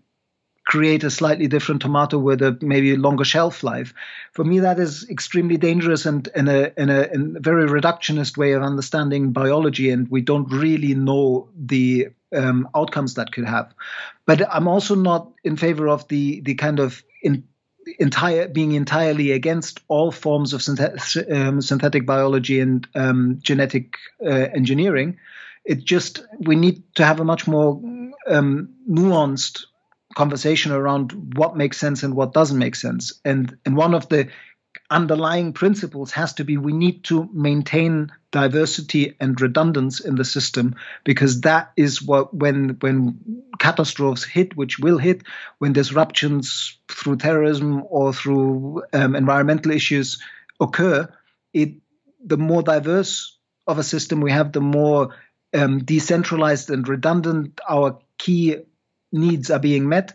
create 0.68 1.06
a 1.06 1.10
slightly 1.10 1.48
different 1.48 1.82
tomato 1.82 2.18
with 2.18 2.42
a 2.42 2.58
maybe 2.62 2.96
longer 2.98 3.24
shelf 3.24 3.64
life. 3.64 3.94
For 4.34 4.44
me, 4.44 4.60
that 4.60 4.80
is 4.80 5.10
extremely 5.10 5.58
dangerous 5.58 6.06
and 6.06 6.28
in 6.36 6.50
a, 6.50 6.72
in 6.78 6.90
a, 6.90 7.04
a 7.04 7.40
very 7.40 7.68
reductionist 7.68 8.38
way 8.38 8.52
of 8.52 8.62
understanding 8.62 9.32
biology, 9.32 9.90
and 9.90 10.10
we 10.10 10.22
don't 10.22 10.52
really 10.52 10.94
know 10.94 11.50
the 11.58 12.10
um, 12.36 12.70
outcomes 12.76 13.14
that 13.14 13.32
could 13.32 13.46
have. 13.46 13.74
But 14.26 14.54
I'm 14.54 14.68
also 14.68 14.96
not 14.96 15.32
in 15.44 15.56
favor 15.56 15.88
of 15.88 16.08
the 16.10 16.42
the 16.42 16.56
kind 16.56 16.80
of 16.80 17.02
in, 17.24 17.46
entire 18.00 18.48
being 18.48 18.74
entirely 18.74 19.32
against 19.32 19.82
all 19.88 20.12
forms 20.12 20.54
of 20.54 20.62
synthet- 20.62 21.32
um, 21.32 21.62
synthetic 21.62 22.06
biology 22.06 22.60
and 22.60 22.88
um, 22.96 23.40
genetic 23.42 23.96
uh, 24.26 24.48
engineering. 24.54 25.18
It 25.66 25.84
just 25.84 26.26
we 26.40 26.56
need 26.56 26.84
to 26.96 27.06
have 27.06 27.20
a 27.20 27.26
much 27.26 27.48
more 27.48 27.82
um, 28.28 28.70
nuanced 28.90 29.66
conversation 30.16 30.72
around 30.72 31.36
what 31.38 31.56
makes 31.56 31.78
sense 31.78 32.04
and 32.04 32.16
what 32.16 32.34
doesn't 32.34 32.58
make 32.58 32.76
sense. 32.76 33.20
And 33.26 33.58
and 33.66 33.76
one 33.76 33.94
of 33.94 34.10
the 34.10 34.30
underlying 34.90 35.52
principles 35.52 36.12
has 36.12 36.34
to 36.34 36.46
be 36.46 36.58
we 36.58 36.72
need 36.72 37.04
to 37.04 37.30
maintain 37.34 38.12
diversity 38.32 39.16
and 39.20 39.40
redundance 39.42 40.00
in 40.00 40.16
the 40.16 40.24
system 40.24 40.76
because 41.04 41.42
that 41.42 41.72
is 41.76 42.02
what 42.02 42.34
when 42.34 42.70
when 42.80 43.20
catastrophes 43.60 44.24
hit 44.24 44.56
which 44.56 44.80
will 44.80 44.98
hit 44.98 45.24
when 45.58 45.74
disruptions 45.74 46.78
through 46.90 47.18
terrorism 47.18 47.84
or 47.90 48.14
through 48.14 48.82
um, 48.94 49.16
environmental 49.16 49.72
issues 49.72 50.22
occur 50.62 51.08
it 51.54 51.74
the 52.26 52.38
more 52.38 52.64
diverse 52.64 53.38
of 53.68 53.80
a 53.80 53.84
system 53.84 54.22
we 54.22 54.32
have 54.32 54.54
the 54.54 54.62
more 54.62 55.10
um, 55.54 55.84
decentralized 55.84 56.70
and 56.70 56.88
redundant 56.88 57.60
our 57.68 58.00
key 58.18 58.56
needs 59.12 59.52
are 59.52 59.60
being 59.60 59.90
met 59.90 60.14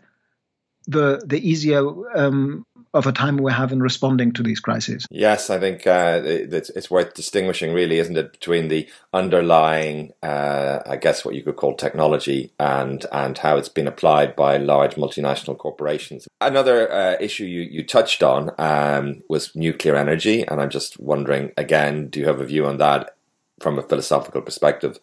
the 0.86 1.22
the 1.26 1.38
easier 1.48 1.82
um, 2.16 2.64
of 2.94 3.06
a 3.06 3.12
time 3.12 3.38
we 3.38 3.50
have 3.50 3.72
in 3.72 3.80
responding 3.80 4.32
to 4.32 4.42
these 4.42 4.60
crises. 4.60 5.06
Yes, 5.10 5.48
I 5.48 5.58
think 5.58 5.86
uh, 5.86 6.20
it's, 6.24 6.68
it's, 6.70 6.90
worth 6.90 7.14
distinguishing, 7.14 7.72
really, 7.72 7.98
isn't 7.98 8.16
it, 8.16 8.32
between 8.32 8.68
the 8.68 8.88
underlying, 9.14 10.12
uh, 10.22 10.80
I 10.84 10.96
guess, 10.96 11.24
what 11.24 11.34
you 11.34 11.42
could 11.42 11.56
call 11.56 11.74
technology 11.74 12.52
and 12.60 13.06
and 13.10 13.38
how 13.38 13.56
it's 13.56 13.70
been 13.70 13.86
applied 13.86 14.36
by 14.36 14.58
large 14.58 14.96
multinational 14.96 15.56
corporations. 15.56 16.28
Another 16.40 16.92
uh, 16.92 17.16
issue 17.18 17.44
you, 17.44 17.62
you 17.62 17.82
touched 17.86 18.22
on 18.22 18.50
um, 18.58 19.22
was 19.28 19.56
nuclear 19.56 19.96
energy, 19.96 20.46
and 20.46 20.60
I'm 20.60 20.70
just 20.70 21.00
wondering 21.00 21.52
again, 21.56 22.08
do 22.08 22.20
you 22.20 22.26
have 22.26 22.40
a 22.40 22.46
view 22.46 22.66
on 22.66 22.76
that 22.78 23.16
from 23.60 23.78
a 23.78 23.82
philosophical 23.82 24.42
perspective? 24.42 24.98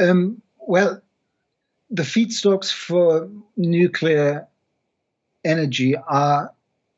Um, 0.00 0.42
well, 0.58 1.00
the 1.90 2.02
feedstocks 2.02 2.72
for 2.72 3.28
nuclear 3.56 4.48
energy 5.44 5.96
are 5.96 6.52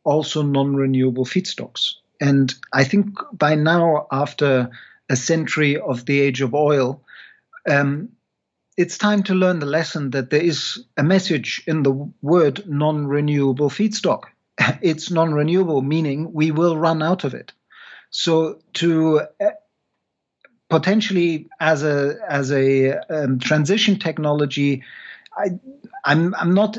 also 0.05 0.43
non 0.43 0.77
renewable 0.77 1.25
feedstocks. 1.25 1.95
And 2.21 2.55
I 2.73 2.85
think 2.85 3.19
by 3.33 3.55
now, 3.55 4.07
after 4.11 4.71
a 5.09 5.17
century 5.17 5.77
of 5.77 6.07
the 6.07 6.21
age 6.21 6.41
of 6.41 6.55
oil, 6.55 7.03
um, 7.69 8.11
it's 8.77 8.99
time 8.99 9.23
to 9.25 9.35
learn 9.35 9.59
the 9.59 9.67
lesson 9.67 10.11
that 10.11 10.31
there 10.31 10.43
is 10.43 10.85
a 10.97 11.03
message 11.03 11.63
in 11.67 11.83
the 11.83 12.11
word 12.23 12.69
non 12.69 13.07
renewable 13.07 13.71
feedstock. 13.71 14.25
It's 14.83 15.11
non 15.11 15.35
renewable, 15.35 15.83
meaning 15.83 16.33
we 16.33 16.51
will 16.51 16.77
run 16.77 17.03
out 17.03 17.25
of 17.25 17.35
it. 17.35 17.53
So 18.11 18.61
to 18.75 19.23
uh, 19.41 19.51
potentially 20.69 21.49
as 21.61 21.83
a 21.83 22.17
as 22.29 22.53
a 22.53 22.99
um, 23.11 23.39
transition 23.39 23.99
technology, 23.99 24.85
I, 25.37 25.51
I'm 26.05 26.35
I'm 26.35 26.55
not 26.55 26.79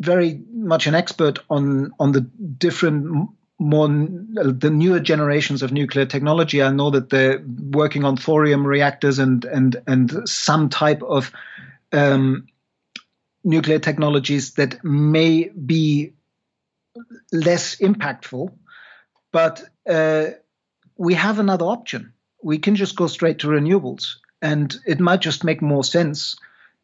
very 0.00 0.42
much 0.52 0.86
an 0.86 0.94
expert 0.94 1.38
on 1.48 1.92
on 2.00 2.12
the 2.12 2.22
different 2.22 3.30
more 3.58 3.88
the 3.88 4.70
newer 4.72 4.98
generations 4.98 5.62
of 5.62 5.70
nuclear 5.70 6.06
technology. 6.06 6.62
I 6.62 6.70
know 6.70 6.90
that 6.90 7.10
they're 7.10 7.44
working 7.46 8.04
on 8.04 8.16
thorium 8.16 8.66
reactors 8.66 9.18
and 9.18 9.44
and 9.44 9.76
and 9.86 10.28
some 10.28 10.70
type 10.70 11.02
of 11.02 11.30
um, 11.92 12.46
nuclear 13.44 13.78
technologies 13.78 14.54
that 14.54 14.82
may 14.82 15.48
be 15.48 16.14
less 17.30 17.76
impactful, 17.76 18.52
but 19.32 19.62
uh, 19.88 20.26
we 20.96 21.14
have 21.14 21.38
another 21.38 21.66
option. 21.66 22.14
We 22.42 22.58
can 22.58 22.74
just 22.76 22.96
go 22.96 23.06
straight 23.06 23.40
to 23.40 23.48
renewables, 23.48 24.14
and 24.40 24.74
it 24.86 25.00
might 25.00 25.20
just 25.20 25.44
make 25.44 25.60
more 25.60 25.84
sense 25.84 26.36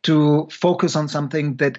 to 0.03 0.47
focus 0.51 0.95
on 0.95 1.09
something 1.09 1.57
that 1.57 1.79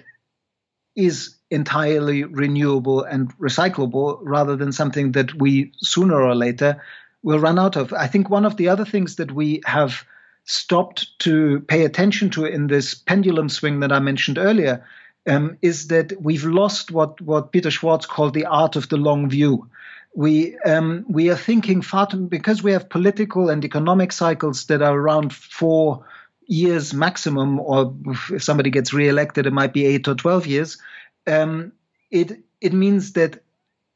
is 0.98 1.36
entirely 1.50 2.24
renewable 2.24 3.04
and 3.04 3.32
recyclable 3.38 4.18
rather 4.20 4.56
than 4.56 4.72
something 4.72 5.12
that 5.12 5.32
we 5.34 5.72
sooner 5.78 6.20
or 6.20 6.34
later 6.34 6.82
will 7.22 7.38
run 7.38 7.58
out 7.58 7.76
of. 7.76 7.92
I 7.92 8.08
think 8.08 8.28
one 8.28 8.44
of 8.44 8.56
the 8.56 8.68
other 8.68 8.84
things 8.84 9.16
that 9.16 9.30
we 9.30 9.62
have 9.64 10.04
stopped 10.44 11.18
to 11.20 11.60
pay 11.60 11.84
attention 11.84 12.30
to 12.30 12.46
in 12.46 12.66
this 12.66 12.94
pendulum 12.94 13.48
swing 13.48 13.80
that 13.80 13.92
I 13.92 14.00
mentioned 14.00 14.38
earlier 14.38 14.84
um, 15.28 15.56
is 15.62 15.88
that 15.88 16.12
we've 16.20 16.44
lost 16.44 16.90
what, 16.90 17.20
what 17.20 17.52
Peter 17.52 17.70
Schwartz 17.70 18.06
called 18.06 18.34
the 18.34 18.46
art 18.46 18.74
of 18.76 18.88
the 18.88 18.96
long 18.96 19.30
view. 19.30 19.68
We 20.14 20.58
um, 20.64 21.04
we 21.08 21.30
are 21.30 21.36
thinking 21.36 21.82
far 21.82 22.06
too, 22.06 22.26
because 22.26 22.62
we 22.62 22.72
have 22.72 22.88
political 22.88 23.50
and 23.50 23.64
economic 23.64 24.10
cycles 24.10 24.66
that 24.66 24.82
are 24.82 24.96
around 24.96 25.32
four 25.32 26.04
years 26.48 26.92
maximum, 26.92 27.60
or 27.60 27.94
if 28.30 28.42
somebody 28.42 28.70
gets 28.70 28.92
reelected, 28.92 29.46
it 29.46 29.52
might 29.52 29.72
be 29.72 29.86
eight 29.86 30.08
or 30.08 30.14
12 30.14 30.46
years. 30.46 30.78
Um, 31.26 31.72
it, 32.10 32.40
it 32.60 32.72
means 32.72 33.12
that 33.12 33.42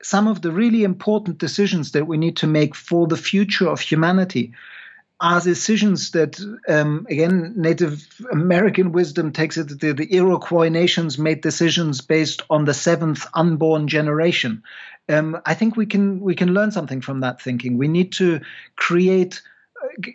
some 0.03 0.29
of 0.29 0.43
the 0.43 0.53
really 0.53 0.85
important 0.85 1.39
decisions 1.39 1.93
that 1.93 2.07
we 2.07 2.19
need 2.19 2.37
to 2.39 2.47
make 2.47 2.75
for 2.75 3.07
the 3.07 3.17
future 3.17 3.69
of 3.69 3.81
humanity 3.81 4.53
are 5.21 5.41
decisions 5.41 6.11
that, 6.11 6.41
um, 6.69 7.07
again, 7.09 7.55
Native 7.57 8.05
American 8.33 8.91
wisdom 8.91 9.33
takes 9.33 9.57
it. 9.57 9.81
The, 9.81 9.93
the, 9.93 10.15
Iroquois 10.15 10.69
nations 10.69 11.17
made 11.17 11.41
decisions 11.41 12.01
based 12.01 12.43
on 12.51 12.65
the 12.65 12.75
seventh 12.75 13.25
unborn 13.33 13.87
generation. 13.87 14.65
Um, 15.09 15.41
I 15.47 15.55
think 15.55 15.77
we 15.77 15.87
can 15.87 16.21
we 16.21 16.35
can 16.35 16.53
learn 16.55 16.73
something 16.73 17.01
from 17.01 17.21
that 17.21 17.41
thinking. 17.41 17.79
We 17.79 17.89
need 17.89 18.13
to 18.15 18.41
create 18.75 19.43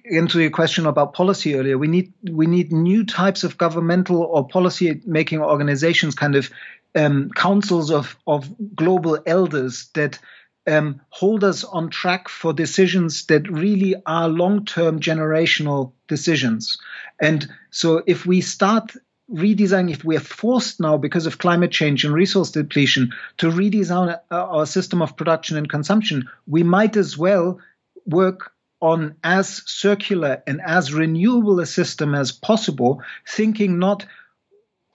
into 0.06 0.42
your 0.42 0.50
question 0.50 0.86
about 0.86 1.14
policy 1.14 1.56
earlier, 1.56 1.78
we 1.78 1.88
need 1.88 2.14
we 2.30 2.48
need 2.48 2.72
new 2.72 3.06
types 3.06 3.44
of 3.44 3.58
governmental 3.58 4.22
or 4.22 4.48
policy 4.48 5.02
making 5.06 5.42
organizations, 5.42 6.16
kind 6.16 6.36
of 6.36 6.50
um, 6.96 7.30
councils 7.36 7.92
of 7.92 8.18
of 8.26 8.50
global 8.76 9.20
elders 9.26 9.90
that 9.94 10.20
um, 10.68 11.02
hold 11.10 11.44
us 11.44 11.64
on 11.64 11.90
track 11.90 12.28
for 12.28 12.54
decisions 12.54 13.26
that 13.28 13.50
really 13.50 13.96
are 14.06 14.28
long 14.28 14.66
term 14.66 15.00
generational 15.00 15.94
decisions. 16.08 16.78
And 17.20 17.48
so, 17.72 18.04
if 18.06 18.26
we 18.26 18.42
start 18.42 18.94
redesigning, 19.32 19.92
if 19.92 20.04
we 20.04 20.16
are 20.16 20.22
forced 20.22 20.80
now 20.80 20.98
because 20.98 21.26
of 21.26 21.38
climate 21.38 21.72
change 21.72 22.06
and 22.06 22.14
resource 22.14 22.52
depletion 22.52 23.12
to 23.38 23.50
redesign 23.50 24.18
our 24.32 24.66
system 24.66 25.02
of 25.02 25.18
production 25.18 25.58
and 25.58 25.70
consumption, 25.70 26.30
we 26.48 26.64
might 26.64 26.96
as 26.96 27.18
well 27.18 27.60
work 28.06 28.54
on 28.82 29.16
as 29.24 29.64
circular 29.66 30.44
and 30.46 30.62
as 30.62 30.94
renewable 30.94 31.60
a 31.60 31.66
system 31.66 32.14
as 32.14 32.32
possible, 32.32 33.02
thinking 33.28 33.80
not 33.80 34.06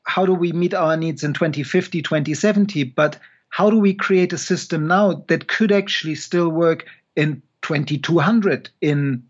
how 0.05 0.27
do 0.27 0.35
we 0.35 0.53
meet 0.53 0.75
our 0.75 0.97
needs 0.97 1.25
in 1.25 1.33
2050, 1.33 2.03
2070, 2.03 2.85
but 2.85 3.19
how 3.51 3.71
do 3.71 3.79
we 3.79 3.95
create 3.95 4.33
a 4.33 4.39
system 4.39 4.87
now 4.87 5.25
that 5.29 5.49
could 5.49 5.73
actually 5.73 6.15
still 6.15 6.49
work 6.49 6.87
in 7.17 7.43
2200, 7.63 8.71
in 8.81 9.23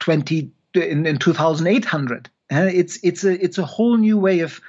20, 0.00 0.50
in, 0.74 1.06
in 1.06 1.18
2800? 1.18 2.30
It's 2.52 2.98
it's 3.04 3.22
a 3.22 3.44
it's 3.44 3.58
a 3.58 3.64
whole 3.64 3.96
new 3.96 4.18
way 4.18 4.40
of 4.40 4.60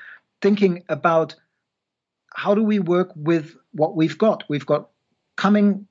thinking 0.41 0.83
about 0.87 1.35
how 2.35 2.53
do 2.53 2.63
we 2.63 2.77
work 2.77 3.11
with 3.15 3.55
what 3.71 3.95
we've 3.95 4.17
got. 4.17 4.43
We've 4.47 4.65
got 4.65 4.89
coming 5.35 5.87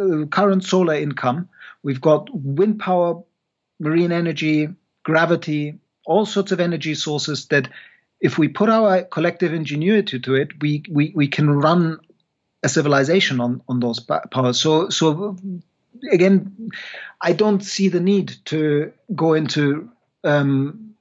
uh, 0.00 0.26
current 0.26 0.64
solar 0.64 0.94
income 0.94 1.48
We've 1.82 2.00
got 2.00 2.28
wind 2.32 2.78
power, 2.78 3.22
marine 3.80 4.12
energy, 4.12 4.68
gravity, 5.02 5.78
all 6.06 6.26
sorts 6.26 6.52
of 6.52 6.60
energy 6.60 6.94
sources 6.94 7.46
that 7.46 7.68
if 8.20 8.38
we 8.38 8.48
put 8.48 8.68
our 8.68 9.02
collective 9.02 9.52
ingenuity 9.52 10.20
to 10.20 10.34
it, 10.36 10.60
we, 10.60 10.84
we, 10.88 11.12
we 11.14 11.28
can 11.28 11.50
run 11.50 11.98
a 12.62 12.68
civilization 12.68 13.40
on, 13.40 13.62
on 13.68 13.80
those 13.80 13.98
powers. 13.98 14.60
So, 14.60 14.88
so 14.90 15.36
again, 16.10 16.70
I 17.20 17.32
don't 17.32 17.62
see 17.62 17.88
the 17.88 18.00
need 18.00 18.36
to 18.46 18.92
go 19.14 19.34
into 19.34 19.90
um, 20.22 20.94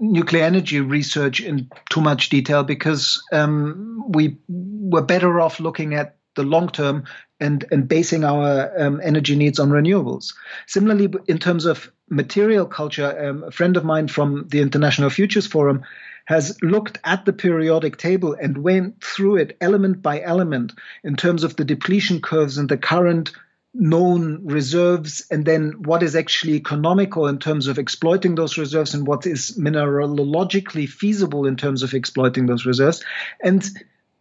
nuclear 0.00 0.44
energy 0.44 0.80
research 0.80 1.40
in 1.40 1.70
too 1.90 2.00
much 2.00 2.28
detail 2.28 2.64
because 2.64 3.22
um, 3.32 4.04
we 4.08 4.36
were 4.48 5.02
better 5.02 5.40
off 5.40 5.60
looking 5.60 5.94
at 5.94 6.16
the 6.34 6.42
long 6.42 6.68
term 6.68 7.04
and, 7.40 7.64
and 7.70 7.88
basing 7.88 8.24
our 8.24 8.72
um, 8.80 9.00
energy 9.02 9.36
needs 9.36 9.58
on 9.58 9.70
renewables. 9.70 10.32
Similarly, 10.66 11.12
in 11.26 11.38
terms 11.38 11.64
of 11.64 11.90
material 12.08 12.66
culture, 12.66 13.28
um, 13.28 13.44
a 13.44 13.50
friend 13.50 13.76
of 13.76 13.84
mine 13.84 14.08
from 14.08 14.46
the 14.48 14.60
International 14.60 15.10
Futures 15.10 15.46
Forum 15.46 15.82
has 16.26 16.56
looked 16.62 16.98
at 17.04 17.24
the 17.24 17.32
periodic 17.32 17.96
table 17.96 18.36
and 18.40 18.58
went 18.58 19.02
through 19.02 19.36
it 19.36 19.56
element 19.60 20.02
by 20.02 20.20
element 20.20 20.72
in 21.02 21.16
terms 21.16 21.42
of 21.42 21.56
the 21.56 21.64
depletion 21.64 22.20
curves 22.20 22.58
and 22.58 22.68
the 22.68 22.76
current 22.76 23.32
known 23.74 24.46
reserves 24.46 25.26
and 25.30 25.46
then 25.46 25.72
what 25.82 26.02
is 26.02 26.14
actually 26.14 26.54
economical 26.54 27.26
in 27.26 27.38
terms 27.38 27.66
of 27.66 27.78
exploiting 27.78 28.34
those 28.34 28.58
reserves 28.58 28.92
and 28.92 29.06
what 29.06 29.26
is 29.26 29.56
mineralogically 29.58 30.86
feasible 30.86 31.46
in 31.46 31.56
terms 31.56 31.82
of 31.82 31.94
exploiting 31.94 32.46
those 32.46 32.66
reserves 32.66 33.02
and 33.42 33.70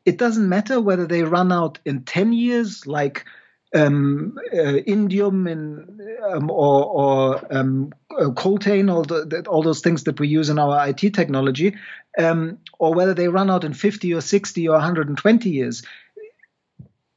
it 0.06 0.18
doesn't 0.18 0.48
matter 0.48 0.82
whether 0.82 1.06
they 1.06 1.24
run 1.24 1.52
out 1.52 1.80
in 1.86 2.04
10 2.04 2.34
years, 2.34 2.88
like 2.88 3.26
um, 3.74 4.38
uh, 4.52 4.82
indium 4.88 5.50
in, 5.50 6.18
um, 6.30 6.50
or, 6.50 6.86
or 6.86 7.56
um, 7.56 7.94
uh, 8.12 8.30
coltan, 8.30 8.92
all, 8.92 9.04
the, 9.04 9.44
all 9.48 9.64
those 9.64 9.82
things 9.82 10.04
that 10.06 10.20
we 10.20 10.28
use 10.28 10.50
in 10.50 10.60
our 10.60 10.88
IT 10.90 11.14
technology, 11.14 11.76
um, 12.18 12.58
or 12.80 12.94
whether 12.94 13.14
they 13.14 13.28
run 13.28 13.50
out 13.50 13.64
in 13.64 13.74
50 13.74 14.14
or 14.14 14.22
60 14.22 14.68
or 14.68 14.74
120 14.74 15.50
years. 15.50 15.84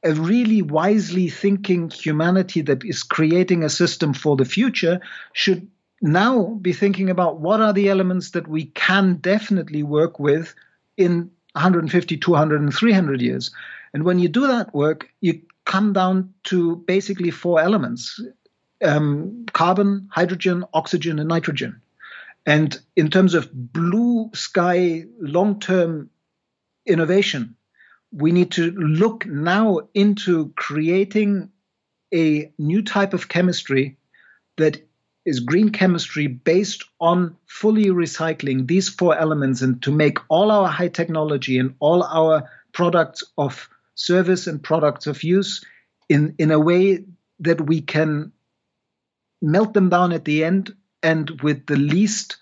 A 0.03 0.13
really 0.13 0.61
wisely 0.61 1.29
thinking 1.29 1.89
humanity 1.89 2.61
that 2.61 2.85
is 2.85 3.01
creating 3.01 3.63
a 3.63 3.69
system 3.69 4.13
for 4.13 4.35
the 4.35 4.45
future 4.45 4.99
should 5.33 5.67
now 5.99 6.43
be 6.61 6.73
thinking 6.73 7.09
about 7.09 7.39
what 7.39 7.59
are 7.59 7.73
the 7.73 7.89
elements 7.89 8.31
that 8.31 8.47
we 8.47 8.65
can 8.65 9.15
definitely 9.15 9.81
work 9.81 10.19
with 10.19 10.53
in 10.95 11.31
150, 11.55 12.17
200, 12.17 12.61
and 12.61 12.73
300 12.73 13.21
years. 13.21 13.51
And 13.93 14.03
when 14.03 14.19
you 14.19 14.27
do 14.27 14.47
that 14.47 14.73
work, 14.73 15.09
you 15.21 15.41
come 15.65 15.93
down 15.93 16.33
to 16.43 16.75
basically 16.75 17.31
four 17.31 17.59
elements 17.59 18.21
um, 18.83 19.45
carbon, 19.53 20.07
hydrogen, 20.11 20.65
oxygen, 20.73 21.17
and 21.17 21.29
nitrogen. 21.29 21.81
And 22.45 22.77
in 22.95 23.09
terms 23.09 23.33
of 23.33 23.49
blue 23.51 24.29
sky 24.33 25.05
long 25.19 25.59
term 25.59 26.09
innovation, 26.85 27.55
we 28.11 28.31
need 28.31 28.51
to 28.51 28.71
look 28.71 29.25
now 29.25 29.81
into 29.93 30.53
creating 30.55 31.49
a 32.13 32.51
new 32.57 32.81
type 32.81 33.13
of 33.13 33.29
chemistry 33.29 33.97
that 34.57 34.84
is 35.25 35.39
green 35.39 35.69
chemistry 35.69 36.27
based 36.27 36.83
on 36.99 37.35
fully 37.47 37.85
recycling 37.85 38.67
these 38.67 38.89
four 38.89 39.17
elements 39.17 39.61
and 39.61 39.81
to 39.81 39.91
make 39.91 40.17
all 40.29 40.51
our 40.51 40.67
high 40.67 40.87
technology 40.87 41.57
and 41.57 41.75
all 41.79 42.03
our 42.03 42.49
products 42.73 43.23
of 43.37 43.67
service 43.95 44.45
and 44.47 44.61
products 44.61 45.07
of 45.07 45.23
use 45.23 45.65
in, 46.09 46.35
in 46.37 46.51
a 46.51 46.59
way 46.59 47.03
that 47.39 47.59
we 47.59 47.81
can 47.81 48.31
melt 49.41 49.73
them 49.73 49.89
down 49.89 50.11
at 50.11 50.25
the 50.25 50.43
end 50.43 50.75
and 51.01 51.41
with 51.41 51.65
the 51.65 51.75
least 51.75 52.37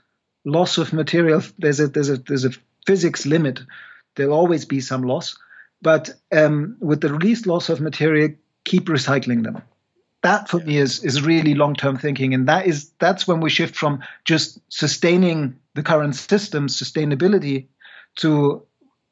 loss 0.46 0.78
of 0.78 0.94
material. 0.94 1.42
There's 1.58 1.80
a 1.80 1.88
there's 1.88 2.10
a 2.10 2.18
there's 2.18 2.46
a 2.46 2.52
physics 2.86 3.26
limit. 3.26 3.62
There'll 4.16 4.34
always 4.34 4.66
be 4.66 4.82
some 4.82 5.04
loss, 5.04 5.38
but 5.82 6.12
um, 6.32 6.78
with 6.80 7.02
the 7.02 7.10
least 7.10 7.48
loss 7.48 7.70
of 7.70 7.82
material, 7.82 8.30
keep 8.64 8.86
recycling 8.86 9.44
them 9.44 9.64
that 10.24 10.50
for 10.50 10.60
me 10.60 10.78
is 10.78 11.04
is 11.04 11.22
really 11.22 11.54
long 11.54 11.76
term 11.76 11.98
thinking. 11.98 12.34
And 12.34 12.48
that 12.48 12.66
is 12.66 12.90
that's 13.00 13.28
when 13.28 13.40
we 13.40 13.50
shift 13.50 13.76
from 13.76 14.02
just 14.26 14.60
sustaining 14.70 15.60
the 15.76 15.84
current 15.84 16.16
system 16.16 16.68
sustainability 16.68 17.68
to 18.18 18.64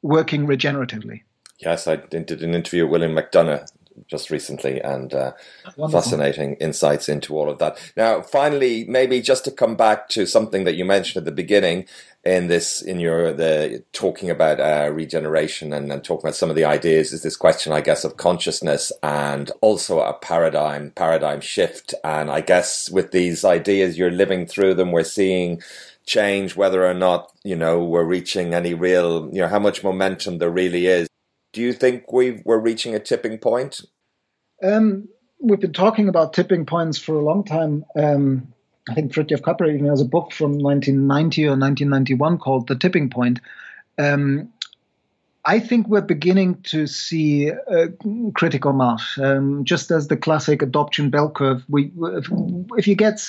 working 0.02 0.46
regeneratively. 0.46 1.22
Yes 1.58 1.86
i 1.86 1.96
did 1.96 2.42
an 2.42 2.54
interview 2.54 2.84
with 2.84 3.02
william 3.02 3.14
mcdonough 3.14 3.70
just 4.08 4.30
recently 4.30 4.80
and 4.80 5.12
uh, 5.14 5.32
fascinating 5.90 6.54
insights 6.54 7.08
into 7.08 7.36
all 7.36 7.50
of 7.50 7.58
that. 7.58 7.78
Now 7.96 8.22
finally 8.22 8.84
maybe 8.84 9.20
just 9.20 9.44
to 9.44 9.50
come 9.50 9.76
back 9.76 10.08
to 10.10 10.26
something 10.26 10.64
that 10.64 10.74
you 10.74 10.84
mentioned 10.84 11.22
at 11.22 11.24
the 11.24 11.32
beginning 11.32 11.86
in 12.24 12.46
this 12.46 12.80
in 12.82 13.00
your 13.00 13.32
the 13.32 13.82
talking 13.92 14.30
about 14.30 14.60
uh, 14.60 14.90
regeneration 14.92 15.72
and, 15.72 15.90
and 15.90 16.04
talking 16.04 16.24
about 16.24 16.36
some 16.36 16.50
of 16.50 16.56
the 16.56 16.64
ideas 16.64 17.12
is 17.12 17.24
this 17.24 17.36
question 17.36 17.72
i 17.72 17.80
guess 17.80 18.04
of 18.04 18.16
consciousness 18.16 18.92
and 19.02 19.50
also 19.60 20.00
a 20.00 20.12
paradigm 20.12 20.92
paradigm 20.92 21.40
shift. 21.40 21.94
And 22.04 22.30
i 22.30 22.40
guess 22.40 22.90
with 22.90 23.10
these 23.10 23.44
ideas 23.44 23.98
you're 23.98 24.10
living 24.10 24.46
through 24.46 24.74
them. 24.74 24.92
We're 24.92 25.04
seeing 25.04 25.62
change 26.04 26.56
whether 26.56 26.84
or 26.84 26.94
not 26.94 27.32
you 27.44 27.54
know 27.54 27.82
we're 27.84 28.04
reaching 28.04 28.54
any 28.54 28.74
real 28.74 29.28
you 29.32 29.40
know 29.40 29.48
how 29.48 29.58
much 29.58 29.84
momentum 29.84 30.38
there 30.38 30.50
really 30.50 30.86
is. 30.86 31.08
Do 31.52 31.60
you 31.60 31.72
think 31.72 32.12
we 32.12 32.42
we're 32.44 32.58
reaching 32.58 32.94
a 32.94 32.98
tipping 32.98 33.38
point? 33.38 33.80
Um, 34.62 35.08
we've 35.40 35.60
been 35.60 35.72
talking 35.72 36.08
about 36.08 36.32
tipping 36.32 36.66
points 36.66 36.98
for 36.98 37.14
a 37.14 37.24
long 37.24 37.44
time. 37.44 37.84
Um, 37.96 38.51
I 38.88 38.94
think 38.94 39.12
Fritjof 39.12 39.42
Capra 39.42 39.68
even 39.68 39.86
has 39.86 40.00
a 40.00 40.06
book 40.06 40.32
from 40.32 40.58
1990 40.58 41.46
or 41.46 41.50
1991 41.50 42.38
called 42.38 42.66
The 42.66 42.74
Tipping 42.74 43.10
Point. 43.10 43.40
Um, 43.98 44.52
I 45.44 45.58
think 45.58 45.88
we're 45.88 46.00
beginning 46.00 46.62
to 46.64 46.86
see 46.86 47.48
a 47.48 47.88
critical 48.34 48.72
mass, 48.72 49.18
um, 49.18 49.64
just 49.64 49.90
as 49.90 50.08
the 50.08 50.16
classic 50.16 50.62
adoption 50.62 51.10
bell 51.10 51.30
curve. 51.30 51.64
We, 51.68 51.92
if, 51.96 52.28
if 52.76 52.86
you 52.86 52.94
get 52.94 53.20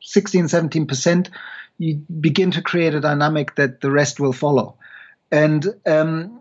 16, 0.00 0.48
17 0.48 0.86
percent, 0.86 1.30
you 1.78 1.96
begin 1.96 2.50
to 2.52 2.62
create 2.62 2.94
a 2.94 3.00
dynamic 3.00 3.56
that 3.56 3.80
the 3.80 3.90
rest 3.90 4.20
will 4.20 4.32
follow. 4.32 4.76
And 5.30 5.66
um, 5.86 6.40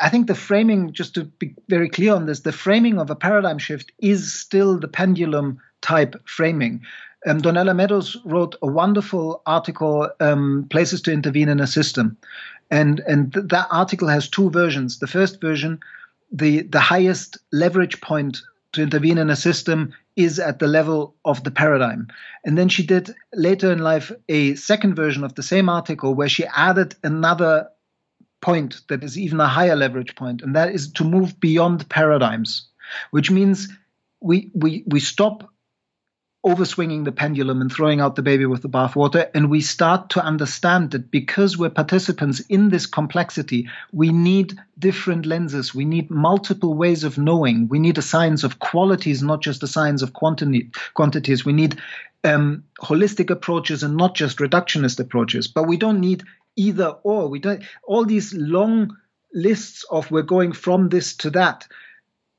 I 0.00 0.08
think 0.08 0.26
the 0.26 0.34
framing, 0.34 0.92
just 0.92 1.14
to 1.14 1.24
be 1.24 1.54
very 1.68 1.88
clear 1.88 2.14
on 2.14 2.26
this, 2.26 2.40
the 2.40 2.52
framing 2.52 2.98
of 2.98 3.10
a 3.10 3.16
paradigm 3.16 3.58
shift 3.58 3.92
is 3.98 4.32
still 4.32 4.78
the 4.78 4.88
pendulum 4.88 5.60
type 5.80 6.16
framing. 6.24 6.82
Um, 7.26 7.40
Donella 7.40 7.74
Meadows 7.74 8.16
wrote 8.24 8.56
a 8.62 8.66
wonderful 8.66 9.42
article, 9.46 10.10
um, 10.20 10.66
Places 10.70 11.00
to 11.02 11.12
Intervene 11.12 11.48
in 11.48 11.60
a 11.60 11.66
System. 11.66 12.16
And, 12.70 13.00
and 13.00 13.32
th- 13.32 13.46
that 13.48 13.68
article 13.70 14.08
has 14.08 14.28
two 14.28 14.50
versions. 14.50 14.98
The 14.98 15.06
first 15.06 15.40
version, 15.40 15.80
the, 16.32 16.62
the 16.62 16.80
highest 16.80 17.38
leverage 17.52 18.00
point 18.00 18.42
to 18.72 18.82
intervene 18.82 19.18
in 19.18 19.30
a 19.30 19.36
system 19.36 19.94
is 20.16 20.38
at 20.38 20.58
the 20.58 20.66
level 20.66 21.14
of 21.24 21.42
the 21.44 21.50
paradigm. 21.50 22.08
And 22.44 22.58
then 22.58 22.68
she 22.68 22.86
did 22.86 23.14
later 23.32 23.72
in 23.72 23.78
life 23.78 24.12
a 24.28 24.54
second 24.54 24.94
version 24.94 25.24
of 25.24 25.34
the 25.34 25.42
same 25.42 25.68
article 25.68 26.14
where 26.14 26.28
she 26.28 26.44
added 26.46 26.94
another 27.02 27.68
point 28.40 28.82
that 28.88 29.02
is 29.02 29.18
even 29.18 29.40
a 29.40 29.48
higher 29.48 29.74
leverage 29.74 30.14
point, 30.14 30.42
and 30.42 30.54
that 30.54 30.74
is 30.74 30.92
to 30.92 31.04
move 31.04 31.40
beyond 31.40 31.88
paradigms, 31.88 32.68
which 33.10 33.30
means 33.30 33.68
we, 34.20 34.50
we, 34.54 34.84
we 34.86 35.00
stop 35.00 35.48
overswinging 36.44 37.04
the 37.04 37.12
pendulum 37.12 37.60
and 37.62 37.72
throwing 37.72 38.00
out 38.00 38.16
the 38.16 38.22
baby 38.22 38.44
with 38.44 38.60
the 38.60 38.68
bathwater. 38.68 39.30
And 39.34 39.48
we 39.48 39.62
start 39.62 40.10
to 40.10 40.22
understand 40.22 40.90
that 40.90 41.10
because 41.10 41.56
we're 41.56 41.70
participants 41.70 42.40
in 42.48 42.68
this 42.68 42.84
complexity, 42.84 43.68
we 43.92 44.10
need 44.10 44.58
different 44.78 45.24
lenses. 45.24 45.74
We 45.74 45.86
need 45.86 46.10
multiple 46.10 46.74
ways 46.74 47.02
of 47.02 47.16
knowing. 47.16 47.68
We 47.68 47.78
need 47.78 47.96
a 47.96 48.02
science 48.02 48.44
of 48.44 48.58
qualities, 48.58 49.22
not 49.22 49.42
just 49.42 49.62
a 49.62 49.66
science 49.66 50.02
of 50.02 50.12
quantity, 50.12 50.70
quantities. 50.92 51.46
We 51.46 51.54
need 51.54 51.80
um, 52.24 52.64
holistic 52.80 53.30
approaches 53.30 53.82
and 53.82 53.96
not 53.96 54.14
just 54.14 54.38
reductionist 54.38 55.00
approaches. 55.00 55.48
But 55.48 55.66
we 55.66 55.78
don't 55.78 56.00
need 56.00 56.24
either 56.56 56.96
or. 57.02 57.28
We 57.28 57.38
don't 57.38 57.62
all 57.84 58.04
these 58.04 58.34
long 58.34 58.96
lists 59.32 59.84
of 59.90 60.10
we're 60.10 60.22
going 60.22 60.52
from 60.52 60.90
this 60.90 61.16
to 61.16 61.30
that. 61.30 61.66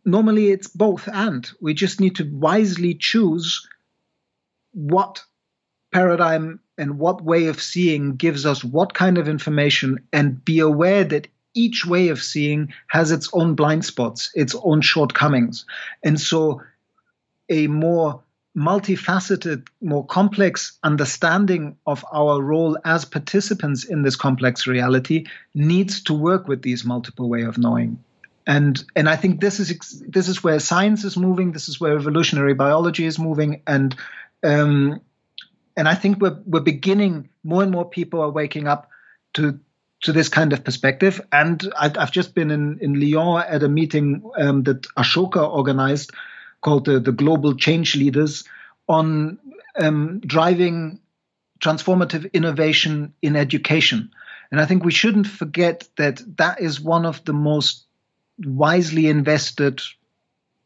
Normally, 0.06 0.52
it's 0.52 0.68
both 0.68 1.10
and. 1.12 1.50
We 1.60 1.74
just 1.74 2.00
need 2.00 2.18
to 2.18 2.30
wisely 2.32 2.94
choose 2.94 3.68
what 4.76 5.24
paradigm 5.92 6.60
and 6.78 7.00
what 7.00 7.24
way 7.24 7.48
of 7.48 7.62
seeing 7.62 8.16
gives 8.16 8.46
us 8.46 8.64
what 8.64 8.94
kind 8.94 9.18
of 9.18 9.28
information 9.28 10.00
and 10.12 10.44
be 10.44 10.60
aware 10.60 11.04
that 11.06 11.28
each 11.54 11.86
way 11.86 12.10
of 12.10 12.22
seeing 12.22 12.74
has 12.88 13.12
its 13.12 13.30
own 13.34 13.56
blind 13.56 13.86
spots, 13.86 14.30
its 14.36 14.56
own 14.62 14.82
shortcomings. 14.82 15.66
And 16.04 16.20
so 16.20 16.62
a 17.50 17.68
more 17.68 18.22
multifaceted, 18.56 19.68
more 19.82 20.06
complex 20.06 20.78
understanding 20.84 21.78
of 21.86 22.06
our 22.12 22.42
role 22.42 22.78
as 22.86 23.06
participants 23.06 23.84
in 23.84 24.04
this 24.04 24.16
complex 24.16 24.68
reality 24.68 25.26
needs 25.54 26.02
to 26.04 26.14
work 26.14 26.48
with 26.48 26.62
these 26.62 26.86
multiple 26.86 27.30
way 27.30 27.44
of 27.44 27.58
knowing. 27.58 28.04
And 28.48 28.84
and 28.96 29.10
I 29.10 29.16
think 29.16 29.42
this 29.42 29.60
is 29.60 30.04
this 30.08 30.28
is 30.28 30.44
where 30.44 30.60
science 30.60 31.04
is 31.04 31.18
moving. 31.18 31.52
This 31.52 31.68
is 31.68 31.82
where 31.82 31.98
evolutionary 31.98 32.54
biology 32.54 33.06
is 33.06 33.18
moving, 33.18 33.62
and 33.66 33.96
um, 34.46 35.02
and 35.76 35.88
I 35.88 35.96
think 35.96 36.22
we're 36.22 36.40
we're 36.46 36.62
beginning 36.62 37.30
more 37.44 37.64
and 37.64 37.72
more 37.72 37.90
people 37.90 38.22
are 38.22 38.30
waking 38.30 38.68
up 38.68 38.90
to 39.34 39.60
to 40.02 40.12
this 40.12 40.30
kind 40.30 40.54
of 40.54 40.64
perspective. 40.64 41.20
And 41.32 41.62
I've, 41.78 41.98
I've 41.98 42.12
just 42.12 42.36
been 42.36 42.52
in, 42.52 42.78
in 42.80 43.00
Lyon 43.00 43.44
at 43.48 43.64
a 43.64 43.70
meeting 43.70 44.30
um, 44.38 44.64
that 44.64 44.84
Ashoka 44.98 45.50
organized 45.50 46.12
called 46.62 46.86
the, 46.86 47.00
the 47.00 47.12
Global 47.12 47.56
Change 47.56 47.96
Leaders 47.96 48.44
on 48.88 49.40
um, 49.78 50.20
driving 50.20 51.00
transformative 51.60 52.32
innovation 52.34 53.14
in 53.22 53.36
education. 53.36 54.12
And 54.52 54.62
I 54.62 54.66
think 54.66 54.84
we 54.84 54.92
shouldn't 54.92 55.28
forget 55.28 55.88
that 55.98 56.22
that 56.38 56.62
is 56.62 56.80
one 56.80 57.06
of 57.06 57.24
the 57.26 57.34
most 57.34 57.86
wisely 58.38 59.08
invested 59.08 59.82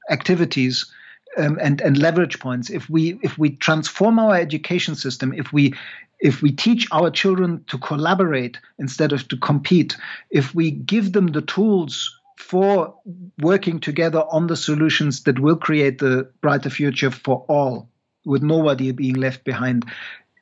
activities 0.10 0.92
um, 1.40 1.58
and 1.62 1.82
and 1.82 1.98
leverage 1.98 2.40
points. 2.40 2.70
If 2.70 2.90
we 2.90 3.20
if 3.24 3.38
we 3.38 3.52
transform 3.52 4.20
our 4.20 4.36
education 4.36 4.96
system 4.96 5.34
if 5.34 5.52
we 5.54 5.74
if 6.20 6.42
we 6.42 6.52
teach 6.52 6.88
our 6.92 7.10
children 7.10 7.64
to 7.68 7.78
collaborate 7.78 8.58
instead 8.78 9.14
of 9.14 9.28
to 9.30 9.38
compete 9.38 9.96
if 10.30 10.54
we 10.54 10.72
give 10.72 11.14
them 11.14 11.28
the 11.28 11.42
tools 11.42 12.20
for 12.38 12.96
working 13.40 13.80
together 13.80 14.24
on 14.32 14.48
the 14.48 14.56
solutions 14.56 15.24
that 15.24 15.40
will 15.40 15.58
create 15.58 16.00
the 16.00 16.30
brighter 16.42 16.70
future 16.70 17.12
for 17.12 17.46
all 17.48 17.90
with 18.26 18.42
nobody 18.42 18.92
being 18.92 19.16
left 19.16 19.44
behind 19.44 19.86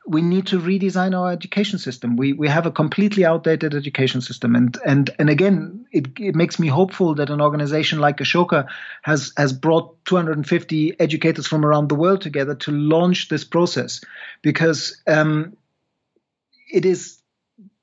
we 0.07 0.21
need 0.21 0.47
to 0.47 0.59
redesign 0.59 1.17
our 1.17 1.31
education 1.31 1.77
system. 1.77 2.15
We 2.15 2.31
we 2.31 2.47
have 2.47 2.65
a 2.65 2.71
completely 2.71 3.25
outdated 3.25 3.75
education 3.75 4.21
system, 4.21 4.55
and 4.55 4.77
and 4.85 5.09
and 5.19 5.29
again, 5.29 5.85
it, 5.91 6.07
it 6.17 6.33
makes 6.33 6.59
me 6.59 6.67
hopeful 6.67 7.15
that 7.15 7.29
an 7.29 7.41
organization 7.41 7.99
like 7.99 8.17
Ashoka 8.17 8.67
has 9.01 9.33
has 9.35 9.51
brought 9.51 10.03
250 10.05 10.99
educators 10.99 11.45
from 11.45 11.65
around 11.65 11.89
the 11.89 11.95
world 11.95 12.21
together 12.21 12.55
to 12.55 12.71
launch 12.71 13.27
this 13.27 13.43
process, 13.43 14.01
because 14.41 15.01
um, 15.07 15.57
it 16.71 16.85
is 16.85 17.21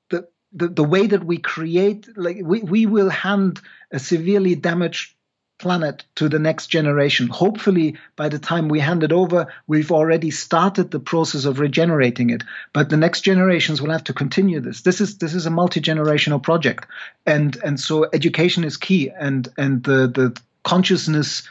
the, 0.09 0.27
the 0.51 0.67
the 0.67 0.83
way 0.83 1.05
that 1.05 1.23
we 1.23 1.37
create 1.37 2.07
like 2.17 2.37
we 2.43 2.61
we 2.63 2.87
will 2.87 3.09
hand 3.09 3.61
a 3.91 3.99
severely 3.99 4.55
damaged 4.55 5.14
planet 5.57 6.03
to 6.15 6.27
the 6.27 6.39
next 6.39 6.67
generation. 6.67 7.27
Hopefully, 7.27 7.95
by 8.15 8.29
the 8.29 8.39
time 8.39 8.67
we 8.67 8.79
hand 8.79 9.03
it 9.03 9.11
over, 9.11 9.47
we've 9.67 9.91
already 9.91 10.31
started 10.31 10.91
the 10.91 10.99
process 10.99 11.45
of 11.45 11.59
regenerating 11.59 12.29
it. 12.29 12.43
But 12.73 12.89
the 12.89 12.97
next 12.97 13.21
generations 13.21 13.81
will 13.81 13.91
have 13.91 14.03
to 14.05 14.13
continue 14.13 14.59
this. 14.59 14.81
This 14.81 15.01
is 15.01 15.17
this 15.17 15.33
is 15.33 15.45
a 15.45 15.51
multi 15.51 15.81
generational 15.81 16.41
project, 16.41 16.87
and 17.25 17.55
and 17.63 17.79
so 17.79 18.09
education 18.11 18.63
is 18.63 18.77
key. 18.77 19.09
And 19.09 19.47
and 19.57 19.83
the 19.83 20.07
the 20.07 20.39
consciousness 20.63 21.43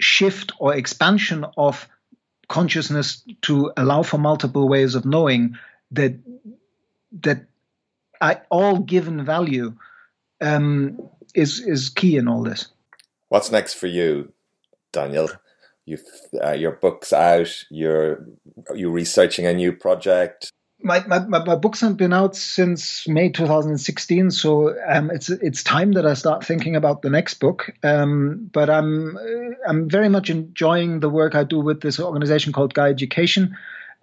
shift 0.00 0.52
or 0.58 0.74
expansion 0.74 1.44
of 1.56 1.88
consciousness 2.48 3.22
to 3.42 3.72
allow 3.76 4.02
for 4.02 4.18
multiple 4.18 4.68
ways 4.68 4.94
of 4.94 5.04
knowing 5.04 5.56
that 5.92 6.14
that 7.20 7.44
I, 8.20 8.40
all 8.50 8.78
given 8.78 9.24
value 9.24 9.74
um, 10.40 11.08
is 11.34 11.60
is 11.60 11.88
key 11.88 12.16
in 12.16 12.28
all 12.28 12.42
this. 12.42 12.68
What's 13.28 13.50
next 13.50 13.74
for 13.74 13.86
you, 13.86 14.32
Daniel? 14.92 15.28
You, 15.84 15.98
uh, 16.44 16.52
your 16.52 16.72
book's 16.72 17.12
out. 17.12 17.64
You're 17.70 18.26
you 18.74 18.90
researching 18.90 19.46
a 19.46 19.54
new 19.54 19.72
project. 19.72 20.50
My, 20.80 21.04
my, 21.06 21.18
my 21.18 21.56
books 21.56 21.80
haven't 21.80 21.96
been 21.96 22.12
out 22.12 22.36
since 22.36 23.08
May 23.08 23.30
2016, 23.30 24.30
so 24.30 24.76
um, 24.86 25.10
it's 25.10 25.28
it's 25.28 25.64
time 25.64 25.92
that 25.92 26.06
I 26.06 26.14
start 26.14 26.44
thinking 26.44 26.76
about 26.76 27.02
the 27.02 27.10
next 27.10 27.34
book. 27.40 27.72
Um, 27.82 28.48
but 28.52 28.70
I'm 28.70 29.16
uh, 29.16 29.54
I'm 29.68 29.90
very 29.90 30.08
much 30.08 30.30
enjoying 30.30 31.00
the 31.00 31.08
work 31.08 31.34
I 31.34 31.44
do 31.44 31.58
with 31.58 31.80
this 31.80 31.98
organization 31.98 32.52
called 32.52 32.74
Gaia 32.74 32.90
Education, 32.90 33.56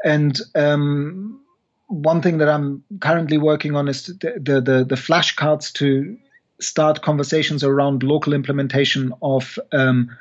and 0.04 0.38
um, 0.54 1.40
one 1.88 2.22
thing 2.22 2.40
that 2.40 2.50
I'm 2.50 2.84
currently 3.00 3.38
working 3.38 3.76
on 3.76 3.88
is 3.88 4.08
the 4.08 4.34
the, 4.42 4.62
the, 4.62 4.84
the 4.84 4.96
flashcards 4.96 5.72
to 5.74 6.18
start 6.60 7.02
conversations 7.02 7.64
around 7.64 8.04
local 8.04 8.34
implementation 8.34 9.14
of 9.22 9.60
um, 9.72 10.16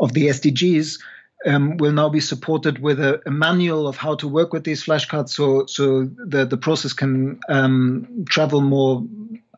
of 0.00 0.12
the 0.12 0.26
SDGs 0.28 1.00
um, 1.46 1.76
will 1.76 1.92
now 1.92 2.08
be 2.08 2.20
supported 2.20 2.80
with 2.80 3.00
a, 3.00 3.20
a, 3.26 3.30
manual 3.30 3.86
of 3.86 3.96
how 3.96 4.14
to 4.16 4.26
work 4.26 4.52
with 4.52 4.64
these 4.64 4.84
flashcards, 4.84 5.30
so 5.30 5.66
so 5.66 6.04
the 6.04 6.44
the 6.44 6.56
process 6.56 6.92
can 6.92 7.38
um, 7.48 8.24
travel 8.28 8.60
more 8.60 9.04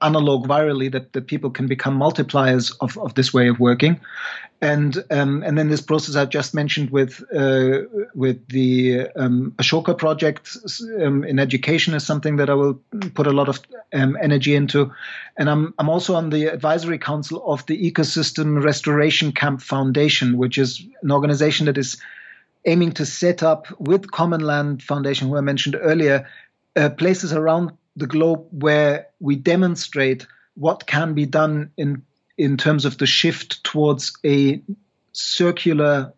analog 0.02 0.46
virally 0.46 0.90
that, 0.92 1.12
that 1.12 1.26
people 1.26 1.50
can 1.50 1.66
become 1.66 1.98
multipliers 1.98 2.74
of, 2.80 2.96
of 2.98 3.14
this 3.14 3.32
way 3.32 3.48
of 3.48 3.60
working. 3.60 4.00
And 4.62 5.02
um, 5.10 5.42
and 5.42 5.56
then 5.56 5.70
this 5.70 5.80
process 5.80 6.16
I 6.16 6.26
just 6.26 6.54
mentioned 6.54 6.90
with 6.90 7.24
uh, 7.34 7.78
with 8.14 8.46
the 8.48 9.08
um, 9.16 9.54
Ashoka 9.56 9.96
project 9.96 10.54
um, 11.02 11.24
in 11.24 11.38
education 11.38 11.94
is 11.94 12.04
something 12.04 12.36
that 12.36 12.50
I 12.50 12.54
will 12.54 12.74
put 13.14 13.26
a 13.26 13.32
lot 13.32 13.48
of 13.48 13.58
um, 13.94 14.18
energy 14.20 14.54
into, 14.54 14.92
and 15.38 15.48
I'm 15.48 15.72
I'm 15.78 15.88
also 15.88 16.14
on 16.14 16.28
the 16.28 16.52
advisory 16.52 16.98
council 16.98 17.42
of 17.50 17.64
the 17.64 17.90
Ecosystem 17.90 18.62
Restoration 18.62 19.32
Camp 19.32 19.62
Foundation, 19.62 20.36
which 20.36 20.58
is 20.58 20.84
an 21.02 21.10
organization 21.10 21.64
that 21.64 21.78
is 21.78 21.96
aiming 22.66 22.92
to 22.92 23.06
set 23.06 23.42
up 23.42 23.66
with 23.80 24.10
Common 24.10 24.42
Land 24.42 24.82
Foundation, 24.82 25.28
who 25.28 25.38
I 25.38 25.40
mentioned 25.40 25.74
earlier, 25.80 26.28
uh, 26.76 26.90
places 26.90 27.32
around 27.32 27.72
the 28.00 28.06
globe 28.06 28.46
where 28.50 29.06
we 29.20 29.36
demonstrate 29.36 30.26
what 30.54 30.86
can 30.86 31.14
be 31.14 31.26
done 31.26 31.70
in 31.76 32.02
in 32.36 32.56
terms 32.56 32.84
of 32.84 32.96
the 32.98 33.06
shift 33.06 33.62
towards 33.64 34.16
a 34.24 34.62
circular 35.12 36.12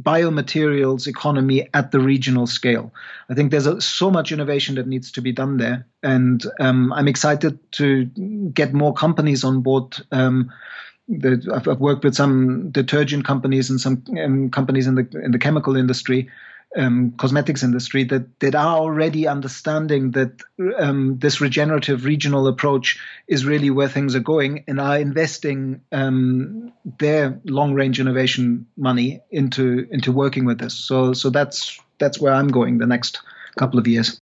biomaterials 0.00 1.06
economy 1.06 1.68
at 1.72 1.90
the 1.90 1.98
regional 1.98 2.46
scale. 2.46 2.92
I 3.30 3.34
think 3.34 3.50
there's 3.50 3.66
a, 3.66 3.80
so 3.80 4.10
much 4.10 4.30
innovation 4.30 4.74
that 4.76 4.86
needs 4.86 5.10
to 5.12 5.22
be 5.22 5.32
done 5.32 5.56
there, 5.56 5.86
and 6.02 6.44
um, 6.60 6.92
I'm 6.92 7.08
excited 7.08 7.58
to 7.72 8.04
get 8.52 8.72
more 8.72 8.92
companies 8.92 9.42
on 9.42 9.62
board. 9.62 9.96
Um, 10.12 10.52
the, 11.08 11.50
I've, 11.54 11.66
I've, 11.66 11.80
worked 11.80 12.04
with 12.04 12.14
some 12.14 12.70
detergent 12.70 13.24
companies 13.24 13.70
and 13.70 13.80
some 13.80 14.04
um, 14.22 14.50
companies 14.50 14.86
in 14.86 14.94
the 14.94 15.08
in 15.24 15.32
the 15.32 15.38
chemical 15.38 15.74
industry 15.76 16.28
um, 16.76 17.12
cosmetics 17.12 17.62
industry 17.62 18.04
that 18.04 18.40
that 18.40 18.54
are 18.54 18.78
already 18.78 19.26
understanding 19.26 20.10
that 20.12 20.42
um, 20.78 21.18
this 21.18 21.40
regenerative 21.40 22.04
regional 22.04 22.46
approach 22.46 22.98
is 23.26 23.46
really 23.46 23.70
where 23.70 23.88
things 23.88 24.14
are 24.14 24.20
going 24.20 24.64
and 24.68 24.80
are 24.80 24.98
investing 24.98 25.80
um, 25.92 26.72
their 26.98 27.40
long 27.44 27.74
range 27.74 28.00
innovation 28.00 28.66
money 28.76 29.20
into 29.30 29.86
into 29.90 30.12
working 30.12 30.44
with 30.44 30.58
this. 30.58 30.74
So 30.74 31.12
so 31.12 31.30
that's 31.30 31.80
that's 31.98 32.20
where 32.20 32.32
I'm 32.32 32.48
going 32.48 32.78
the 32.78 32.86
next 32.86 33.20
couple 33.56 33.78
of 33.78 33.86
years. 33.86 34.20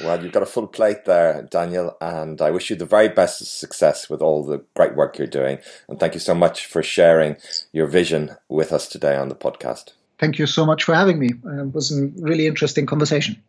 Well, 0.00 0.20
you've 0.22 0.32
got 0.32 0.42
a 0.42 0.46
full 0.46 0.66
plate 0.66 1.04
there, 1.04 1.42
Daniel, 1.42 1.96
and 2.00 2.42
I 2.42 2.50
wish 2.50 2.68
you 2.68 2.74
the 2.74 2.84
very 2.84 3.08
best 3.08 3.40
of 3.40 3.46
success 3.46 4.10
with 4.10 4.20
all 4.20 4.44
the 4.44 4.64
great 4.74 4.96
work 4.96 5.18
you're 5.18 5.28
doing. 5.28 5.58
And 5.88 6.00
thank 6.00 6.14
you 6.14 6.20
so 6.20 6.34
much 6.34 6.66
for 6.66 6.82
sharing 6.82 7.36
your 7.72 7.86
vision 7.86 8.36
with 8.48 8.72
us 8.72 8.88
today 8.88 9.14
on 9.14 9.28
the 9.28 9.36
podcast. 9.36 9.92
Thank 10.18 10.38
you 10.38 10.46
so 10.46 10.64
much 10.64 10.84
for 10.84 10.94
having 10.94 11.18
me. 11.18 11.30
Uh, 11.44 11.64
it 11.64 11.74
was 11.74 11.90
a 11.92 12.06
really 12.20 12.46
interesting 12.46 12.86
conversation. 12.86 13.42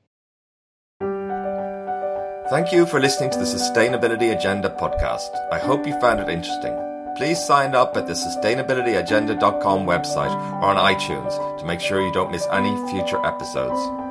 Thank 2.49 2.71
you 2.71 2.85
for 2.85 2.99
listening 2.99 3.31
to 3.31 3.39
the 3.39 3.45
Sustainability 3.45 4.35
Agenda 4.35 4.69
podcast. 4.69 5.31
I 5.51 5.57
hope 5.57 5.87
you 5.87 5.99
found 5.99 6.19
it 6.19 6.29
interesting. 6.29 6.75
Please 7.17 7.43
sign 7.43 7.73
up 7.73 7.97
at 7.97 8.07
the 8.07 8.13
sustainabilityagenda.com 8.13 9.85
website 9.87 10.35
or 10.61 10.65
on 10.65 10.75
iTunes 10.75 11.59
to 11.59 11.65
make 11.65 11.79
sure 11.79 12.05
you 12.05 12.13
don't 12.13 12.31
miss 12.31 12.45
any 12.51 12.75
future 12.91 13.25
episodes. 13.25 14.04